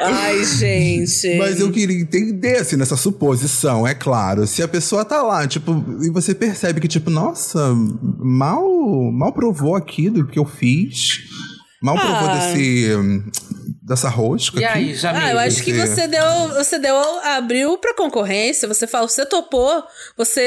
Ai, 0.00 0.44
gente. 0.44 1.38
Mas 1.38 1.60
eu 1.60 1.70
queria 1.70 2.00
entender, 2.00 2.58
assim, 2.58 2.76
nessa 2.76 2.96
suposição, 2.96 3.86
é 3.86 3.94
claro. 3.94 4.46
Se 4.46 4.62
a 4.62 4.68
pessoa 4.68 5.04
tá 5.04 5.22
lá, 5.22 5.46
tipo, 5.46 5.84
e 6.02 6.10
você 6.10 6.34
percebe 6.34 6.80
que, 6.80 6.88
tipo, 6.88 7.10
nossa, 7.10 7.72
mal, 8.18 8.62
mal 9.12 9.32
provou 9.32 9.76
aqui 9.76 10.10
do 10.10 10.26
que 10.26 10.38
eu 10.38 10.44
fiz. 10.44 11.20
Mal 11.84 11.96
provou 11.96 12.28
Ah. 12.30 12.34
desse. 12.38 12.88
dessa 13.86 14.08
rosca. 14.08 14.58
E 14.58 14.64
aqui. 14.64 14.78
aí, 14.78 14.94
Jamil? 14.94 15.20
Ah, 15.22 15.30
eu 15.32 15.38
acho 15.40 15.62
que 15.62 15.70
Você- 15.74 16.08
deu, 16.08 16.24
você 16.54 16.78
deu, 16.78 16.96
abriu 17.22 17.76
pra 17.76 17.92
concorrência, 17.94 18.66
você 18.66 18.86
falou, 18.86 19.06
você 19.06 19.26
topou, 19.26 19.84
você 20.16 20.40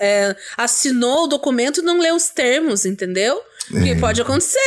é, 0.00 0.34
assinou 0.56 1.22
o 1.24 1.26
documento 1.28 1.78
e 1.78 1.84
não 1.84 2.00
leu 2.00 2.16
os 2.16 2.30
termos, 2.30 2.84
entendeu? 2.84 3.40
Porque 3.70 3.94
pode 3.94 4.20
acontecer, 4.20 4.58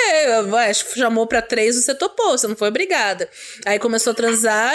ué, 0.50 0.74
chamou 0.74 1.28
pra 1.28 1.42
três, 1.42 1.76
você 1.76 1.94
topou, 1.94 2.38
você 2.38 2.48
não 2.48 2.56
foi 2.56 2.70
obrigada. 2.70 3.28
Aí 3.66 3.78
começou 3.78 4.12
a 4.12 4.16
transar, 4.16 4.74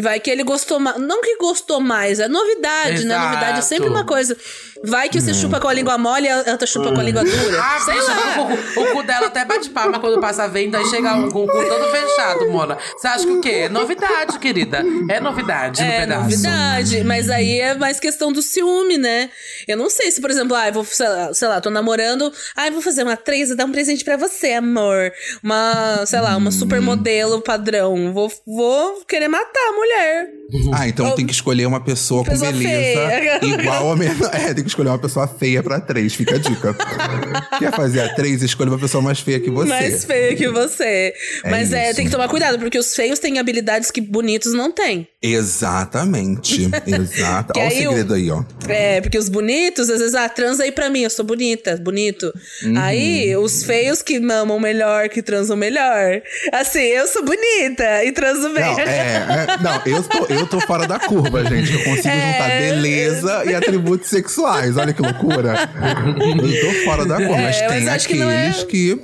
Vai 0.00 0.20
que 0.20 0.30
ele 0.30 0.42
gostou 0.42 0.78
mais. 0.80 0.98
Não 0.98 1.20
que 1.20 1.36
gostou 1.36 1.80
mais, 1.80 2.18
é 2.20 2.28
novidade, 2.28 3.04
né? 3.04 3.14
Exato. 3.14 3.28
Novidade 3.28 3.58
é 3.58 3.62
sempre 3.62 3.88
uma 3.88 4.04
coisa. 4.06 4.36
Vai 4.84 5.08
que 5.08 5.20
você 5.20 5.32
chupa 5.34 5.60
com 5.60 5.68
a 5.68 5.72
língua 5.72 5.96
mole 5.98 6.26
e 6.26 6.30
a 6.30 6.38
outra 6.52 6.66
chupa 6.66 6.92
com 6.92 6.98
a 7.00 7.02
língua 7.02 7.22
dura. 7.22 7.62
Ah, 7.62 7.78
Sei 7.80 7.94
lá. 8.00 8.42
o, 8.42 8.46
cu- 8.74 8.80
o 8.80 8.92
cu 8.94 9.02
dela 9.04 9.26
até 9.28 9.44
bate 9.44 9.68
palma 9.70 10.00
quando 10.00 10.20
passa 10.20 10.44
a 10.44 10.48
venda 10.48 10.80
e 10.80 10.86
chega 10.86 11.14
um 11.14 11.30
com 11.30 11.44
o 11.44 11.46
cu 11.46 11.64
todo 11.68 11.90
fechado, 11.90 12.48
Mona. 12.50 12.76
Você 12.96 13.06
acha 13.06 13.24
que 13.24 13.30
o 13.32 13.40
quê? 13.40 13.50
É 13.50 13.68
novidade, 13.68 14.38
querida. 14.38 14.82
É 15.08 15.20
novidade 15.20 15.80
no 15.82 15.88
É 15.88 16.00
pedaço. 16.00 16.20
novidade, 16.22 17.04
mas 17.04 17.30
aí 17.30 17.60
é 17.60 17.74
mais 17.74 18.00
questão 18.00 18.32
do 18.32 18.42
ciúme, 18.42 18.98
né? 18.98 19.30
Eu 19.68 19.76
não 19.76 19.88
sei 19.88 20.10
se, 20.10 20.20
por 20.20 20.30
exemplo, 20.30 20.56
ah, 20.56 20.66
eu 20.68 20.72
vou, 20.72 20.84
sei 20.84 21.08
lá, 21.08 21.32
sei 21.34 21.48
lá, 21.48 21.60
tô 21.60 21.70
namorando, 21.70 22.32
ah, 22.56 22.66
eu 22.66 22.72
vou 22.72 22.82
fazer 22.82 23.04
uma 23.04 23.16
três 23.16 23.54
dar 23.54 23.64
um 23.66 23.72
presente 23.72 24.04
pra 24.04 24.16
você, 24.16 24.54
amor. 24.54 25.12
Uma, 25.42 26.04
sei 26.06 26.20
lá, 26.20 26.36
uma 26.36 26.50
supermodelo 26.50 27.40
padrão. 27.42 28.12
Vou, 28.12 28.32
vou 28.46 29.04
querer 29.06 29.28
matar 29.28 29.60
a 29.68 29.72
mulher. 29.82 30.28
Ah, 30.74 30.86
então 30.86 31.14
tem 31.14 31.24
que 31.26 31.32
escolher 31.32 31.64
uma 31.66 31.80
pessoa 31.80 32.22
com 32.24 32.30
Pessoa 32.30 32.52
beleza 32.52 33.08
feia. 33.08 33.38
igual 33.44 33.92
a 33.92 33.96
menor. 33.96 34.30
É, 34.34 34.52
tem 34.52 34.62
que 34.62 34.68
escolher 34.68 34.88
uma 34.90 34.98
pessoa 34.98 35.26
feia 35.26 35.62
pra 35.62 35.80
três, 35.80 36.14
fica 36.14 36.34
a 36.34 36.38
dica. 36.38 36.74
Quer 37.58 37.72
fazer 37.72 38.00
a 38.02 38.14
três, 38.14 38.42
escolha 38.42 38.70
uma 38.70 38.78
pessoa 38.78 39.02
mais 39.02 39.18
feia 39.20 39.40
que 39.40 39.50
você. 39.50 39.68
Mais 39.68 40.04
feia 40.04 40.36
que 40.36 40.48
você. 40.48 41.14
É 41.44 41.50
Mas 41.50 41.72
é, 41.72 41.86
isso. 41.86 41.96
tem 41.96 42.04
que 42.04 42.10
tomar 42.10 42.28
cuidado, 42.28 42.58
porque 42.58 42.78
os 42.78 42.94
feios 42.94 43.18
têm 43.18 43.38
habilidades 43.38 43.90
que 43.90 44.00
bonitos 44.00 44.52
não 44.52 44.70
têm. 44.70 45.08
Exatamente. 45.22 46.68
Exato. 46.86 47.52
Olha 47.58 47.68
o- 47.68 47.70
segredo 47.70 48.14
aí, 48.14 48.30
ó. 48.30 48.42
É, 48.68 49.00
porque 49.00 49.16
os 49.18 49.28
bonitos, 49.30 49.88
às 49.88 50.00
vezes, 50.00 50.14
ah, 50.14 50.28
transa 50.28 50.64
aí 50.64 50.72
pra 50.72 50.90
mim, 50.90 51.00
eu 51.02 51.10
sou 51.10 51.24
bonita, 51.24 51.76
bonito. 51.78 52.30
Uhum. 52.64 52.74
Aí, 52.78 53.34
os 53.36 53.62
feios 53.64 54.02
que 54.02 54.20
mamam 54.20 54.60
melhor, 54.60 55.08
que 55.08 55.22
transam 55.22 55.56
melhor. 55.56 56.20
Assim, 56.52 56.80
eu 56.80 57.06
sou 57.06 57.24
bonita 57.24 58.04
e 58.04 58.12
transo 58.12 58.52
bem. 58.52 58.62
Não, 58.64 58.80
é, 58.80 58.86
é- 59.48 59.62
não 59.62 59.71
eu, 59.86 60.02
tô, 60.02 60.26
eu 60.26 60.46
tô 60.46 60.60
fora 60.60 60.86
da 60.86 60.98
curva, 60.98 61.44
gente. 61.44 61.72
Eu 61.72 61.84
consigo 61.84 62.08
É. 62.08 62.32
juntar 62.32 62.48
beleza 62.58 63.44
e 63.46 63.54
atributos 63.54 64.08
sexuais. 64.08 64.76
Olha 64.76 64.92
que 64.92 65.02
loucura. 65.02 65.54
Eu 66.16 66.60
tô 66.60 66.84
fora 66.84 67.04
da 67.04 67.16
curva, 67.16 67.36
mas 67.42 67.56
É, 67.60 67.68
mas 67.68 68.04
tem 68.04 68.16
que 68.16 68.22
não 68.22 68.30
é- 68.30 68.38
aqueles 68.48 68.64
que. 68.64 69.00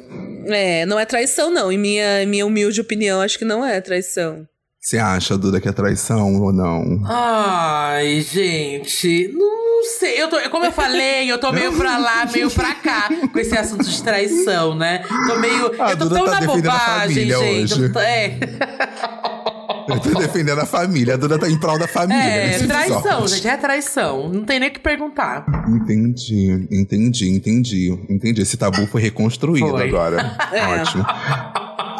É, 0.46 0.86
não 0.86 0.98
é 0.98 1.04
traição, 1.04 1.50
não. 1.50 1.70
Em 1.70 1.78
minha, 1.78 2.24
minha 2.26 2.46
humilde 2.46 2.80
opinião, 2.80 3.20
acho 3.20 3.38
que 3.38 3.44
não 3.44 3.64
é 3.64 3.80
traição. 3.80 4.46
Você 4.80 4.96
acha, 4.96 5.36
Duda, 5.36 5.60
que 5.60 5.68
é 5.68 5.72
traição 5.72 6.40
ou 6.40 6.52
não? 6.52 7.02
Ai, 7.04 8.20
gente, 8.22 9.28
não 9.34 9.82
sei. 9.98 10.22
Eu 10.22 10.28
tô, 10.28 10.38
como 10.50 10.64
eu 10.64 10.72
falei, 10.72 11.30
eu 11.30 11.36
tô 11.36 11.52
meio 11.52 11.72
pra 11.74 11.98
lá, 11.98 12.24
meio 12.32 12.50
pra 12.50 12.72
cá 12.74 13.08
com 13.30 13.38
esse 13.38 13.54
assunto 13.58 13.84
de 13.84 14.02
traição, 14.02 14.74
né? 14.74 15.02
Tô 15.28 15.36
meio. 15.38 15.66
A 15.82 15.90
eu 15.90 15.96
tô 15.98 16.04
Duda 16.04 16.14
tão 16.16 16.24
tá 16.26 16.40
na 16.40 16.46
bobagem, 16.46 17.08
família 17.08 17.38
gente. 17.38 17.74
hoje. 17.74 17.82
Eu 17.82 17.92
tô- 17.92 17.98
é, 18.00 18.38
Eu 19.88 20.00
tô 20.00 20.10
defendendo 20.18 20.60
a 20.60 20.66
família. 20.66 21.14
A 21.14 21.16
Duda 21.16 21.38
tá 21.38 21.48
em 21.48 21.56
prol 21.58 21.78
da 21.78 21.88
família. 21.88 22.22
é 22.22 22.58
traição, 22.66 22.98
episódio. 23.00 23.28
gente. 23.28 23.48
É 23.48 23.56
traição. 23.56 24.28
Não 24.28 24.44
tem 24.44 24.60
nem 24.60 24.68
o 24.68 24.72
que 24.72 24.80
perguntar. 24.80 25.44
Entendi, 25.68 26.66
entendi, 26.70 27.28
entendi. 27.30 27.98
Entendi. 28.08 28.42
Esse 28.42 28.56
tabu 28.56 28.86
foi 28.86 29.00
reconstruído 29.02 29.68
Foi. 29.70 29.88
agora. 29.88 30.36
É. 30.52 30.66
Ótimo. 30.80 31.04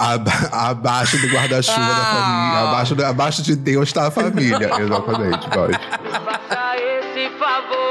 Aba- 0.01 0.49
abaixo 0.53 1.19
do 1.19 1.27
guarda-chuva 1.29 1.77
da 1.79 1.85
Ah. 1.85 2.05
família. 2.15 2.69
Abaixo, 2.69 2.95
do- 2.95 3.05
abaixo 3.05 3.43
de 3.43 3.57
Deus 3.57 3.93
tá 3.93 4.07
a 4.07 4.11
família. 4.11 4.71
Exatamente, 4.81 5.51
pode. 5.51 5.73
Faça 5.79 6.77
esse 6.77 7.29
favor. 7.39 7.88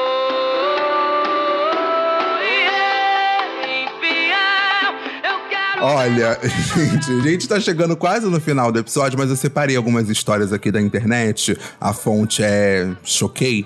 Olha, 5.79 6.37
gente, 6.43 7.11
a 7.11 7.29
gente 7.31 7.47
tá 7.47 7.59
chegando 7.59 7.95
quase 7.95 8.25
no 8.27 8.39
final 8.41 8.71
do 8.71 8.79
episódio, 8.79 9.17
mas 9.17 9.29
eu 9.29 9.35
separei 9.35 9.75
algumas 9.75 10.09
histórias 10.09 10.51
aqui 10.51 10.71
da 10.71 10.81
internet. 10.81 11.57
A 11.79 11.93
fonte 11.93 12.41
é 12.43 12.89
Choquei. 13.03 13.65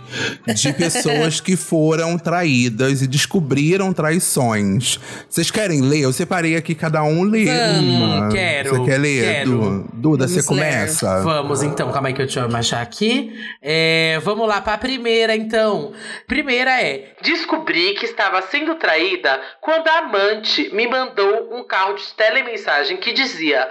De 0.53 0.73
pessoas 0.73 1.39
que 1.39 1.55
foram 1.55 2.17
traídas 2.17 3.01
e 3.01 3.07
descobriram 3.07 3.93
traições. 3.93 4.99
Vocês 5.29 5.49
querem 5.49 5.81
ler? 5.81 6.01
Eu 6.01 6.13
separei 6.13 6.55
aqui, 6.55 6.75
cada 6.75 7.03
um 7.03 7.23
lê 7.23 7.45
uma. 7.79 8.29
quero, 8.29 8.69
Você 8.77 8.85
quer 8.85 8.97
ler? 8.97 9.23
quero. 9.23 9.51
Du- 9.51 9.91
Duda, 9.93 10.27
você 10.27 10.43
começa? 10.43 11.21
Vamos 11.21 11.61
então, 11.63 11.91
calma 11.91 12.07
aí 12.09 12.13
que 12.13 12.21
eu 12.21 12.25
deixa 12.25 12.41
eu 12.41 12.55
achar 12.55 12.81
aqui. 12.81 13.31
É, 13.61 14.19
vamos 14.23 14.47
lá 14.47 14.59
pra 14.59 14.77
primeira 14.77 15.35
então. 15.35 15.93
Primeira 16.27 16.81
é: 16.81 17.13
descobri 17.21 17.93
que 17.93 18.05
estava 18.05 18.41
sendo 18.41 18.75
traída 18.75 19.39
quando 19.61 19.87
a 19.87 19.99
amante 19.99 20.73
me 20.73 20.87
mandou 20.87 21.49
um 21.53 21.63
carro 21.63 21.93
de 21.93 22.00
telemensagem 22.11 22.97
que 22.97 23.13
dizia. 23.13 23.69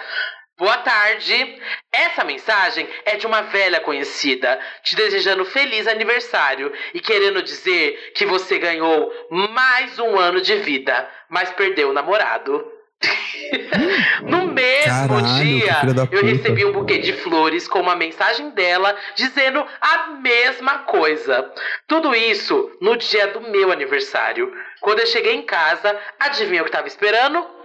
Boa 0.61 0.77
tarde. 0.77 1.59
Essa 1.91 2.23
mensagem 2.23 2.87
é 3.07 3.17
de 3.17 3.27
uma 3.27 3.41
velha 3.41 3.81
conhecida, 3.81 4.61
te 4.83 4.95
desejando 4.95 5.43
feliz 5.47 5.89
aniversário 5.89 6.71
e 6.93 7.01
querendo 7.01 7.43
dizer 7.43 8.13
que 8.15 8.27
você 8.27 8.59
ganhou 8.59 9.11
mais 9.31 9.99
um 9.99 10.19
ano 10.19 10.39
de 10.43 10.57
vida, 10.57 11.09
mas 11.31 11.51
perdeu 11.53 11.89
o 11.89 11.93
namorado. 11.95 12.63
no 14.23 14.49
mesmo 14.49 15.09
Caralho, 15.09 15.43
dia, 15.43 15.81
eu 16.13 16.23
recebi 16.23 16.67
um 16.67 16.73
buquê 16.73 16.99
de 16.99 17.15
flores 17.15 17.67
com 17.67 17.81
uma 17.81 17.97
mensagem 17.97 18.51
dela 18.51 18.95
dizendo 19.15 19.65
a 19.81 20.09
mesma 20.09 20.81
coisa. 20.81 21.51
Tudo 21.87 22.15
isso 22.15 22.71
no 22.83 22.99
dia 22.99 23.29
do 23.29 23.41
meu 23.41 23.73
aniversário. 23.73 24.53
Quando 24.83 25.01
eu 25.01 25.07
cheguei 25.07 25.35
em 25.35 25.43
casa, 25.43 25.99
adivinha 26.19 26.61
o 26.61 26.65
que 26.65 26.69
estava 26.69 26.87
esperando? 26.87 27.60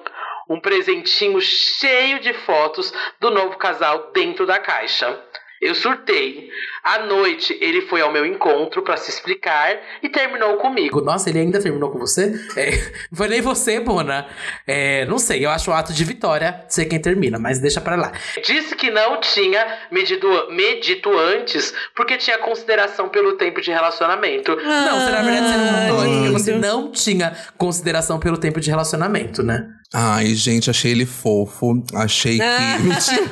Um 0.49 0.59
presentinho 0.59 1.39
cheio 1.41 2.19
de 2.19 2.33
fotos 2.33 2.93
do 3.19 3.31
novo 3.31 3.57
casal 3.57 4.11
dentro 4.13 4.45
da 4.45 4.59
caixa. 4.59 5.19
Eu 5.61 5.73
surtei. 5.73 6.49
À 6.83 6.99
noite, 6.99 7.57
ele 7.61 7.81
foi 7.83 8.01
ao 8.01 8.11
meu 8.11 8.25
encontro 8.25 8.83
pra 8.83 8.97
se 8.97 9.09
explicar 9.09 9.75
e 10.03 10.09
terminou 10.09 10.57
comigo. 10.57 11.01
Nossa, 11.01 11.29
ele 11.29 11.39
ainda 11.39 11.59
terminou 11.59 11.89
com 11.89 11.97
você? 11.97 12.33
É, 12.55 12.71
não 13.09 13.17
foi 13.17 13.27
nem 13.29 13.41
você, 13.41 13.79
Bona. 13.79 14.27
É, 14.67 15.05
não 15.05 15.17
sei, 15.17 15.43
eu 15.45 15.49
acho 15.49 15.71
o 15.71 15.73
ato 15.73 15.93
de 15.93 16.03
vitória 16.03 16.63
ser 16.67 16.85
quem 16.85 16.99
termina, 17.01 17.39
mas 17.39 17.59
deixa 17.59 17.81
pra 17.81 17.95
lá. 17.95 18.11
Disse 18.43 18.75
que 18.75 18.91
não 18.91 19.19
tinha 19.19 19.65
medido, 19.89 20.27
medito 20.51 21.09
antes 21.17 21.73
porque 21.95 22.17
tinha 22.17 22.37
consideração 22.37 23.09
pelo 23.09 23.37
tempo 23.37 23.61
de 23.61 23.71
relacionamento. 23.71 24.55
não, 24.55 24.99
você 24.99 25.09
na 25.09 25.21
verdade 25.23 25.47
você 25.47 25.57
não 25.57 25.99
antes 25.99 26.17
porque 26.17 26.29
você 26.29 26.51
não 26.55 26.91
tinha 26.91 27.35
consideração 27.57 28.19
pelo 28.19 28.37
tempo 28.37 28.59
de 28.59 28.69
relacionamento, 28.69 29.41
né? 29.41 29.67
Ai, 29.93 30.33
gente, 30.35 30.69
achei 30.69 30.91
ele 30.91 31.05
fofo. 31.05 31.81
Achei 31.93 32.39
Ah. 32.41 32.77
que. 32.77 32.83
Mentira. 32.87 33.31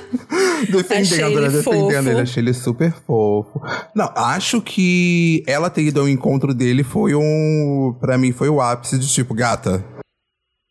defendendo, 0.71 1.39
Achei 1.39 1.41
né? 1.41 1.49
Defendendo 1.49 2.09
ele. 2.09 2.21
Achei 2.21 2.43
ele 2.43 2.53
super 2.53 2.93
fofo. 3.05 3.61
Não, 3.95 4.11
acho 4.15 4.61
que 4.61 5.43
ela 5.47 5.69
ter 5.69 5.81
ido 5.83 5.99
ao 6.01 6.07
encontro 6.09 6.53
dele 6.53 6.83
foi 6.83 7.15
um. 7.15 7.95
Pra 7.99 8.17
mim, 8.17 8.31
foi 8.31 8.49
o 8.49 8.61
ápice 8.61 8.97
de 8.97 9.07
tipo, 9.11 9.33
gata. 9.33 9.83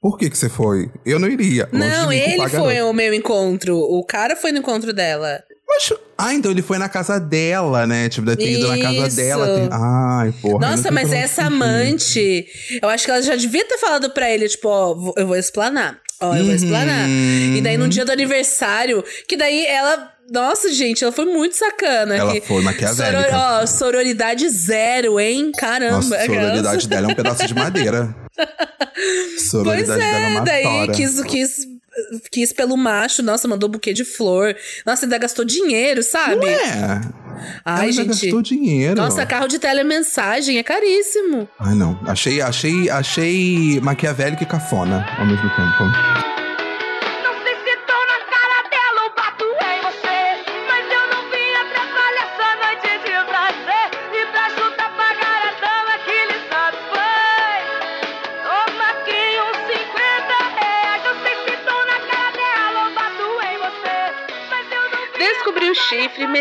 Por 0.01 0.19
que 0.19 0.29
que 0.31 0.37
você 0.37 0.49
foi? 0.49 0.91
Eu 1.07 1.21
não 1.21 1.29
iria. 1.29 1.69
Longe 1.73 1.87
Não, 1.89 2.13
ele 2.13 2.49
foi 2.49 2.75
garota. 2.75 2.87
o 2.87 2.93
meu 2.93 3.15
encontro. 3.15 3.77
O 3.77 4.05
cara 4.05 4.35
foi 4.35 4.51
no 4.51 4.59
encontro 4.59 4.93
dela. 4.93 5.41
Mas- 5.75 5.99
Ah, 6.19 6.35
então 6.35 6.51
ele 6.51 6.63
foi 6.63 6.79
na 6.79 6.89
casa 6.89 7.19
dela, 7.19 7.87
né? 7.87 8.09
Tipo, 8.09 8.27
deve 8.27 8.37
ter 8.45 8.53
ido 8.53 8.69
na 8.69 8.79
casa 8.79 9.17
dela. 9.17 9.47
ter- 9.47 9.69
Ai, 9.73 10.33
porra. 10.41 10.71
Nossa, 10.71 10.91
mas 10.91 11.13
essa 11.13 11.43
fugir. 11.45 11.55
amante, 11.55 12.47
eu 12.81 12.89
acho 12.89 13.05
que 13.05 13.11
ela 13.11 13.23
já 13.23 13.35
devia 13.35 13.65
ter 13.65 13.79
falado 13.79 14.11
pra 14.11 14.31
ele, 14.31 14.49
tipo, 14.49 14.69
ó, 14.69 15.13
eu 15.17 15.27
vou 15.27 15.37
explanar. 15.37 15.99
Ó, 16.21 16.37
eu 16.37 16.45
vou 16.45 16.55
explanar. 16.55 17.09
Uhum. 17.09 17.57
E 17.57 17.61
daí 17.61 17.77
no 17.77 17.89
dia 17.89 18.05
do 18.05 18.13
aniversário, 18.13 19.03
que 19.27 19.37
daí 19.37 19.67
ela. 19.67 20.11
Nossa, 20.31 20.73
gente, 20.73 21.03
ela 21.03 21.13
foi 21.13 21.25
muito 21.27 21.57
sacana. 21.57 22.15
Ela 22.17 22.41
foi 22.43 22.63
maquiavélica. 22.63 23.23
Soror- 23.31 23.35
ó, 23.63 23.67
sororidade 23.67 24.49
zero, 24.49 25.19
hein? 25.19 25.51
Caramba. 25.59 25.97
Nossa, 25.97 26.15
a 26.17 26.23
aquelas- 26.23 26.45
sororidade 26.45 26.89
dela 26.89 27.09
é 27.09 27.13
um 27.13 27.15
pedaço 27.17 27.47
de 27.47 27.55
madeira. 27.55 28.15
Pois 28.95 29.43
Sororidade 29.51 30.01
dela 30.01 30.19
é 30.19 30.25
é, 30.25 30.29
uma 30.29 30.41
daí 30.43 30.63
tora. 30.63 30.93
quis, 30.93 31.23
quis, 31.25 31.57
quis 32.31 32.53
pelo 32.53 32.77
macho, 32.77 33.23
nossa, 33.23 33.47
mandou 33.49 33.69
buquê 33.69 33.93
de 33.93 34.05
flor. 34.05 34.57
Nossa, 34.87 35.05
ainda 35.05 35.19
gastou 35.19 35.45
dinheiro, 35.45 36.03
sabe? 36.03 36.47
É. 36.47 37.01
Ai, 37.65 37.85
ela 37.85 37.93
já 37.93 38.03
gente. 38.03 38.09
gastou 38.09 38.43
dinheiro. 38.43 38.97
Nossa, 38.97 39.27
carro 39.27 39.49
de 39.49 39.59
telemensagem 39.59 40.59
é 40.59 40.63
caríssimo. 40.63 41.49
Ai, 41.59 41.75
não. 41.75 41.99
Achei, 42.07 42.41
achei, 42.41 42.89
achei 42.89 43.81
maquiavélico 43.81 44.43
e 44.43 44.47
cafona 44.47 45.05
ao 45.19 45.27
mesmo 45.27 45.49
tempo. 45.51 46.22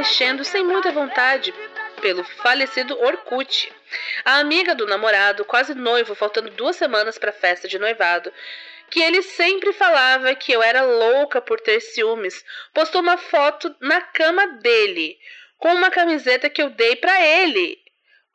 Mexendo 0.02 0.44
sem 0.44 0.64
muita 0.64 0.92
vontade 0.92 1.54
pelo 2.02 2.24
falecido 2.24 3.00
Orkut. 3.00 3.72
A 4.26 4.40
amiga 4.40 4.74
do 4.74 4.88
namorado, 4.88 5.46
quase 5.46 5.76
noivo, 5.76 6.16
faltando 6.16 6.50
duas 6.50 6.76
semanas 6.76 7.20
para 7.20 7.30
a 7.30 7.34
festa 7.34 7.68
de 7.68 7.78
noivado, 7.78 8.34
que 8.90 9.00
ele 9.00 9.22
sempre 9.22 9.72
falava 9.74 10.34
que 10.34 10.52
eu 10.52 10.64
era 10.64 10.82
louca 10.82 11.40
por 11.40 11.62
ter 11.62 11.80
ciúmes, 11.80 12.44
postou 12.74 13.00
uma 13.00 13.16
foto 13.16 13.76
na 13.80 14.02
cama 14.02 14.48
dele, 14.64 15.20
com 15.60 15.72
uma 15.72 15.92
camiseta 15.92 16.50
que 16.50 16.64
eu 16.64 16.72
dei 16.72 16.96
pra 16.96 17.24
ele. 17.24 17.80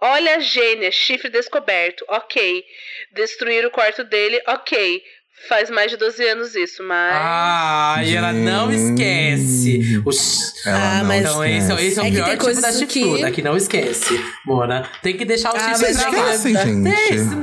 Olha 0.01 0.37
a 0.37 0.39
gênia, 0.39 0.93
chifre 0.93 1.29
descoberto, 1.31 2.05
ok. 2.07 2.65
Destruir 3.11 3.67
o 3.67 3.73
quarto 3.73 4.05
dele, 4.05 4.41
ok. 4.47 5.03
Faz 5.49 5.71
mais 5.71 5.91
de 5.91 5.97
12 5.97 6.25
anos 6.29 6.55
isso, 6.57 6.83
mas. 6.83 7.13
Ah, 7.15 8.01
e 8.03 8.17
ela 8.17 8.33
não 8.33 8.73
esquece. 8.73 10.03
Os... 10.05 10.67
Ela 10.67 10.77
Ah, 10.79 10.99
não 11.01 11.05
mas- 11.07 11.21
Então 11.25 11.45
esse, 11.45 11.73
é- 11.73 11.85
esse 11.87 11.99
é 12.01 12.03
o 12.03 12.07
É 12.07 12.11
que 12.11 12.17
pior 12.17 12.31
tipo 12.31 12.61
da 12.61 12.73
que- 12.73 12.79
chifruda, 12.79 13.31
que 13.31 13.43
não 13.43 13.57
esquece. 13.57 14.21
Mona, 14.45 14.91
tem 15.03 15.17
que 15.17 15.25
deixar 15.25 15.53
o 15.53 15.57
Ah, 15.57 15.75
chifre 15.75 15.95
mas 15.95 16.03
é 16.03 16.09
lá. 16.09 16.35
Esquecem, 16.35 16.57
gente. 16.57 16.89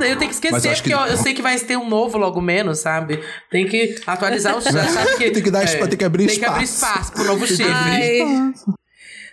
É, 0.04 0.12
eu 0.12 0.16
tenho 0.18 0.28
que 0.28 0.34
esquecer, 0.34 0.68
acho 0.70 0.82
que- 0.82 0.90
porque 0.90 1.04
eu, 1.08 1.12
eu 1.12 1.16
sei 1.16 1.32
que 1.32 1.40
vai 1.40 1.58
ter 1.58 1.76
um 1.78 1.88
novo 1.88 2.18
logo 2.18 2.42
menos, 2.42 2.80
sabe? 2.80 3.22
Tem 3.50 3.66
que 3.66 3.94
atualizar 4.06 4.56
o 4.56 4.60
chifre. 4.60 4.74
que, 5.16 5.30
Tem 5.30 5.42
que 5.42 5.50
dar 5.50 5.64
espa- 5.64 5.86
tem 5.86 5.96
que 5.96 6.04
abrir 6.04 6.26
Tem 6.26 6.38
que 6.38 6.44
abrir 6.44 6.64
espaço. 6.64 6.92
espaço 6.98 7.12
pro 7.12 7.24
novo 7.24 7.46
chifre. 7.46 7.64
Ai. 7.72 8.18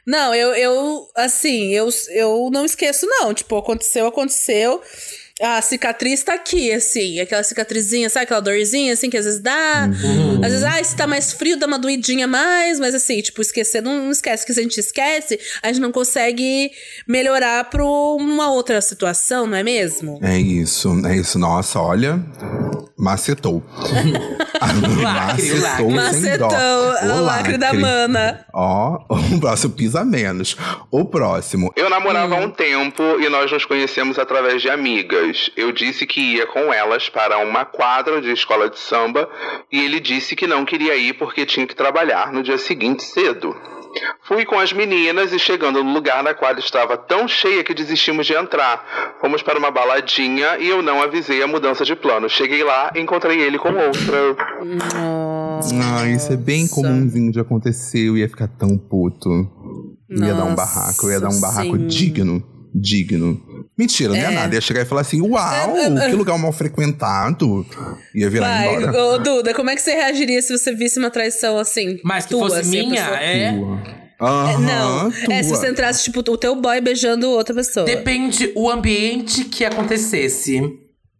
Não, 0.08 0.34
eu, 0.34 0.54
eu, 0.56 1.08
assim, 1.16 1.74
eu, 1.74 1.90
eu 2.12 2.50
não 2.52 2.64
esqueço, 2.66 3.06
não. 3.06 3.34
Tipo, 3.34 3.58
aconteceu, 3.58 4.08
aconteceu. 4.08 4.82
A 5.42 5.62
cicatriz 5.62 6.24
tá 6.24 6.34
aqui, 6.34 6.72
assim. 6.72 7.20
Aquela 7.20 7.44
cicatrizinha, 7.44 8.10
sabe? 8.10 8.26
Aquela 8.26 8.40
dorzinha, 8.42 8.94
assim, 8.94 9.10
que 9.10 9.18
às 9.18 9.26
vezes 9.26 9.40
dá. 9.40 9.90
Às 10.44 10.52
vezes, 10.52 10.64
ai, 10.64 10.84
se 10.84 10.96
tá 10.96 11.08
mais 11.08 11.34
frio, 11.34 11.58
dá 11.58 11.66
uma 11.66 11.80
doidinha 11.80 12.26
a 12.26 12.28
mais. 12.28 12.80
Mas, 12.80 12.94
assim, 12.94 13.22
tipo, 13.22 13.42
esquecer, 13.42 13.82
não, 13.82 14.06
não 14.06 14.12
esquece. 14.12 14.46
Que 14.46 14.54
se 14.54 14.60
a 14.60 14.64
gente 14.64 14.80
esquece, 14.80 15.40
a 15.64 15.68
gente 15.68 15.80
não 15.80 15.92
consegue 15.92 16.72
melhorar 17.08 17.64
pra 17.70 17.84
uma 17.84 18.52
outra 18.52 18.80
situação, 18.82 19.48
não 19.48 19.58
é 19.58 19.64
mesmo? 19.64 20.20
É 20.22 20.38
isso, 20.38 20.90
é 21.06 21.16
isso. 21.16 21.40
Nossa, 21.40 21.80
olha. 21.80 22.24
Macetou. 22.98 23.64
lacre, 24.62 25.52
o 25.52 25.62
lacre. 25.62 25.88
macetou 25.88 26.14
sem 26.14 26.38
dó. 26.38 26.48
Macetou, 26.50 27.18
o 27.18 27.22
lacre 27.22 27.58
da 27.58 27.74
mana. 27.74 28.46
Ó, 28.54 29.00
o 29.10 29.40
próximo 29.40 29.74
pisa 29.74 30.06
menos. 30.06 30.56
O 30.92 31.06
próximo. 31.06 31.72
Eu 31.76 31.90
namorava 31.90 32.36
há 32.36 32.38
um 32.38 32.52
tempo 32.52 33.02
e 33.20 33.28
nós 33.30 33.52
nos 33.52 33.66
conhecemos 33.66 34.20
através 34.20 34.62
de 34.62 34.70
amigas. 34.70 35.31
Eu 35.56 35.72
disse 35.72 36.06
que 36.06 36.22
ia 36.36 36.48
com 36.48 36.74
elas 36.74 37.10
para 37.10 37.38
uma 37.40 37.66
quadra 37.66 38.22
de 38.22 38.32
escola 38.32 38.70
de 38.70 38.80
samba 38.80 39.30
e 39.72 39.80
ele 39.80 40.00
disse 40.00 40.36
que 40.36 40.48
não 40.48 40.66
queria 40.66 40.96
ir 40.96 41.14
porque 41.14 41.46
tinha 41.46 41.68
que 41.68 41.76
trabalhar 41.76 42.32
no 42.32 42.44
dia 42.44 42.58
seguinte 42.58 43.04
cedo. 43.04 43.56
Fui 44.24 44.46
com 44.46 44.58
as 44.58 44.72
meninas 44.72 45.34
e 45.34 45.40
chegando 45.40 45.84
no 45.84 45.92
lugar 45.92 46.24
na 46.24 46.34
quadra 46.34 46.60
estava 46.60 46.98
tão 46.98 47.28
cheia 47.28 47.64
que 47.64 47.74
desistimos 47.74 48.26
de 48.26 48.34
entrar. 48.34 49.18
Fomos 49.20 49.42
para 49.42 49.60
uma 49.60 49.70
baladinha 49.70 50.58
e 50.60 50.70
eu 50.70 50.82
não 50.82 51.02
avisei 51.02 51.42
a 51.44 51.48
mudança 51.48 51.84
de 51.84 51.96
plano. 51.96 52.30
Cheguei 52.30 52.64
lá 52.64 52.92
e 52.96 53.02
encontrei 53.02 53.42
ele 53.42 53.58
com 53.58 53.70
outra. 53.70 54.36
Ah, 55.84 56.08
isso 56.08 56.32
é 56.32 56.38
bem 56.38 56.62
Nossa. 56.62 56.76
comumzinho 56.76 57.32
de 57.32 57.40
acontecer. 57.40 58.08
Eu 58.08 58.18
ia 58.18 58.30
ficar 58.30 58.48
tão 58.48 58.78
puto. 58.78 59.30
Eu 60.10 60.26
ia 60.26 60.34
dar 60.34 60.46
um 60.46 60.52
Nossa, 60.52 60.56
barraco. 60.56 61.06
Eu 61.08 61.12
ia 61.12 61.20
dar 61.20 61.30
um 61.30 61.42
barraco 61.42 61.78
sim. 61.78 61.88
digno. 61.88 62.44
Digno. 62.74 63.42
Mentira, 63.82 64.10
não 64.10 64.16
é 64.16 64.24
É. 64.26 64.32
nada. 64.32 64.54
Ia 64.54 64.62
chegar 64.62 64.82
e 64.82 64.86
falar 64.86 65.02
assim: 65.02 65.22
Uau, 65.22 65.74
que 66.08 66.16
lugar 66.16 66.38
mal 66.38 66.52
frequentado. 66.54 67.66
Ia 68.14 68.30
virar 68.30 68.48
Vai, 68.48 68.76
embora. 68.76 69.04
ô, 69.04 69.18
Duda, 69.18 69.54
como 69.56 69.72
é 69.72 69.76
que 69.76 69.82
você 69.82 69.92
reagiria 69.96 70.40
se 70.42 70.56
você 70.56 70.72
visse 70.76 71.00
uma 71.00 71.10
traição 71.10 71.58
assim? 71.58 72.00
Mas 72.04 72.26
que 72.26 72.32
tua, 72.32 72.42
fosse 72.48 72.60
assim, 72.62 72.80
a 72.82 72.84
minha, 72.86 73.02
é. 73.20 73.60
Aham, 74.22 74.60
Não, 74.60 75.08
é 75.36 75.42
se 75.42 75.50
tua. 75.50 75.58
você 75.58 75.70
entrasse, 75.72 76.04
tipo, 76.04 76.20
o 76.20 76.38
teu 76.38 76.56
boy 76.56 76.80
beijando 76.80 77.28
outra 77.32 77.56
pessoa. 77.56 77.88
Depende 77.88 78.52
o 78.56 78.70
ambiente 78.70 79.46
que 79.46 79.66
acontecesse. 79.66 80.62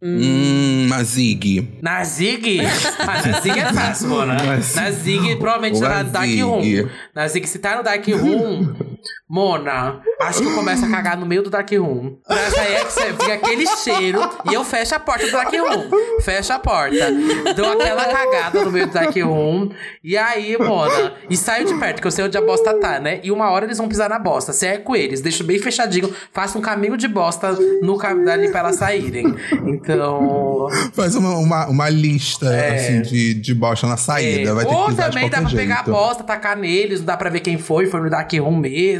Hum, 0.04 0.86
uma 0.86 1.02
zig. 1.04 1.68
Na 1.80 2.02
Zig? 2.04 2.58
Ah, 2.98 3.22
na 3.26 3.40
Zig 3.40 3.58
é 3.58 3.72
fácil. 3.72 4.08
Mas- 4.08 4.74
Na 4.74 4.90
Zig, 4.90 5.36
provavelmente 5.36 5.80
tá 5.80 6.02
no 6.02 6.10
Dark. 6.10 6.28
Room. 6.40 6.88
Na 7.14 7.28
Zig, 7.28 7.46
se 7.48 7.58
tá 7.60 7.76
no 7.76 7.82
Dark 7.84 8.04
Room, 8.08 8.74
Mona, 9.28 10.00
acho 10.20 10.40
que 10.40 10.46
eu 10.46 10.54
começo 10.54 10.84
a 10.84 10.88
cagar 10.90 11.16
no 11.16 11.24
meio 11.26 11.42
do 11.42 11.50
Dark 11.50 11.70
Room. 11.72 12.16
Essa 12.28 12.60
aí 12.60 12.74
é 12.74 12.84
que 12.84 12.92
você 12.92 13.12
fica 13.12 13.34
aquele 13.34 13.66
cheiro 13.76 14.20
e 14.50 14.54
eu 14.54 14.64
fecho 14.64 14.94
a 14.94 14.98
porta 15.00 15.24
do 15.26 15.32
Dark 15.32 15.52
Room. 15.52 15.90
Fecho 16.20 16.52
a 16.52 16.58
porta. 16.58 16.96
Dou 17.56 17.72
aquela 17.72 18.04
cagada 18.04 18.64
no 18.64 18.70
meio 18.70 18.86
do 18.86 18.92
Dark 18.92 19.14
Room. 19.16 19.70
E 20.04 20.16
aí, 20.16 20.56
Mona, 20.58 21.14
e 21.30 21.36
saio 21.36 21.64
de 21.66 21.74
perto, 21.74 22.00
que 22.00 22.06
eu 22.06 22.10
sei 22.10 22.24
onde 22.24 22.36
a 22.36 22.42
bosta 22.42 22.74
tá, 22.78 22.98
né? 23.00 23.20
E 23.22 23.30
uma 23.30 23.50
hora 23.50 23.64
eles 23.64 23.78
vão 23.78 23.88
pisar 23.88 24.08
na 24.10 24.18
bosta. 24.18 24.52
Cerco 24.52 24.94
eles, 24.94 25.20
deixo 25.20 25.44
bem 25.44 25.58
fechadinho, 25.58 26.12
faço 26.32 26.58
um 26.58 26.60
caminho 26.60 26.96
de 26.96 27.08
bosta 27.08 27.52
no 27.82 27.96
caminho 27.96 28.26
dali 28.26 28.50
pra 28.50 28.60
elas 28.60 28.76
saírem. 28.76 29.34
Então. 29.66 30.68
Faz 30.92 31.14
uma, 31.14 31.36
uma, 31.38 31.66
uma 31.68 31.88
lista, 31.88 32.46
É. 32.52 32.74
assim, 32.76 33.02
de, 33.02 33.34
de 33.34 33.54
bosta 33.54 33.86
na 33.86 33.96
saída. 33.96 34.50
É, 34.50 34.52
Vai 34.54 34.66
ter 34.66 34.74
Ou 34.74 34.84
que 34.84 34.90
pisar 34.90 35.10
também 35.10 35.30
dá 35.30 35.40
pra 35.40 35.50
pegar 35.50 35.74
a 35.74 35.76
jeito. 35.78 35.90
bosta, 35.90 36.22
tacar 36.24 36.56
neles, 36.56 37.00
não 37.00 37.06
dá 37.06 37.16
pra 37.16 37.30
ver 37.30 37.40
quem 37.40 37.58
foi, 37.58 37.86
foi 37.86 38.00
no 38.00 38.10
Dark 38.10 38.30
Room 38.34 38.56
mesmo. 38.56 38.91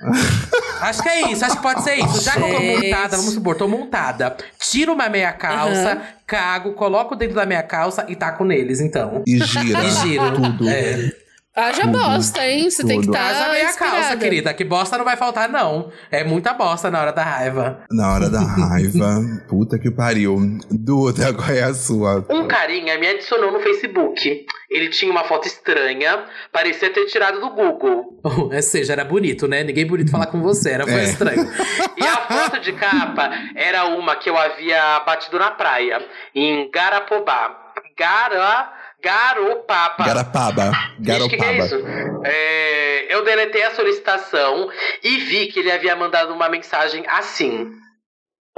Acho 0.80 1.02
que 1.02 1.08
é 1.10 1.30
isso, 1.30 1.44
acho 1.44 1.56
que 1.56 1.62
pode 1.62 1.82
ser 1.82 1.96
isso. 1.96 2.22
Já 2.22 2.32
que 2.32 2.40
eu 2.40 2.54
tô 2.54 2.62
montada, 2.62 3.16
vamos 3.18 3.34
supor, 3.34 3.54
tô 3.54 3.68
montada. 3.68 4.34
Tiro 4.58 4.94
uma 4.94 5.10
meia 5.10 5.30
calça, 5.30 5.92
Aham. 5.92 6.02
cago, 6.26 6.72
coloco 6.72 7.14
dentro 7.14 7.34
da 7.34 7.44
meia 7.44 7.62
calça 7.62 8.06
e 8.08 8.16
taco 8.16 8.44
neles, 8.44 8.80
então. 8.80 9.22
E 9.26 9.38
gira. 9.44 9.84
E 9.84 9.90
giro. 9.90 10.32
Tudo. 10.34 10.68
É. 10.68 11.12
Haja 11.54 11.84
bosta, 11.88 12.46
hein? 12.46 12.70
Você 12.70 12.84
tem 12.86 13.00
que 13.00 13.06
tudo. 13.06 13.16
estar. 13.16 13.28
Haja 13.30 13.50
meia 13.50 13.72
calça, 13.74 14.16
querida, 14.16 14.54
que 14.54 14.62
bosta 14.64 14.96
não 14.96 15.04
vai 15.04 15.16
faltar, 15.16 15.48
não. 15.48 15.90
É 16.10 16.22
muita 16.22 16.52
bosta 16.54 16.90
na 16.92 17.00
hora 17.00 17.12
da 17.12 17.24
raiva. 17.24 17.84
Na 17.90 18.12
hora 18.14 18.30
da 18.30 18.38
raiva. 18.40 19.20
Puta 19.48 19.76
que 19.78 19.90
pariu. 19.90 20.38
Duda, 20.70 21.32
qual 21.34 21.50
é 21.50 21.62
a 21.64 21.74
sua? 21.74 22.24
Um 22.30 22.46
carinha 22.46 22.96
me 22.98 23.06
adicionou 23.08 23.50
no 23.50 23.58
Facebook. 23.60 24.46
Ele 24.70 24.88
tinha 24.90 25.10
uma 25.10 25.24
foto 25.24 25.48
estranha, 25.48 26.24
parecia 26.52 26.88
ter 26.92 27.06
tirado 27.06 27.40
do 27.40 27.50
Google. 27.50 28.20
Ou 28.22 28.62
seja, 28.62 28.92
era 28.92 29.04
bonito, 29.04 29.48
né? 29.48 29.64
Ninguém 29.64 29.84
bonito 29.86 30.12
falar 30.12 30.26
com 30.26 30.40
você, 30.40 30.70
era 30.70 30.84
foi 30.84 31.00
É. 31.00 31.04
estranho. 31.04 31.50
E 31.96 32.06
a 32.06 32.16
foto 32.16 32.60
de 32.60 32.72
capa 32.74 33.28
era 33.56 33.86
uma 33.86 34.14
que 34.14 34.30
eu 34.30 34.38
havia 34.38 35.00
batido 35.00 35.36
na 35.38 35.50
praia, 35.50 36.00
em 36.32 36.70
Garapobá. 36.70 37.56
Gara... 37.98 38.72
Garopaba. 39.02 40.04
Garapaba. 40.04 40.72
Vixe, 40.98 41.28
que 41.28 41.36
que 41.36 41.44
é 41.44 41.56
Garopaba. 41.56 41.64
isso? 41.64 41.86
É, 42.24 43.14
eu 43.14 43.24
deletei 43.24 43.62
a 43.62 43.74
solicitação 43.74 44.70
e 45.02 45.16
vi 45.18 45.46
que 45.46 45.60
ele 45.60 45.72
havia 45.72 45.96
mandado 45.96 46.32
uma 46.32 46.48
mensagem 46.48 47.04
assim: 47.08 47.72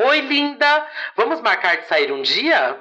Oi, 0.00 0.20
linda, 0.20 0.86
vamos 1.16 1.40
marcar 1.40 1.76
de 1.76 1.86
sair 1.86 2.10
um 2.12 2.22
dia? 2.22 2.80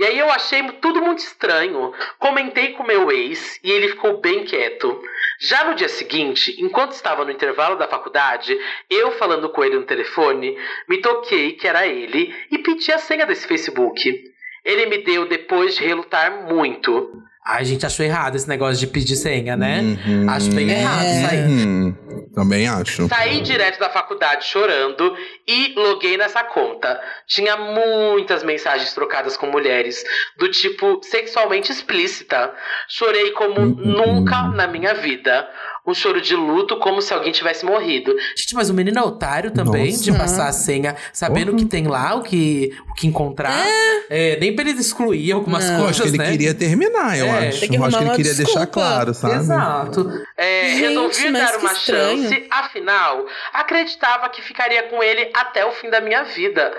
E 0.00 0.04
aí 0.04 0.18
eu 0.18 0.30
achei 0.30 0.62
tudo 0.80 1.02
muito 1.02 1.18
estranho. 1.18 1.92
Comentei 2.18 2.72
com 2.72 2.82
meu 2.82 3.12
ex 3.12 3.60
e 3.62 3.70
ele 3.70 3.88
ficou 3.88 4.18
bem 4.18 4.44
quieto. 4.44 4.98
Já 5.38 5.64
no 5.64 5.74
dia 5.74 5.90
seguinte, 5.90 6.56
enquanto 6.58 6.92
estava 6.92 7.24
no 7.24 7.30
intervalo 7.30 7.76
da 7.76 7.86
faculdade, 7.86 8.58
eu 8.88 9.12
falando 9.12 9.50
com 9.50 9.62
ele 9.62 9.76
no 9.76 9.84
telefone, 9.84 10.56
me 10.88 11.02
toquei 11.02 11.52
que 11.52 11.66
era 11.68 11.86
ele 11.86 12.34
e 12.50 12.58
pedi 12.58 12.90
a 12.90 12.98
senha 12.98 13.26
desse 13.26 13.46
Facebook. 13.46 14.30
Ele 14.64 14.86
me 14.86 14.98
deu 15.04 15.28
depois 15.28 15.76
de 15.76 15.84
relutar 15.84 16.46
muito. 16.46 17.22
Ai, 17.46 17.64
gente, 17.64 17.86
achou 17.86 18.04
errado 18.04 18.36
esse 18.36 18.48
negócio 18.48 18.78
de 18.78 18.86
pedir 18.86 19.16
senha, 19.16 19.56
né? 19.56 19.80
Uhum. 19.80 20.28
Acho 20.28 20.50
bem 20.52 20.70
errado 20.70 21.06
isso 21.06 21.26
aí. 21.30 21.38
Hum, 21.38 21.94
também 22.34 22.68
acho. 22.68 23.08
Saí 23.08 23.40
direto 23.40 23.80
da 23.80 23.88
faculdade 23.88 24.44
chorando 24.44 25.16
e 25.48 25.72
loguei 25.74 26.18
nessa 26.18 26.44
conta. 26.44 27.00
Tinha 27.26 27.56
muitas 27.56 28.44
mensagens 28.44 28.92
trocadas 28.92 29.38
com 29.38 29.46
mulheres, 29.46 30.04
do 30.38 30.50
tipo 30.50 31.00
sexualmente 31.02 31.72
explícita. 31.72 32.52
Chorei 32.88 33.30
como 33.30 33.58
nunca 33.60 34.42
na 34.48 34.66
minha 34.66 34.92
vida. 34.94 35.48
Um 35.90 35.94
choro 35.94 36.20
de 36.20 36.36
luto, 36.36 36.76
como 36.78 37.02
se 37.02 37.12
alguém 37.12 37.32
tivesse 37.32 37.64
morrido. 37.64 38.14
Gente, 38.36 38.54
mas 38.54 38.70
o 38.70 38.74
menino 38.74 38.98
é 38.98 39.02
otário 39.02 39.50
também 39.50 39.90
Nossa. 39.90 40.04
de 40.04 40.12
passar 40.16 40.46
a 40.48 40.52
senha, 40.52 40.96
sabendo 41.12 41.52
o 41.52 41.56
que 41.56 41.64
tem 41.64 41.86
lá, 41.88 42.14
o 42.14 42.22
que, 42.22 42.76
o 42.88 42.94
que 42.94 43.06
encontrar. 43.06 43.64
É, 44.08 44.36
nem 44.40 44.54
pra 44.54 44.68
ele 44.68 44.78
excluir 44.80 45.32
algumas 45.32 45.64
Não. 45.64 45.72
Eu 45.72 45.78
coisas, 45.84 46.00
acho 46.00 46.02
que 46.02 46.08
ele 46.16 46.18
né? 46.18 46.30
queria 46.30 46.54
terminar, 46.54 47.18
eu 47.18 47.26
É, 47.26 47.48
acho. 47.48 47.60
que 47.68 47.76
eu 47.76 47.84
acho 47.84 47.98
que 47.98 48.04
ele 48.04 48.10
queria 48.16 48.34
deixar 48.34 48.60
desculpa. 48.64 48.66
claro, 48.72 49.14
sabe? 49.14 49.34
Exato. 49.36 50.22
É, 50.36 50.68
Gente, 50.70 50.80
resolvi 50.80 51.30
mas 51.30 51.42
dar 51.52 51.58
uma 51.58 51.72
estranho. 51.72 52.22
chance, 52.28 52.46
afinal, 52.50 53.26
acreditava 53.52 54.28
que 54.28 54.42
ficaria 54.42 54.84
com 54.84 55.02
ele 55.02 55.30
até 55.34 55.64
o 55.66 55.72
fim 55.72 55.90
da 55.90 56.00
minha 56.00 56.22
vida. 56.24 56.72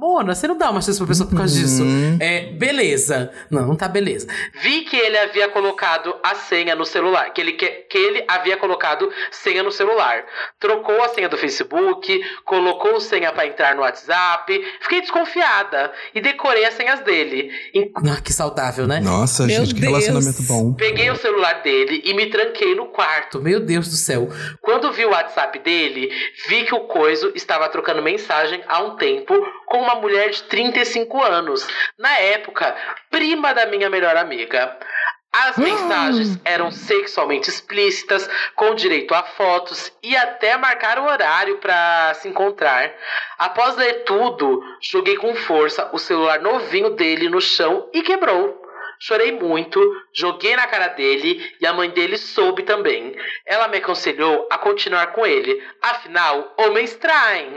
Mona, 0.00 0.34
você 0.34 0.48
não 0.48 0.56
dá 0.56 0.70
uma 0.70 0.80
chance 0.80 0.96
pra 0.98 1.06
pessoa 1.06 1.28
por 1.28 1.36
causa 1.36 1.54
disso. 1.60 1.82
Uhum. 1.82 2.16
É, 2.18 2.46
beleza. 2.52 3.30
Não, 3.50 3.66
não 3.66 3.76
tá 3.76 3.86
beleza. 3.86 4.26
Vi 4.62 4.80
que 4.86 4.96
ele 4.96 5.18
havia 5.18 5.46
colocado 5.48 6.16
a 6.22 6.34
senha 6.34 6.74
no 6.74 6.86
celular. 6.86 7.30
Que 7.34 7.40
ele, 7.42 7.52
que, 7.52 7.66
que 7.66 7.98
ele 7.98 8.24
havia 8.26 8.56
colocado 8.56 9.10
senha 9.30 9.62
no 9.62 9.70
celular. 9.70 10.24
Trocou 10.58 11.02
a 11.02 11.08
senha 11.10 11.28
do 11.28 11.36
Facebook, 11.36 12.18
colocou 12.46 12.98
senha 12.98 13.30
pra 13.30 13.46
entrar 13.46 13.74
no 13.74 13.82
WhatsApp. 13.82 14.64
Fiquei 14.80 15.02
desconfiada 15.02 15.92
e 16.14 16.20
decorei 16.22 16.64
as 16.64 16.72
senhas 16.72 17.00
dele. 17.00 17.50
Em- 17.74 17.92
Ah, 18.10 18.22
que 18.22 18.32
saudável, 18.32 18.86
né? 18.86 19.00
Nossa, 19.00 19.46
Meu 19.46 19.56
gente, 19.66 19.74
que 19.74 19.80
Deus. 19.82 19.92
relacionamento 19.92 20.42
bom. 20.44 20.72
Peguei 20.72 21.10
o 21.10 21.16
celular 21.16 21.60
dele 21.62 22.00
e 22.06 22.14
me 22.14 22.24
tranquei 22.30 22.74
no 22.74 22.86
quarto. 22.86 23.38
Meu 23.38 23.60
Deus 23.60 23.86
do 23.88 23.96
céu. 23.96 24.28
Quando 24.62 24.90
vi 24.92 25.04
o 25.04 25.10
WhatsApp 25.10 25.58
dele, 25.58 26.10
vi 26.48 26.64
que 26.64 26.74
o 26.74 26.80
Coiso 26.80 27.32
estava 27.34 27.68
trocando 27.68 28.00
mensagem 28.00 28.62
há 28.66 28.82
um 28.82 28.96
tempo 28.96 29.34
com 29.70 29.80
uma 29.80 29.94
mulher 29.94 30.30
de 30.30 30.42
35 30.42 31.22
anos. 31.22 31.64
Na 31.96 32.18
época, 32.18 32.76
prima 33.08 33.54
da 33.54 33.66
minha 33.66 33.88
melhor 33.88 34.16
amiga. 34.16 34.76
As 35.32 35.56
mensagens 35.56 36.40
eram 36.44 36.72
sexualmente 36.72 37.48
explícitas, 37.48 38.28
com 38.56 38.74
direito 38.74 39.14
a 39.14 39.22
fotos 39.22 39.92
e 40.02 40.16
até 40.16 40.56
marcar 40.56 40.98
o 40.98 41.04
horário 41.04 41.58
para 41.58 42.12
se 42.14 42.28
encontrar. 42.28 42.92
Após 43.38 43.76
ler 43.76 44.02
tudo, 44.02 44.60
joguei 44.80 45.16
com 45.16 45.36
força 45.36 45.88
o 45.92 45.98
celular 46.00 46.40
novinho 46.40 46.90
dele 46.90 47.28
no 47.28 47.40
chão 47.40 47.88
e 47.92 48.02
quebrou. 48.02 48.60
Chorei 48.98 49.30
muito, 49.30 49.80
joguei 50.14 50.54
na 50.56 50.66
cara 50.66 50.88
dele 50.88 51.40
e 51.60 51.66
a 51.66 51.72
mãe 51.72 51.90
dele 51.90 52.18
soube 52.18 52.62
também. 52.64 53.14
Ela 53.46 53.68
me 53.68 53.78
aconselhou 53.78 54.46
a 54.50 54.58
continuar 54.58 55.08
com 55.12 55.24
ele, 55.26 55.58
afinal, 55.80 56.54
homens 56.58 56.94
traem. 56.96 57.48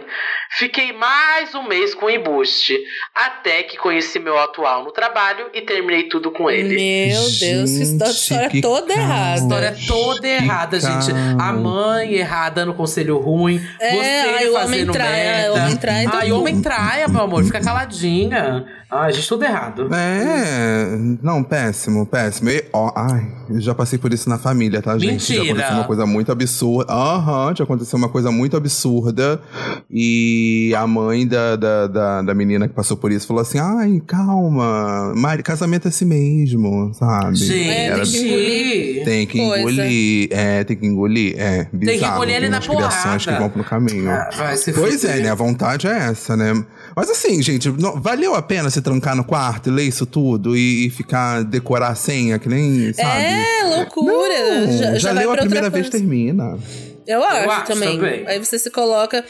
Fiquei 0.58 0.94
mais 0.94 1.54
um 1.54 1.64
mês 1.64 1.94
com 1.94 2.06
o 2.06 2.10
embuste, 2.10 2.78
até 3.14 3.64
que 3.64 3.78
conheci 3.78 4.20
meu 4.20 4.38
atual 4.40 4.84
no 4.84 4.92
trabalho 4.92 5.50
e 5.54 5.62
terminei 5.62 6.04
tudo 6.04 6.32
com 6.32 6.50
ele. 6.50 6.76
Meu 6.76 7.22
Deus, 7.22 7.40
que 7.40 7.84
história, 7.84 8.14
Gente, 8.14 8.22
história 8.24 8.50
que 8.50 8.62
toda 8.62 8.94
calma. 8.94 9.04
errada. 9.04 9.36
História 9.40 9.76
toda 9.88 10.28
errada, 10.28 10.80
gente. 10.80 11.12
A 11.40 11.52
mãe 11.52 12.14
errada 12.14 12.54
dando 12.54 12.74
conselho 12.74 13.18
ruim. 13.18 13.60
É, 13.80 13.92
você 13.92 14.38
ai, 14.38 14.48
o 14.48 14.54
homem 14.54 14.62
fazendo 14.70 14.92
trai, 14.94 15.12
merda. 15.12 15.42
é, 15.48 15.52
o 15.52 15.54
homem 15.56 15.78
trai, 15.78 16.06
Ai, 16.12 16.32
homem 16.32 16.62
traia, 16.62 17.08
meu 17.08 17.22
amor. 17.22 17.44
Fica 17.44 17.60
caladinha. 17.62 18.66
Ai, 18.90 19.12
gente, 19.12 19.28
tudo 19.28 19.44
errado. 19.44 19.90
É, 19.94 20.86
não, 21.22 21.44
péssimo, 21.44 22.06
péssimo. 22.06 22.43
E, 22.46 22.70
ó, 22.74 22.92
ai, 22.96 23.26
eu 23.54 23.62
já 23.62 23.74
passei 23.76 23.98
por 24.00 24.12
isso 24.14 24.30
na 24.30 24.38
família, 24.38 24.82
tá, 24.82 24.98
gente? 24.98 25.34
Já 25.34 25.36
Mentira. 25.40 25.44
aconteceu 25.54 25.76
uma 25.78 25.84
coisa 25.86 26.06
muito 26.06 26.32
absurda. 26.32 26.94
Aham, 26.94 27.54
já 27.56 27.64
aconteceu 27.64 27.98
uma 27.98 28.10
coisa 28.10 28.32
muito 28.32 28.58
absurda. 28.58 29.42
E 29.90 30.74
a 30.78 30.88
mãe 30.88 31.28
da, 31.28 31.56
da, 31.56 31.88
da, 31.88 32.22
da 32.22 32.34
menina 32.34 32.68
que 32.68 32.74
passou 32.74 32.98
por 32.98 33.12
isso 33.12 33.28
falou 33.28 33.42
assim: 33.42 33.60
ai, 33.60 34.02
calma, 34.06 35.14
Mari, 35.16 35.44
casamento 35.44 35.86
é 35.88 35.90
assim 35.90 36.06
mesmo, 36.06 36.94
sabe? 36.94 37.36
Gente, 37.36 37.70
É, 37.70 37.94
tem 37.96 38.06
que 38.06 38.18
engolir. 38.18 39.04
Tem 39.06 39.28
que 39.28 39.38
Coisa. 39.40 39.60
engolir, 39.72 40.28
é, 40.32 40.64
tem 40.64 40.78
que 40.78 40.86
engolir, 40.86 41.36
é, 41.40 41.68
bizarro. 41.72 42.16
engolir 42.16 42.36
ele 42.36 42.50
na 42.50 42.60
criações 42.60 43.24
que 43.24 43.32
porrada. 43.32 43.40
vão 43.40 43.50
pro 43.50 43.64
caminho. 43.64 44.10
Ah, 44.10 44.30
vai 44.36 44.58
se 44.58 44.72
Pois 44.74 45.04
é, 45.04 45.20
né? 45.20 45.30
A 45.30 45.36
vontade 45.36 45.88
é 45.88 45.98
essa, 46.10 46.36
né? 46.36 46.64
Mas 46.96 47.10
assim, 47.10 47.42
gente, 47.42 47.70
não- 47.70 48.00
valeu 48.00 48.36
a 48.36 48.42
pena 48.42 48.70
se 48.70 48.82
trancar 48.82 49.16
no 49.16 49.24
quarto 49.24 49.70
e 49.70 49.72
ler 49.72 49.84
isso 49.84 50.06
tudo 50.06 50.56
e, 50.56 50.88
e 50.88 50.90
ficar 50.90 51.44
decorar 51.44 51.90
a 51.90 51.96
senha, 51.96 52.38
que 52.40 52.48
nem, 52.48 52.94
sabe? 52.94 53.22
É, 53.24 53.43
loucura. 53.64 54.66
Não, 54.66 54.78
já, 54.78 54.96
já 54.96 55.14
vai 55.14 55.24
leu 55.24 55.34
a 55.34 55.38
primeira 55.38 55.70
vez, 55.70 55.90
coisa. 55.90 55.98
termina. 55.98 56.58
Eu 57.06 57.24
acho, 57.24 57.50
acho 57.50 57.66
também. 57.66 57.98
também. 57.98 58.28
Aí 58.28 58.40
você 58.40 58.58
se 58.58 58.70
coloca, 58.70 59.24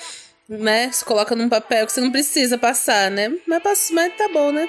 né? 0.47 0.91
Se 0.91 1.03
coloca 1.03 1.36
num 1.36 1.49
papel 1.49 1.86
que 1.86 1.91
você 1.91 2.01
não 2.01 2.11
precisa 2.11 2.57
passar, 2.57 3.09
né? 3.09 3.32
Mas, 3.47 3.89
mas 3.91 4.16
tá 4.16 4.30
bom, 4.32 4.51
né? 4.51 4.68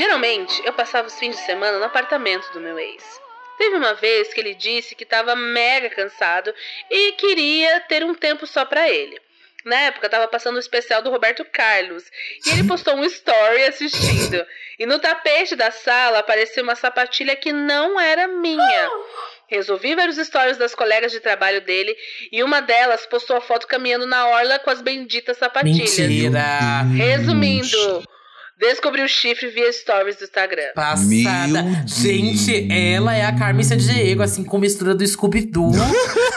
Geralmente, 0.00 0.62
eu 0.64 0.72
passava 0.72 1.08
os 1.08 1.18
fins 1.18 1.36
de 1.36 1.42
semana 1.42 1.78
no 1.78 1.84
apartamento 1.84 2.50
do 2.54 2.60
meu 2.60 2.78
ex. 2.78 3.20
Teve 3.58 3.76
uma 3.76 3.92
vez 3.92 4.32
que 4.32 4.40
ele 4.40 4.54
disse 4.54 4.94
que 4.94 5.04
estava 5.04 5.36
mega 5.36 5.90
cansado 5.90 6.54
e 6.90 7.12
queria 7.12 7.80
ter 7.80 8.02
um 8.02 8.14
tempo 8.14 8.46
só 8.46 8.64
pra 8.64 8.88
ele. 8.88 9.20
Na 9.62 9.76
época, 9.76 10.08
tava 10.08 10.26
passando 10.26 10.56
o 10.56 10.58
especial 10.58 11.02
do 11.02 11.10
Roberto 11.10 11.44
Carlos 11.44 12.02
e 12.46 12.50
ele 12.50 12.66
postou 12.66 12.94
um 12.94 13.04
story 13.04 13.64
assistindo. 13.64 14.42
E 14.78 14.86
no 14.86 14.98
tapete 14.98 15.54
da 15.54 15.70
sala 15.70 16.20
apareceu 16.20 16.64
uma 16.64 16.76
sapatilha 16.76 17.36
que 17.36 17.52
não 17.52 18.00
era 18.00 18.26
minha. 18.26 18.90
Resolvi 19.48 19.94
ver 19.94 20.08
os 20.08 20.16
stories 20.16 20.56
das 20.56 20.74
colegas 20.74 21.12
de 21.12 21.20
trabalho 21.20 21.60
dele 21.60 21.94
e 22.32 22.42
uma 22.42 22.62
delas 22.62 23.04
postou 23.04 23.36
a 23.36 23.40
foto 23.42 23.66
caminhando 23.66 24.06
na 24.06 24.26
orla 24.28 24.58
com 24.60 24.70
as 24.70 24.80
benditas 24.80 25.36
sapatilhas. 25.36 25.98
Mentira. 25.98 26.40
Resumindo, 26.96 28.02
descobri 28.60 29.02
o 29.02 29.08
chifre 29.08 29.48
via 29.48 29.72
stories 29.72 30.16
do 30.16 30.24
Instagram. 30.24 30.72
Passada. 30.74 31.62
Meu 31.62 31.88
Gente, 31.88 32.60
Deus. 32.60 32.80
ela 32.80 33.14
é 33.16 33.24
a 33.24 33.32
Carmícia 33.36 33.76
Diego, 33.76 34.22
assim, 34.22 34.44
com 34.44 34.58
mistura 34.58 34.94
do 34.94 35.06
Scooby-Doo. 35.06 35.70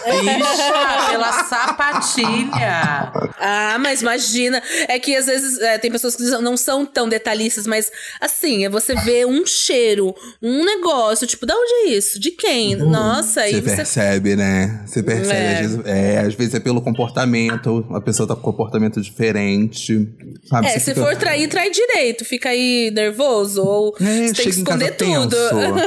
Bicha, 0.04 1.10
pela 1.10 1.32
sapatilha. 1.44 3.12
Ah, 3.40 3.78
mas 3.80 4.02
imagina. 4.02 4.62
É 4.88 5.00
que 5.00 5.16
às 5.16 5.26
vezes 5.26 5.60
é, 5.60 5.78
tem 5.78 5.92
pessoas 5.92 6.16
que 6.16 6.24
não 6.24 6.56
são 6.58 6.86
tão 6.86 7.08
detalhistas, 7.08 7.66
mas 7.68 7.92
assim, 8.20 8.66
é 8.66 8.70
você 8.70 8.96
vê 8.96 9.26
um 9.26 9.46
cheiro, 9.46 10.14
um 10.42 10.64
negócio, 10.66 11.26
tipo, 11.28 11.46
da 11.46 11.54
onde 11.56 11.74
é 11.74 11.98
isso? 11.98 12.20
De 12.20 12.32
quem? 12.32 12.76
Nossa, 12.76 13.42
aí 13.42 13.54
Você 13.54 13.62
você. 13.62 13.76
percebe, 13.76 14.36
né? 14.36 14.82
Você 14.86 15.02
percebe. 15.04 15.34
É. 15.34 15.54
Às, 15.54 15.60
vezes, 15.60 15.86
é, 15.86 16.18
às 16.20 16.34
vezes 16.36 16.54
é 16.56 16.60
pelo 16.60 16.82
comportamento, 16.82 17.86
a 17.94 18.02
pessoa 18.02 18.28
tá 18.28 18.36
com 18.36 18.42
comportamento 18.42 19.02
diferente. 19.02 20.08
Sabe? 20.46 20.68
É, 20.68 20.72
Você 20.72 20.80
se 20.80 20.94
fica- 20.94 21.06
for 21.06 21.16
trair, 21.16 21.48
trai 21.48 21.70
direito. 21.70 22.13
Fica 22.26 22.50
aí 22.50 22.92
nervoso 22.94 23.62
ou 23.64 23.96
É, 24.00 24.28
você 24.28 24.34
tem 24.34 24.34
que 24.34 24.44
chega 24.44 24.60
em 24.60 24.64
casa 24.64 24.86
esconder 24.86 24.96
tudo. 24.98 25.36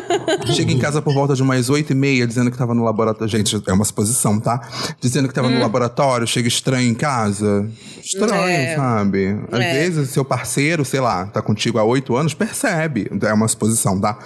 chega 0.55 0.73
em 0.73 0.79
casa 0.79 1.03
por 1.03 1.13
volta 1.15 1.35
de 1.35 1.43
umas 1.43 1.69
oito 1.71 1.93
e 1.93 1.95
meia, 1.95 2.27
dizendo 2.27 2.51
que 2.51 2.59
tava 2.59 2.75
no 2.75 2.85
laboratório. 2.85 3.29
Gente, 3.29 3.61
é 3.67 3.73
uma 3.73 3.85
suposição, 3.85 4.41
tá? 4.41 4.61
Dizendo 5.01 5.29
que 5.29 5.35
tava 5.35 5.49
Hum. 5.49 5.53
no 5.53 5.61
laboratório, 5.61 6.27
chega 6.27 6.49
estranho 6.49 6.89
em 6.89 6.95
casa. 6.95 7.69
Estranho, 8.03 8.47
É. 8.49 8.77
sabe? 8.77 9.37
Às 9.51 9.61
É. 9.61 9.73
vezes, 9.73 10.11
seu 10.11 10.25
parceiro, 10.25 10.85
sei 10.85 11.01
lá, 11.01 11.27
tá 11.27 11.43
contigo 11.43 11.79
há 11.79 11.85
oito 11.85 12.17
anos, 12.17 12.35
percebe. 12.35 13.09
É 13.23 13.33
uma 13.33 13.49
suposição, 13.49 14.01
tá? 14.01 14.19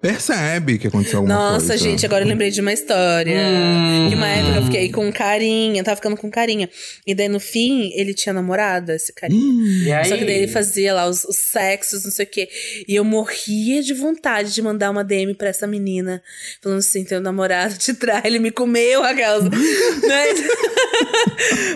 Percebe 0.00 0.78
que 0.78 0.86
aconteceu 0.88 1.18
alguma 1.20 1.34
Nossa, 1.34 1.68
coisa. 1.68 1.82
gente, 1.82 2.04
agora 2.06 2.24
eu 2.24 2.28
lembrei 2.28 2.50
de 2.50 2.60
uma 2.60 2.72
história. 2.72 3.36
Hum. 3.36 4.08
De 4.08 4.14
uma 4.14 4.26
época 4.26 4.56
eu 4.56 4.62
fiquei 4.64 4.90
com 4.90 5.12
carinha, 5.12 5.82
tava 5.84 5.96
ficando 5.96 6.16
com 6.16 6.30
carinha. 6.30 6.68
E 7.06 7.14
daí 7.14 7.28
no 7.28 7.40
fim, 7.40 7.90
ele 7.94 8.14
tinha 8.14 8.32
namorada, 8.32 8.94
esse 8.94 9.12
carinha. 9.12 9.84
E 9.84 9.92
aí? 9.92 10.04
Só 10.04 10.16
que 10.16 10.24
daí 10.24 10.36
ele 10.38 10.48
fazia 10.48 10.94
lá 10.94 11.06
os, 11.08 11.24
os 11.24 11.36
sexos, 11.46 12.04
não 12.04 12.10
sei 12.10 12.26
o 12.26 12.28
quê. 12.28 12.48
E 12.86 12.94
eu 12.94 13.04
morria 13.04 13.82
de 13.82 13.94
vontade 13.94 14.52
de 14.54 14.62
mandar 14.62 14.90
uma 14.90 15.02
DM 15.04 15.34
pra 15.34 15.48
essa 15.48 15.66
menina. 15.66 16.22
Falando 16.62 16.78
assim, 16.78 17.04
teu 17.04 17.20
namorado 17.20 17.76
te 17.76 17.94
trai, 17.94 18.22
ele 18.24 18.38
me 18.38 18.50
comeu, 18.50 19.02
aquelas. 19.04 19.44
Mas... 19.48 20.44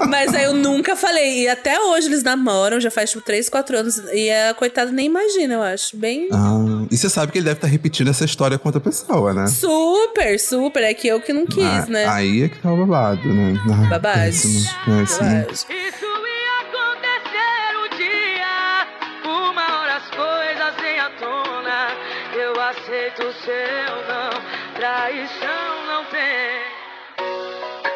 Mas 0.09 0.35
aí 0.35 0.45
eu 0.45 0.55
nunca 0.55 0.97
falei. 0.97 1.43
E 1.43 1.49
até 1.49 1.79
hoje 1.81 2.07
eles 2.09 2.23
namoram, 2.23 2.81
já 2.81 2.91
faz 2.91 3.11
tipo 3.11 3.23
3, 3.25 3.49
4 3.49 3.79
anos. 3.79 3.99
E 4.13 4.31
a 4.31 4.55
coitada 4.55 4.91
nem 4.91 5.07
imagina, 5.07 5.55
eu 5.55 5.63
acho. 5.63 5.97
Bem. 5.97 6.29
Ah, 6.33 6.87
e 6.91 6.97
você 6.97 7.09
sabe 7.11 7.33
que 7.33 7.39
ele 7.39 7.45
deve 7.45 7.59
estar 7.59 7.67
repetindo 7.67 8.09
essa 8.09 8.25
história 8.25 8.59
com 8.59 8.69
outra 8.69 8.81
pessoa, 8.81 9.33
né? 9.35 9.47
Super, 9.47 10.39
super. 10.39 10.83
É 10.83 10.95
que 10.95 11.09
eu 11.09 11.21
que 11.21 11.33
não 11.33 11.47
quis, 11.47 11.65
Ah, 11.65 11.87
né? 11.89 12.07
Aí 12.07 12.43
é 12.45 12.49
que 12.49 12.59
tá 12.59 12.73
o 12.73 12.77
babado, 12.87 13.29
né? 13.33 13.55
Ai, 13.71 13.89
Babagem. 13.91 14.65
péssimo. 14.87 16.10
Seu 23.51 23.97
não. 24.07 24.31
Traição 24.75 25.87
não 25.87 26.05
tem. 26.05 26.71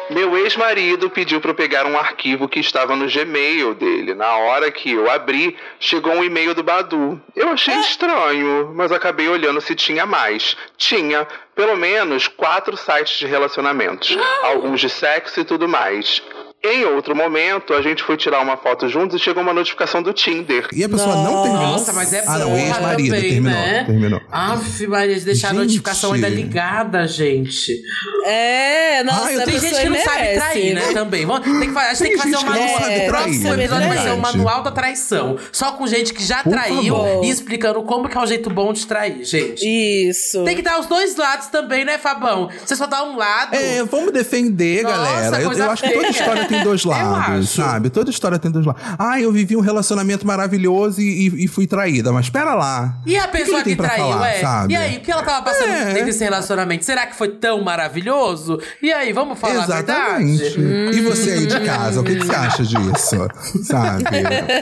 Meu 0.09 0.37
ex-marido 0.37 1.09
pediu 1.09 1.41
para 1.41 1.49
eu 1.51 1.55
pegar 1.55 1.87
um 1.87 1.97
arquivo 1.97 2.47
que 2.47 2.59
estava 2.59 2.95
no 2.95 3.07
Gmail 3.07 3.73
dele. 3.73 4.13
Na 4.13 4.37
hora 4.37 4.71
que 4.71 4.91
eu 4.91 5.09
abri, 5.09 5.57
chegou 5.79 6.13
um 6.13 6.23
e-mail 6.23 6.53
do 6.53 6.61
Badu. 6.61 7.19
Eu 7.35 7.49
achei 7.49 7.73
estranho, 7.79 8.71
mas 8.75 8.91
acabei 8.91 9.27
olhando 9.27 9.59
se 9.61 9.73
tinha 9.73 10.05
mais. 10.05 10.55
Tinha, 10.77 11.27
pelo 11.55 11.75
menos, 11.75 12.27
quatro 12.27 12.77
sites 12.77 13.17
de 13.17 13.25
relacionamentos. 13.25 14.15
Alguns 14.43 14.79
de 14.79 14.89
sexo 14.89 15.39
e 15.39 15.43
tudo 15.43 15.67
mais. 15.67 16.21
Em 16.65 16.83
outro 16.85 17.15
momento, 17.15 17.73
a 17.73 17.81
gente 17.81 18.01
foi 18.03 18.17
tirar 18.17 18.41
uma 18.41 18.57
foto 18.57 18.87
juntos 18.89 19.19
e 19.19 19.23
chegou 19.23 19.43
uma 19.43 19.53
notificação 19.53 20.01
do 20.01 20.11
Tinder. 20.13 20.67
E 20.73 20.83
a 20.83 20.89
pessoa 20.89 21.15
não 21.15 21.43
terminou. 21.43 21.67
Nossa, 21.67 21.93
mas 21.93 22.11
é 22.13 22.23
Ah, 22.25 22.37
não, 22.39 22.49
porra 22.49 22.61
ex-marido, 22.61 23.15
também, 23.15 23.29
terminou, 23.31 23.51
né? 23.59 23.83
terminou. 23.85 24.21
Aff, 24.31 24.87
Maria, 24.87 25.15
de 25.19 25.25
deixar 25.25 25.47
a 25.47 25.51
Gente. 25.51 25.59
notificação 25.61 26.13
ainda 26.13 26.27
ligada, 26.29 27.07
gente. 27.07 27.81
É, 28.25 29.03
nossa, 29.03 29.27
Ah, 29.27 29.33
eu 29.33 29.41
a 29.41 29.45
tenho 29.45 29.59
Tem 29.61 29.69
gente 29.69 29.81
que 29.81 29.89
não 29.89 29.99
sabe 29.99 30.17
merece. 30.21 30.39
trair, 30.39 30.73
né? 30.73 30.81
Também. 30.93 31.25
Vamos, 31.25 31.45
tem 31.59 31.71
que, 31.71 31.77
a 31.77 31.93
gente 31.93 31.99
tem 32.03 32.11
que 32.13 32.17
fazer 32.17 32.37
um 32.37 32.41
manual. 32.49 32.65
o 32.65 32.69
próximo 33.07 33.41
trair, 33.41 33.59
é 33.59 33.63
episódio 33.65 33.87
vai 33.87 33.97
ser 33.97 34.03
o 34.03 34.13
verdade. 34.15 34.37
manual 34.37 34.63
da 34.63 34.71
traição. 34.71 35.37
Só 35.51 35.71
com 35.73 35.85
gente 35.87 36.13
que 36.13 36.23
já 36.23 36.41
Por 36.43 36.49
traiu 36.51 36.95
favor. 36.95 37.23
e 37.25 37.29
explicando 37.29 37.83
como 37.83 38.09
que 38.09 38.17
é 38.17 38.21
o 38.21 38.25
jeito 38.25 38.49
bom 38.49 38.73
de 38.73 38.85
trair, 38.87 39.23
gente. 39.23 39.61
Isso. 39.63 40.43
Tem 40.43 40.55
que 40.55 40.61
dar 40.61 40.79
os 40.79 40.87
dois 40.87 41.15
lados 41.15 41.47
também, 41.47 41.85
né, 41.85 41.97
Fabão? 41.97 42.49
Você 42.65 42.75
só 42.75 42.87
dá 42.87 43.03
um 43.03 43.15
lado. 43.15 43.53
É, 43.55 43.83
vamos 43.83 44.11
defender, 44.11 44.83
Nossa, 44.83 44.95
galera. 44.97 45.37
Eu, 45.41 45.45
coisa 45.47 45.63
eu 45.65 45.71
acho 45.71 45.83
que 45.83 45.89
toda 45.91 46.07
história 46.09 46.45
tem 46.45 46.54
dois 46.63 46.83
Eu 46.83 46.91
lados, 46.91 47.49
sabe? 47.49 47.89
Toda 47.89 48.09
história 48.09 48.37
tem 48.39 48.51
dois 48.51 48.65
lados. 48.65 48.81
Ah, 48.97 49.19
eu 49.19 49.31
vivi 49.31 49.55
um 49.55 49.61
relacionamento 49.61 50.25
maravilhoso 50.25 51.01
e, 51.01 51.27
e- 51.27 51.45
e 51.45 51.47
fui 51.47 51.67
traída, 51.67 52.11
mas 52.11 52.29
pera 52.29 52.53
lá. 52.53 52.97
E 53.05 53.17
a 53.17 53.27
que 53.27 53.37
pessoa 53.37 53.63
tem 53.63 53.75
que, 53.75 53.81
pra 53.81 53.89
traiu, 53.89 54.05
falar, 54.09 54.29
é? 54.29 54.39
sabe? 54.41 54.73
E 54.73 54.75
aí, 54.77 54.97
o 54.97 55.01
que 55.01 55.11
ela 55.11 55.23
tava 55.23 55.43
passando 55.43 55.69
É. 55.69 55.85
dentro 55.93 56.05
desse 56.05 56.23
relacionamento? 56.23 56.85
Será 56.85 57.05
que 57.07 57.15
foi 57.15 57.29
tão 57.29 57.63
maravilhoso? 57.63 58.59
E 58.81 58.91
aí, 58.91 59.11
vamos 59.13 59.37
falar 59.39 59.63
Exatamente. 59.63 60.43
a 60.43 60.49
verdade? 60.61 60.97
E 60.97 61.01
você 61.01 61.31
aí 61.31 61.45
de 61.45 61.59
casa, 61.61 62.01
o 62.01 62.03
que, 62.03 62.15
que 62.15 62.25
você 62.25 62.35
acha 62.35 62.63
disso? 62.63 63.27
Sabe? 63.63 64.03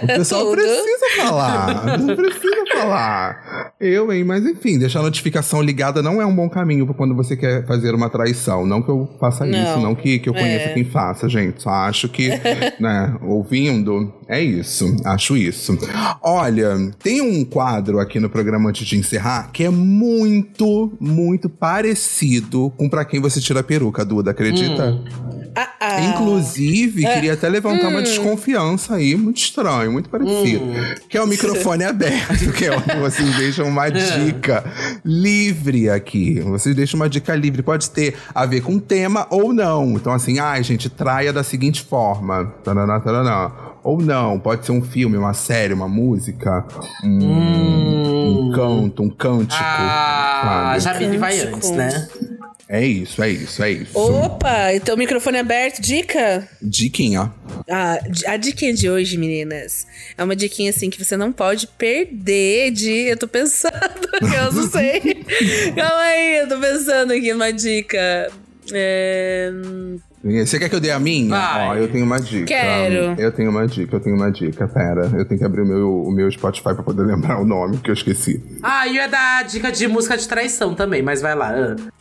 O 0.04 0.08
pessoal 0.08 0.42
Tudo. 0.46 0.56
precisa 0.56 1.24
falar. 1.24 1.98
Não 1.98 2.16
precisa 2.16 2.66
falar. 2.74 3.74
Eu, 3.80 4.12
hein? 4.12 4.24
Mas 4.24 4.46
enfim, 4.46 4.78
deixar 4.80 5.00
a 5.00 5.04
notificação 5.04 5.62
ligada 5.62 6.02
não 6.02 6.22
é 6.22 6.26
um 6.26 6.36
bom 6.36 6.50
caminho 6.50 6.86
pra 6.86 6.96
quando 6.96 7.16
você 7.16 7.36
quer 7.36 7.66
fazer 7.66 7.94
uma 7.94 8.10
traição. 8.10 8.66
Não 8.66 8.82
que 8.82 8.90
eu 8.90 9.10
faça 9.20 9.46
Não. 9.46 9.58
isso, 9.64 9.80
não 9.80 9.96
que, 9.96 10.20
que 10.20 10.30
eu 10.30 10.34
conheça 10.34 10.70
É. 10.70 10.74
quem 10.74 10.86
faça, 10.86 11.28
gente. 11.30 11.62
Só 11.62 11.70
acho 11.88 12.10
que, 12.10 12.30
né, 12.80 13.16
ouvindo, 13.22 14.14
é 14.28 14.42
isso. 14.42 14.96
Acho 15.06 15.38
isso. 15.38 15.78
Olha, 16.22 16.76
tem 17.02 17.22
um 17.22 17.44
quadro 17.46 18.00
aqui 18.00 18.20
no 18.20 18.30
programa 18.30 18.70
antes 18.70 18.86
de 18.86 18.98
encerrar 18.98 19.52
que 19.52 19.64
é 19.64 19.70
muito, 19.70 20.92
muito 21.00 21.50
parecido 21.50 22.72
com 22.78 22.90
Pra 22.90 23.06
Quem 23.06 23.20
Você 23.20 23.40
Tira 23.40 23.60
a 23.62 23.64
Peruca, 23.64 24.04
Duda, 24.06 24.32
acredita? 24.32 24.98
Ah, 25.56 25.70
ah. 25.80 26.02
Inclusive, 26.02 27.04
queria 27.06 27.34
até 27.34 27.48
levantar 27.50 27.88
uma 27.90 28.02
desconfiança 28.02 28.96
aí, 28.96 29.16
muito 29.16 29.38
estranho, 29.38 29.92
muito 29.92 30.10
parecido. 30.10 30.66
Que 31.08 31.18
é 31.18 31.22
o 31.22 31.28
microfone 31.28 31.84
aberto, 31.86 32.52
que 32.54 32.66
é 32.66 32.76
onde 32.76 32.96
vocês 32.98 33.36
deixam 33.36 33.68
uma 33.68 33.90
dica 33.90 34.64
livre 35.04 35.90
aqui. 35.90 36.40
Vocês 36.42 36.76
deixam 36.76 37.00
uma 37.00 37.10
dica 37.10 37.36
livre, 37.36 37.62
pode 37.62 37.90
ter 37.90 38.16
a 38.34 38.46
ver 38.46 38.62
com 38.62 38.76
o 38.76 38.82
tema 38.82 39.28
ou 39.30 39.54
não. 39.54 39.92
Então, 39.92 40.14
assim, 40.14 40.40
ai, 40.40 40.64
gente, 40.64 40.90
traia 40.90 41.32
da 41.32 41.44
seguinte 41.44 41.84
forma. 41.84 42.54
Taraná, 42.64 43.00
taraná. 43.00 43.52
Ou 43.84 44.02
não, 44.02 44.40
pode 44.40 44.66
ser 44.66 44.72
um 44.72 44.82
filme, 44.82 45.18
uma 45.18 45.34
série, 45.34 45.74
uma 45.74 45.90
música, 45.90 46.66
um, 47.04 48.48
um 48.48 48.52
canto, 48.56 49.04
um 49.04 49.10
cântico. 49.10 49.62
Ah, 49.62 50.78
sabe? 50.80 51.00
Jamile 51.00 51.18
vai 51.18 51.38
Cântico. 51.38 51.56
antes, 51.58 51.72
né? 51.72 52.08
É 52.74 52.84
isso, 52.84 53.22
é 53.22 53.30
isso, 53.30 53.62
é 53.62 53.70
isso. 53.72 53.96
Opa, 53.96 54.74
então 54.74 54.98
microfone 54.98 55.38
aberto, 55.38 55.80
dica? 55.80 56.50
Diquinha. 56.60 57.32
Ah, 57.70 58.00
a 58.26 58.36
diquinha 58.36 58.74
de 58.74 58.90
hoje, 58.90 59.16
meninas, 59.16 59.86
é 60.18 60.24
uma 60.24 60.36
diquinha 60.36 60.72
assim 60.72 60.90
que 60.90 60.98
você 60.98 61.16
não 61.16 61.32
pode 61.32 61.68
perder 61.68 62.72
de. 62.72 62.90
Eu 62.90 63.16
tô 63.16 63.28
pensando, 63.28 63.76
eu 64.24 64.52
não 64.52 64.72
sei. 64.72 65.00
Calma 65.78 66.02
aí, 66.02 66.38
eu 66.38 66.50
tô 66.50 66.60
pensando 66.60 67.14
aqui 67.14 67.32
numa 67.32 67.54
dica. 67.54 68.32
É... 68.74 69.52
Você 70.24 70.58
quer 70.58 70.70
que 70.70 70.76
eu 70.76 70.80
dê 70.80 70.90
a 70.90 71.00
minha? 71.00 71.30
Vai. 71.30 71.68
Ó, 71.68 71.76
eu 71.76 71.88
tenho 71.92 72.06
uma 72.06 72.18
dica. 72.18 72.46
Quero. 72.46 73.20
Eu 73.22 73.32
tenho 73.32 73.50
uma 73.50 73.68
dica, 73.68 73.96
eu 73.96 74.00
tenho 74.00 74.16
uma 74.16 74.32
dica. 74.32 74.66
Pera, 74.70 75.12
eu 75.16 75.26
tenho 75.26 75.38
que 75.38 75.46
abrir 75.46 75.62
o 75.64 75.66
meu, 75.68 76.02
o 76.04 76.12
meu 76.12 76.32
Spotify 76.32 76.74
pra 76.74 76.82
poder 76.84 77.04
lembrar 77.08 77.42
o 77.42 77.46
nome, 77.46 77.78
que 77.80 77.90
eu 77.90 77.94
esqueci. 77.94 78.42
Ah, 78.64 78.88
e 78.88 78.94
ia 78.96 79.08
dar 79.08 79.44
dica 79.44 79.70
de 79.70 79.86
música 79.88 80.16
de 80.18 80.26
traição 80.26 80.74
também, 80.74 81.02
mas 81.04 81.22
vai 81.22 81.36
lá. 81.36 81.52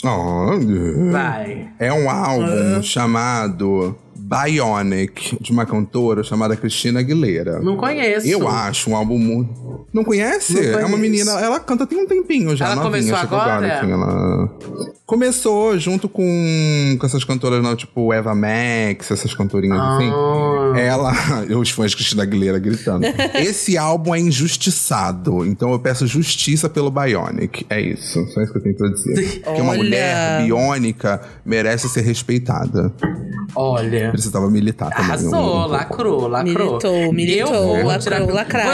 ah, 0.04 0.08
Oh, 0.08 1.10
Vai. 1.10 1.68
é 1.80 1.92
um 1.92 2.08
Ah. 2.08 2.28
álbum 2.28 2.82
chamado 2.82 3.96
Bionic, 4.32 5.36
de 5.40 5.52
uma 5.52 5.66
cantora 5.66 6.22
chamada 6.22 6.56
Cristina 6.56 7.00
Aguilera. 7.00 7.60
Não 7.60 7.76
conheço. 7.76 8.26
Eu 8.26 8.48
acho 8.48 8.90
um 8.90 8.96
álbum 8.96 9.18
muito. 9.18 9.86
Não 9.92 10.04
conhece? 10.04 10.54
Não 10.54 10.78
É 10.80 10.86
uma 10.86 10.96
menina. 10.96 11.32
Ela 11.32 11.60
canta 11.60 11.86
tem 11.86 11.98
um 11.98 12.06
tempinho 12.06 12.56
já, 12.56 12.66
Ela 12.66 12.76
novinha. 12.76 13.14
começou 13.14 13.16
agora? 13.16 13.78
assim, 13.78 13.92
ela... 13.92 14.50
Começou 15.04 15.78
junto 15.78 16.08
com, 16.08 16.96
com 16.98 17.06
essas 17.06 17.22
cantoras, 17.24 17.62
não, 17.62 17.76
tipo 17.76 18.12
Eva 18.12 18.34
Max, 18.34 19.10
essas 19.10 19.34
cantorinhas 19.34 19.78
assim. 19.78 20.10
Ah. 20.10 20.72
Ela, 20.80 21.12
os 21.60 21.70
fãs 21.70 21.90
de 21.90 21.96
Cristina 21.98 22.22
Aguilera 22.22 22.58
gritando. 22.58 23.04
Esse 23.34 23.76
álbum 23.76 24.14
é 24.14 24.20
injustiçado, 24.20 25.44
então 25.44 25.72
eu 25.72 25.78
peço 25.78 26.06
justiça 26.06 26.68
pelo 26.70 26.90
Bionic. 26.90 27.66
É 27.68 27.80
isso, 27.80 28.24
só 28.28 28.40
isso 28.40 28.52
que 28.52 28.58
eu 28.58 28.62
tenho 28.62 28.76
pra 28.76 28.88
dizer. 28.88 29.40
Porque 29.44 29.60
uma 29.60 29.74
mulher 29.74 30.44
biônica 30.44 31.20
merece 31.44 31.88
ser 31.90 32.00
respeitada. 32.02 32.92
Olha. 33.54 34.10
Precisava 34.22 34.50
militar 34.50 34.90
também. 34.90 35.04
Arrasou, 35.04 35.34
um- 35.34 35.62
um- 35.64 35.66
lacrou, 35.66 36.28
lacrou. 36.28 36.44
Militou, 36.82 37.12
militou, 37.12 37.54
Eu 37.54 37.62
vou 37.62 37.84
lacrou, 37.86 37.98
tirar. 37.98 38.20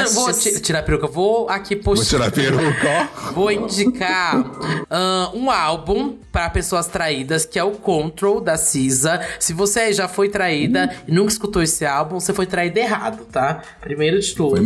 Vou, 0.09 0.24
vou 0.24 0.32
ti- 0.32 0.61
tirar 0.61 0.78
a 0.80 0.82
peruca. 0.82 1.07
Vou 1.07 1.49
aqui 1.49 1.74
Vou 1.76 1.84
postar. 1.94 2.05
tirar 2.07 2.28
a 2.28 2.30
peruca, 2.30 3.09
ó. 3.28 3.32
Vou 3.38 3.51
indicar 3.53 4.36
ahn, 4.90 5.30
um 5.34 5.51
álbum 5.51 6.16
para 6.32 6.51
pessoas 6.51 6.86
traídas, 6.86 7.44
que 7.44 7.59
é 7.59 7.64
o 7.64 7.72
Control, 7.72 8.40
da 8.40 8.57
Cisa. 8.57 9.20
Se 9.40 9.53
você 9.53 9.92
já 9.92 10.07
foi 10.09 10.28
traída 10.28 10.90
e 11.07 11.12
nunca 11.12 11.30
escutou 11.32 11.62
esse 11.62 11.84
álbum, 11.84 12.20
você 12.20 12.32
foi 12.32 12.46
traída 12.46 12.78
errado, 12.80 13.24
tá? 13.30 13.62
Primeiro 13.80 14.20
de 14.20 14.34
tudo. 14.34 14.59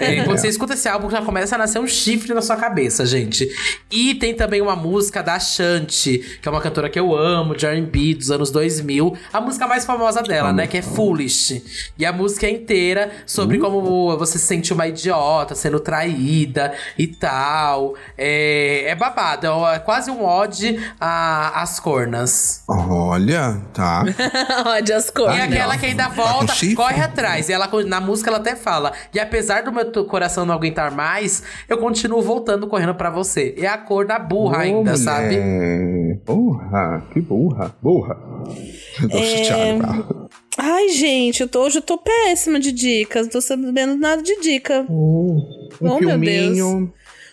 É, 0.00 0.22
quando 0.24 0.38
você 0.38 0.48
escuta 0.48 0.74
esse 0.74 0.88
álbum, 0.88 1.08
já 1.10 1.22
começa 1.22 1.54
a 1.54 1.58
nascer 1.58 1.78
um 1.80 1.86
chifre 1.86 2.32
na 2.34 2.42
sua 2.42 2.56
cabeça, 2.56 3.04
gente. 3.06 3.48
E 3.90 4.14
tem 4.14 4.34
também 4.34 4.60
uma 4.60 4.76
música 4.76 5.22
da 5.22 5.38
Shanti, 5.38 6.38
que 6.40 6.48
é 6.48 6.50
uma 6.50 6.60
cantora 6.60 6.88
que 6.88 6.98
eu 6.98 7.16
amo, 7.16 7.54
de 7.56 7.66
R&B, 7.66 8.14
dos 8.14 8.30
anos 8.30 8.50
2000. 8.50 9.16
A 9.32 9.40
música 9.40 9.66
mais 9.66 9.84
famosa 9.84 10.15
dela, 10.22 10.52
né? 10.52 10.66
Que 10.66 10.78
é 10.78 10.82
Foolish. 10.82 11.92
E 11.98 12.04
a 12.06 12.12
música 12.12 12.46
é 12.46 12.50
inteira 12.50 13.10
sobre 13.26 13.58
como 13.58 14.16
você 14.16 14.38
se 14.38 14.46
sente 14.46 14.72
uma 14.72 14.86
idiota, 14.86 15.54
sendo 15.54 15.80
traída 15.80 16.72
e 16.98 17.06
tal. 17.06 17.94
É, 18.16 18.84
é 18.88 18.94
babado, 18.94 19.46
é 19.66 19.78
quase 19.78 20.10
um 20.10 20.24
ode 20.24 20.78
a- 21.00 21.62
às 21.62 21.78
cornas. 21.80 22.62
Olha, 22.68 23.60
tá. 23.72 24.04
Olha 24.66 24.96
as 24.96 25.10
cores. 25.10 25.36
E 25.36 25.40
aquela 25.40 25.76
que 25.76 25.86
ainda 25.86 26.08
volta, 26.08 26.52
corre 26.76 27.00
atrás. 27.02 27.48
E 27.48 27.52
ela, 27.52 27.68
na 27.86 28.00
música 28.00 28.30
ela 28.30 28.38
até 28.38 28.54
fala: 28.56 28.92
E 29.14 29.18
apesar 29.20 29.62
do 29.62 29.72
meu 29.72 29.90
coração 30.06 30.44
não 30.46 30.54
aguentar 30.54 30.90
mais, 30.90 31.42
eu 31.68 31.78
continuo 31.78 32.22
voltando 32.22 32.66
correndo 32.66 32.94
pra 32.94 33.10
você. 33.10 33.54
É 33.58 33.66
a 33.66 33.78
cor 33.78 34.06
da 34.06 34.18
burra 34.18 34.58
Ô, 34.58 34.60
ainda, 34.60 34.92
mulher. 34.92 34.96
sabe? 34.96 36.20
Porra, 36.24 37.02
que 37.12 37.20
burra. 37.20 37.74
Burra. 37.82 38.16
Eu 39.02 39.08
tô 39.08 39.16
É, 39.18 39.44
chateado. 39.44 40.05
Ai, 40.58 40.88
gente, 40.90 41.42
eu 41.42 41.48
tô, 41.48 41.62
hoje 41.64 41.78
eu 41.78 41.82
tô 41.82 41.98
péssima 41.98 42.58
de 42.58 42.72
dicas. 42.72 43.24
Não 43.26 43.30
tô 43.32 43.40
sabendo 43.40 43.94
nada 43.96 44.22
de 44.22 44.40
dica. 44.40 44.86
Um 44.88 45.42
Oh, 45.80 45.80
meu 45.80 45.98
filminho. 45.98 46.92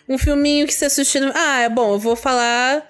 Um 0.10 0.18
filminho 0.18 0.68
que 0.68 0.74
você 0.74 0.86
assistiu. 0.86 1.22
no- 1.22 1.32
Ah, 1.34 1.62
é 1.62 1.70
bom, 1.70 1.94
eu 1.94 2.00
vou 2.00 2.16
falar 2.16 2.86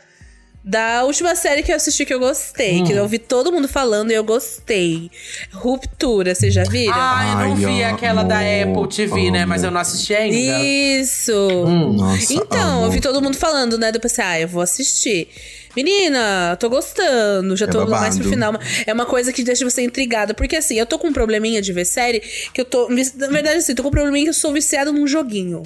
da 0.65 1.03
última 1.03 1.35
série 1.35 1.61
que 1.61 1.71
eu 1.71 1.75
assisti 1.75 2.05
que 2.05 2.13
eu 2.13 2.19
gostei. 2.19 2.81
Hum. 2.81 2.83
Que 2.85 2.93
eu 2.93 3.03
ouvi 3.03 3.19
todo 3.19 3.51
mundo 3.51 3.67
falando 3.67 4.09
e 4.09 4.13
eu 4.15 4.23
gostei. 4.23 5.11
Ruptura, 5.51 6.33
vocês 6.33 6.51
já 6.53 6.63
viram? 6.63 6.93
Ah, 6.95 7.25
eu 7.27 7.33
não 7.49 7.53
Ai, 7.53 7.55
vi 7.55 7.83
amo, 7.83 7.93
aquela 7.95 8.23
da 8.23 8.39
Apple 8.39 8.87
TV, 8.89 9.29
né? 9.29 9.45
Mas 9.45 9.63
eu 9.63 9.69
não 9.69 9.81
assisti 9.81 10.15
ainda. 10.15 10.35
Isso! 10.63 11.49
Nossa, 11.93 12.33
Então, 12.33 12.77
amo. 12.77 12.85
eu 12.87 12.91
vi 12.91 12.99
todo 13.01 13.21
mundo 13.21 13.37
falando, 13.37 13.77
né? 13.77 13.91
Depois 13.91 14.13
pensei, 14.13 14.25
ah, 14.25 14.39
eu 14.39 14.47
vou 14.47 14.61
assistir. 14.63 15.27
Menina, 15.75 16.55
tô 16.59 16.69
gostando, 16.69 17.55
já 17.55 17.65
É 17.65 17.69
tô 17.69 17.85
mais 17.87 18.17
pro 18.17 18.29
final. 18.29 18.53
É 18.85 18.93
uma 18.93 19.05
coisa 19.05 19.33
que 19.33 19.43
deixa 19.43 19.67
você 19.67 19.81
intrigada. 19.81 20.33
Porque 20.33 20.55
assim, 20.55 20.79
eu 20.79 20.85
tô 20.85 20.99
com 20.99 21.07
um 21.07 21.13
probleminha 21.13 21.61
de 21.61 21.73
ver 21.73 21.85
série, 21.85 22.19
que 22.53 22.61
eu 22.61 22.65
tô. 22.65 22.87
Na 22.89 23.27
verdade, 23.27 23.57
assim, 23.57 23.73
tô 23.73 23.81
com 23.83 23.89
um 23.89 23.91
probleminha 23.91 24.25
que 24.25 24.29
eu 24.29 24.33
sou 24.33 24.53
viciada 24.53 24.91
num 24.91 25.07
joguinho 25.07 25.63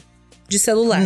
de 0.47 0.58
celular. 0.60 1.01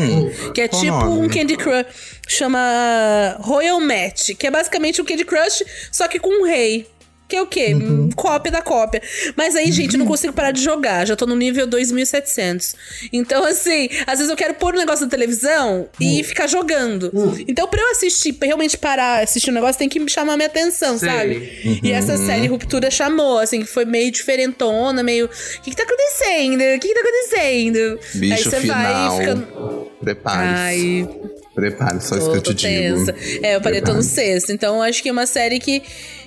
que 0.53 0.61
é 0.61 0.65
Hum, 0.65 0.67
tipo 0.67 0.91
nome? 0.91 1.25
um 1.25 1.29
Candy 1.29 1.57
Crush. 1.57 1.85
Chama 2.27 3.37
Royal 3.39 3.79
Match, 3.81 4.35
que 4.37 4.45
é 4.47 4.51
basicamente 4.51 5.01
um 5.01 5.05
Candy 5.05 5.25
Crush, 5.25 5.63
só 5.91 6.07
que 6.07 6.19
com 6.19 6.29
um 6.41 6.45
rei. 6.45 6.87
Que 7.31 7.37
é 7.37 7.41
o 7.41 7.47
quê? 7.47 7.73
Uhum. 7.73 8.07
Hum, 8.07 8.09
Cópia 8.13 8.51
da 8.51 8.61
cópia. 8.61 9.01
Mas 9.37 9.55
aí, 9.55 9.71
gente, 9.71 9.93
eu 9.93 9.99
não 9.99 10.05
consigo 10.05 10.33
parar 10.33 10.51
de 10.51 10.61
jogar. 10.61 11.07
Já 11.07 11.15
tô 11.15 11.25
no 11.25 11.33
nível 11.33 11.65
2700. 11.65 12.75
Então, 13.13 13.45
assim, 13.45 13.87
às 14.05 14.19
vezes 14.19 14.29
eu 14.29 14.35
quero 14.35 14.55
pôr 14.55 14.75
o 14.75 14.77
negócio 14.77 15.05
na 15.05 15.09
televisão 15.09 15.87
e 15.97 16.21
ficar 16.25 16.45
jogando. 16.47 17.09
Então, 17.47 17.69
pra 17.69 17.81
eu 17.81 17.91
assistir, 17.91 18.33
pra 18.33 18.47
realmente 18.47 18.77
parar, 18.77 19.23
assistir 19.23 19.49
o 19.49 19.53
negócio, 19.53 19.79
tem 19.79 19.87
que 19.87 20.05
chamar 20.09 20.35
minha 20.35 20.47
atenção, 20.47 20.97
Sei. 20.97 21.07
sabe? 21.09 21.79
E 21.81 21.89
essa 21.93 22.17
série 22.17 22.47
Ruptura 22.47 22.91
chamou, 22.91 23.39
assim, 23.39 23.61
que 23.61 23.67
foi 23.67 23.85
meio 23.85 24.11
diferentona, 24.11 25.01
meio. 25.01 25.27
O 25.27 25.61
que, 25.61 25.69
que 25.69 25.75
tá 25.77 25.83
acontecendo? 25.83 26.59
O 26.75 26.79
que, 26.81 26.87
que 26.89 26.93
tá 26.93 26.99
acontecendo? 26.99 27.99
Bicho 28.15 28.33
aí 28.33 28.43
você 28.43 28.59
final. 28.59 29.09
vai 29.09 29.19
ficando. 29.19 29.91
Prepare-se. 30.01 30.53
Ai, 30.53 31.09
Prepare, 31.55 32.01
só 32.01 32.17
isso 32.17 32.25
tô, 32.25 32.31
que 32.33 32.37
eu 32.49 32.53
te 32.53 32.53
digo. 32.55 33.05
tensa. 33.05 33.15
É, 33.41 33.55
eu 33.55 33.61
parei, 33.61 33.79
tô 33.79 33.93
no 33.93 34.03
sexto. 34.03 34.51
Então, 34.51 34.75
eu 34.75 34.81
acho 34.81 35.01
que 35.01 35.07
é 35.07 35.11
uma 35.13 35.25
série 35.25 35.59
que. 35.59 35.81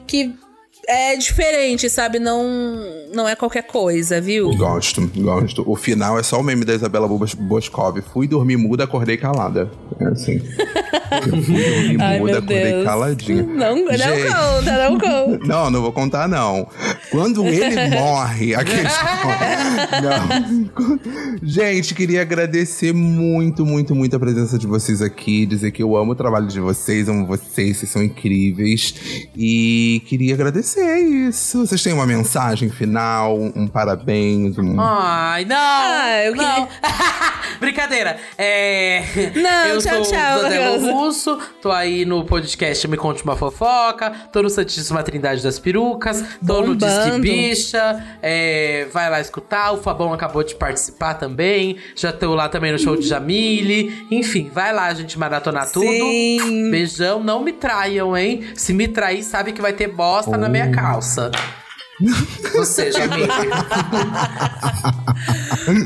que 0.06 0.32
é 0.88 1.16
diferente, 1.16 1.88
sabe? 1.90 2.18
Não, 2.18 2.44
não 3.12 3.28
é 3.28 3.34
qualquer 3.36 3.62
coisa, 3.64 4.20
viu? 4.20 4.54
Gosto, 4.56 5.00
gosto. 5.16 5.64
O 5.70 5.76
final 5.76 6.18
é 6.18 6.22
só 6.22 6.40
o 6.40 6.42
meme 6.42 6.64
da 6.64 6.74
Isabela 6.74 7.06
Bos- 7.08 7.34
Boscov. 7.34 8.00
Fui 8.12 8.26
dormir 8.26 8.56
muda, 8.56 8.84
acordei 8.84 9.16
calada. 9.16 9.70
É 10.00 10.04
assim. 10.06 10.42
Eu 11.26 11.42
fui 11.42 11.62
dormir 11.62 11.96
Ai, 12.02 12.18
muda, 12.18 12.38
acordei 12.38 12.64
Deus. 12.64 12.84
caladinha. 12.84 13.42
Não, 13.42 13.76
não 13.84 13.92
Gente, 13.92 14.22
conta, 14.26 14.90
não 14.90 14.98
conta. 14.98 15.44
Não, 15.54 15.70
não 15.70 15.82
vou 15.82 15.92
contar, 15.92 16.28
não. 16.28 16.66
Quando 17.10 17.44
ele 17.46 17.88
morre, 17.96 18.54
a 18.54 18.64
questão. 18.64 19.06
Não. 20.02 20.70
Gente, 21.42 21.94
queria 21.94 22.22
agradecer 22.22 22.92
muito, 22.92 23.64
muito, 23.64 23.94
muito 23.94 24.16
a 24.16 24.18
presença 24.20 24.58
de 24.58 24.66
vocês 24.66 25.00
aqui. 25.02 25.46
Dizer 25.46 25.70
que 25.70 25.82
eu 25.82 25.96
amo 25.96 26.12
o 26.12 26.14
trabalho 26.14 26.46
de 26.46 26.60
vocês, 26.60 27.08
amo 27.08 27.26
vocês, 27.26 27.76
vocês 27.78 27.90
são 27.90 28.02
incríveis. 28.02 28.94
E 29.36 30.02
queria 30.06 30.34
agradecer 30.34 30.73
isso. 30.80 31.66
Vocês 31.66 31.82
têm 31.82 31.92
uma 31.92 32.06
mensagem 32.06 32.70
final, 32.70 33.36
um 33.38 33.66
parabéns, 33.66 34.58
um. 34.58 34.80
Ai, 34.80 35.44
não! 35.44 35.56
Ah, 35.56 36.24
eu 36.24 36.34
não. 36.34 36.68
Brincadeira. 37.60 38.16
É. 38.36 39.02
Não, 39.34 39.66
eu 39.66 39.78
tchau, 39.78 40.04
sou 40.04 40.12
tchau, 40.12 40.38
o 40.38 40.42
Danilo. 40.42 40.92
Russo, 40.92 41.38
tô 41.62 41.70
aí 41.70 42.04
no 42.04 42.24
podcast 42.24 42.86
Me 42.88 42.96
Conte 42.96 43.22
Uma 43.22 43.36
Fofoca, 43.36 44.10
tô 44.32 44.42
no 44.42 44.50
Santíssima 44.50 45.02
Trindade 45.02 45.42
das 45.42 45.58
Perucas, 45.58 46.22
tô 46.46 46.62
no 46.62 46.74
Disque 46.74 47.04
Bombando. 47.04 47.22
Bicha, 47.22 48.04
é, 48.20 48.86
vai 48.92 49.08
lá 49.10 49.20
escutar, 49.20 49.72
o 49.72 49.78
Fabão 49.78 50.12
acabou 50.12 50.42
de 50.42 50.54
participar 50.54 51.14
também, 51.14 51.76
já 51.94 52.12
tô 52.12 52.34
lá 52.34 52.48
também 52.48 52.72
no 52.72 52.78
show 52.78 52.96
de 52.96 53.06
Jamile, 53.06 54.06
enfim, 54.10 54.50
vai 54.52 54.72
lá, 54.72 54.92
gente, 54.92 55.18
maratonar 55.18 55.70
tudo. 55.70 55.86
Sim. 55.86 56.70
Beijão, 56.70 57.22
não 57.22 57.42
me 57.42 57.52
traiam, 57.52 58.16
hein? 58.16 58.44
Se 58.54 58.72
me 58.72 58.88
trair, 58.88 59.22
sabe 59.22 59.52
que 59.52 59.62
vai 59.62 59.72
ter 59.72 59.88
bosta 59.88 60.36
na 60.36 60.48
minha 60.48 60.63
calça. 60.70 61.30
Você, 62.52 62.90
Jamile. 62.90 63.28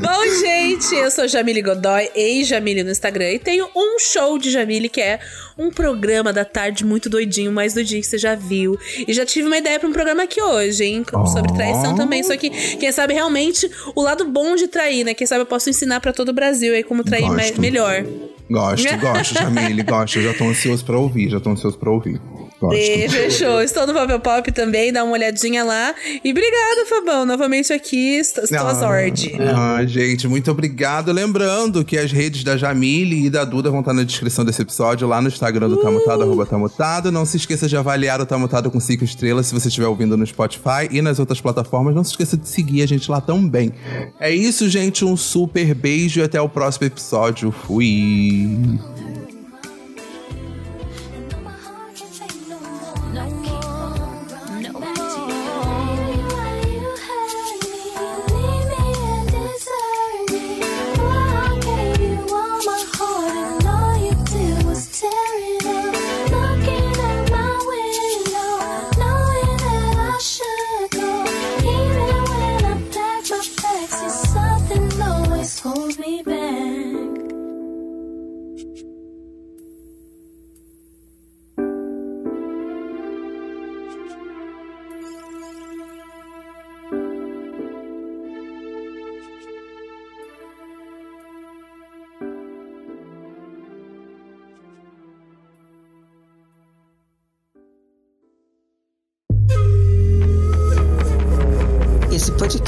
Bom, 0.01 0.41
gente, 0.41 0.95
eu 0.95 1.11
sou 1.11 1.27
Jamile 1.27 1.61
Godoy, 1.61 2.09
ex-Jamile 2.15 2.83
no 2.83 2.89
Instagram. 2.91 3.31
E 3.33 3.39
tenho 3.39 3.67
um 3.75 3.99
show 3.99 4.37
de 4.39 4.49
Jamile, 4.51 4.89
que 4.89 4.99
é 4.99 5.19
um 5.57 5.69
programa 5.69 6.33
da 6.33 6.43
tarde 6.43 6.83
muito 6.83 7.09
doidinho, 7.09 7.51
mais 7.51 7.73
doidinho 7.75 8.01
que 8.01 8.07
você 8.07 8.17
já 8.17 8.33
viu. 8.35 8.77
E 9.07 9.13
já 9.13 9.25
tive 9.25 9.47
uma 9.47 9.57
ideia 9.57 9.79
pra 9.79 9.87
um 9.87 9.93
programa 9.93 10.23
aqui 10.23 10.41
hoje, 10.41 10.83
hein? 10.83 11.05
Sobre 11.31 11.53
traição 11.53 11.95
também. 11.95 12.23
Só 12.23 12.35
que, 12.35 12.49
quem 12.49 12.91
sabe, 12.91 13.13
realmente, 13.13 13.69
o 13.95 14.01
lado 14.01 14.25
bom 14.25 14.55
de 14.55 14.67
trair, 14.67 15.03
né? 15.03 15.13
Quem 15.13 15.27
sabe 15.27 15.41
eu 15.41 15.45
posso 15.45 15.69
ensinar 15.69 15.99
pra 15.99 16.11
todo 16.11 16.29
o 16.29 16.33
Brasil 16.33 16.73
aí 16.73 16.83
como 16.83 17.03
trair 17.03 17.29
me- 17.29 17.51
melhor. 17.59 18.03
Gosto, 18.49 18.97
gosto, 18.97 19.33
Jamile, 19.37 19.83
gosto. 19.83 20.17
Eu 20.17 20.23
já 20.23 20.33
tô 20.33 20.45
ansioso 20.45 20.83
pra 20.83 20.97
ouvir, 20.97 21.29
já 21.29 21.39
tô 21.39 21.51
ansioso 21.51 21.77
pra 21.77 21.91
ouvir. 21.91 22.19
E 22.73 23.09
fechou. 23.09 23.61
Estou 23.61 23.87
no 23.87 23.93
Papel 23.93 24.19
Pop 24.19 24.51
também, 24.51 24.91
dá 24.91 25.03
uma 25.03 25.13
olhadinha 25.13 25.63
lá. 25.63 25.93
E 26.23 26.31
obrigada, 26.31 26.85
Fabão. 26.87 27.25
Novamente 27.25 27.71
aqui, 27.71 28.17
estou, 28.17 28.43
às 28.43 28.81
ordens. 28.81 29.39
Ah, 29.55 29.85
gente, 29.85 30.27
muito 30.27 30.51
obrigado. 30.51 31.11
Lembrando 31.11 31.85
que 31.85 31.97
as 31.97 32.11
redes 32.11 32.43
da 32.43 32.57
Jamile 32.57 33.25
e 33.25 33.29
da 33.29 33.45
Duda 33.45 33.69
vão 33.69 33.79
estar 33.79 33.93
na 33.93 34.03
descrição 34.03 34.43
desse 34.43 34.61
episódio, 34.61 35.07
lá 35.07 35.21
no 35.21 35.27
Instagram 35.27 35.69
do 35.69 35.77
Tamutado, 35.77 36.23
arroba 36.23 36.45
Tamutado. 36.45 37.11
Não 37.11 37.25
se 37.25 37.37
esqueça 37.37 37.67
de 37.67 37.77
avaliar 37.77 38.19
o 38.21 38.25
Tamutado 38.25 38.69
com 38.69 38.79
5 38.79 39.03
estrelas 39.03 39.47
se 39.47 39.53
você 39.53 39.67
estiver 39.69 39.87
ouvindo 39.87 40.17
no 40.17 40.25
Spotify 40.25 40.87
e 40.91 41.01
nas 41.01 41.19
outras 41.19 41.39
plataformas. 41.39 41.95
Não 41.95 42.03
se 42.03 42.11
esqueça 42.11 42.37
de 42.37 42.47
seguir 42.47 42.83
a 42.83 42.87
gente 42.87 43.09
lá 43.09 43.21
também. 43.21 43.71
É 44.19 44.31
isso, 44.31 44.69
gente. 44.69 45.05
Um 45.05 45.15
super 45.15 45.73
beijo 45.73 46.19
e 46.19 46.23
até 46.23 46.39
o 46.41 46.49
próximo 46.49 46.87
episódio. 46.87 47.51
Fui! 47.51 48.57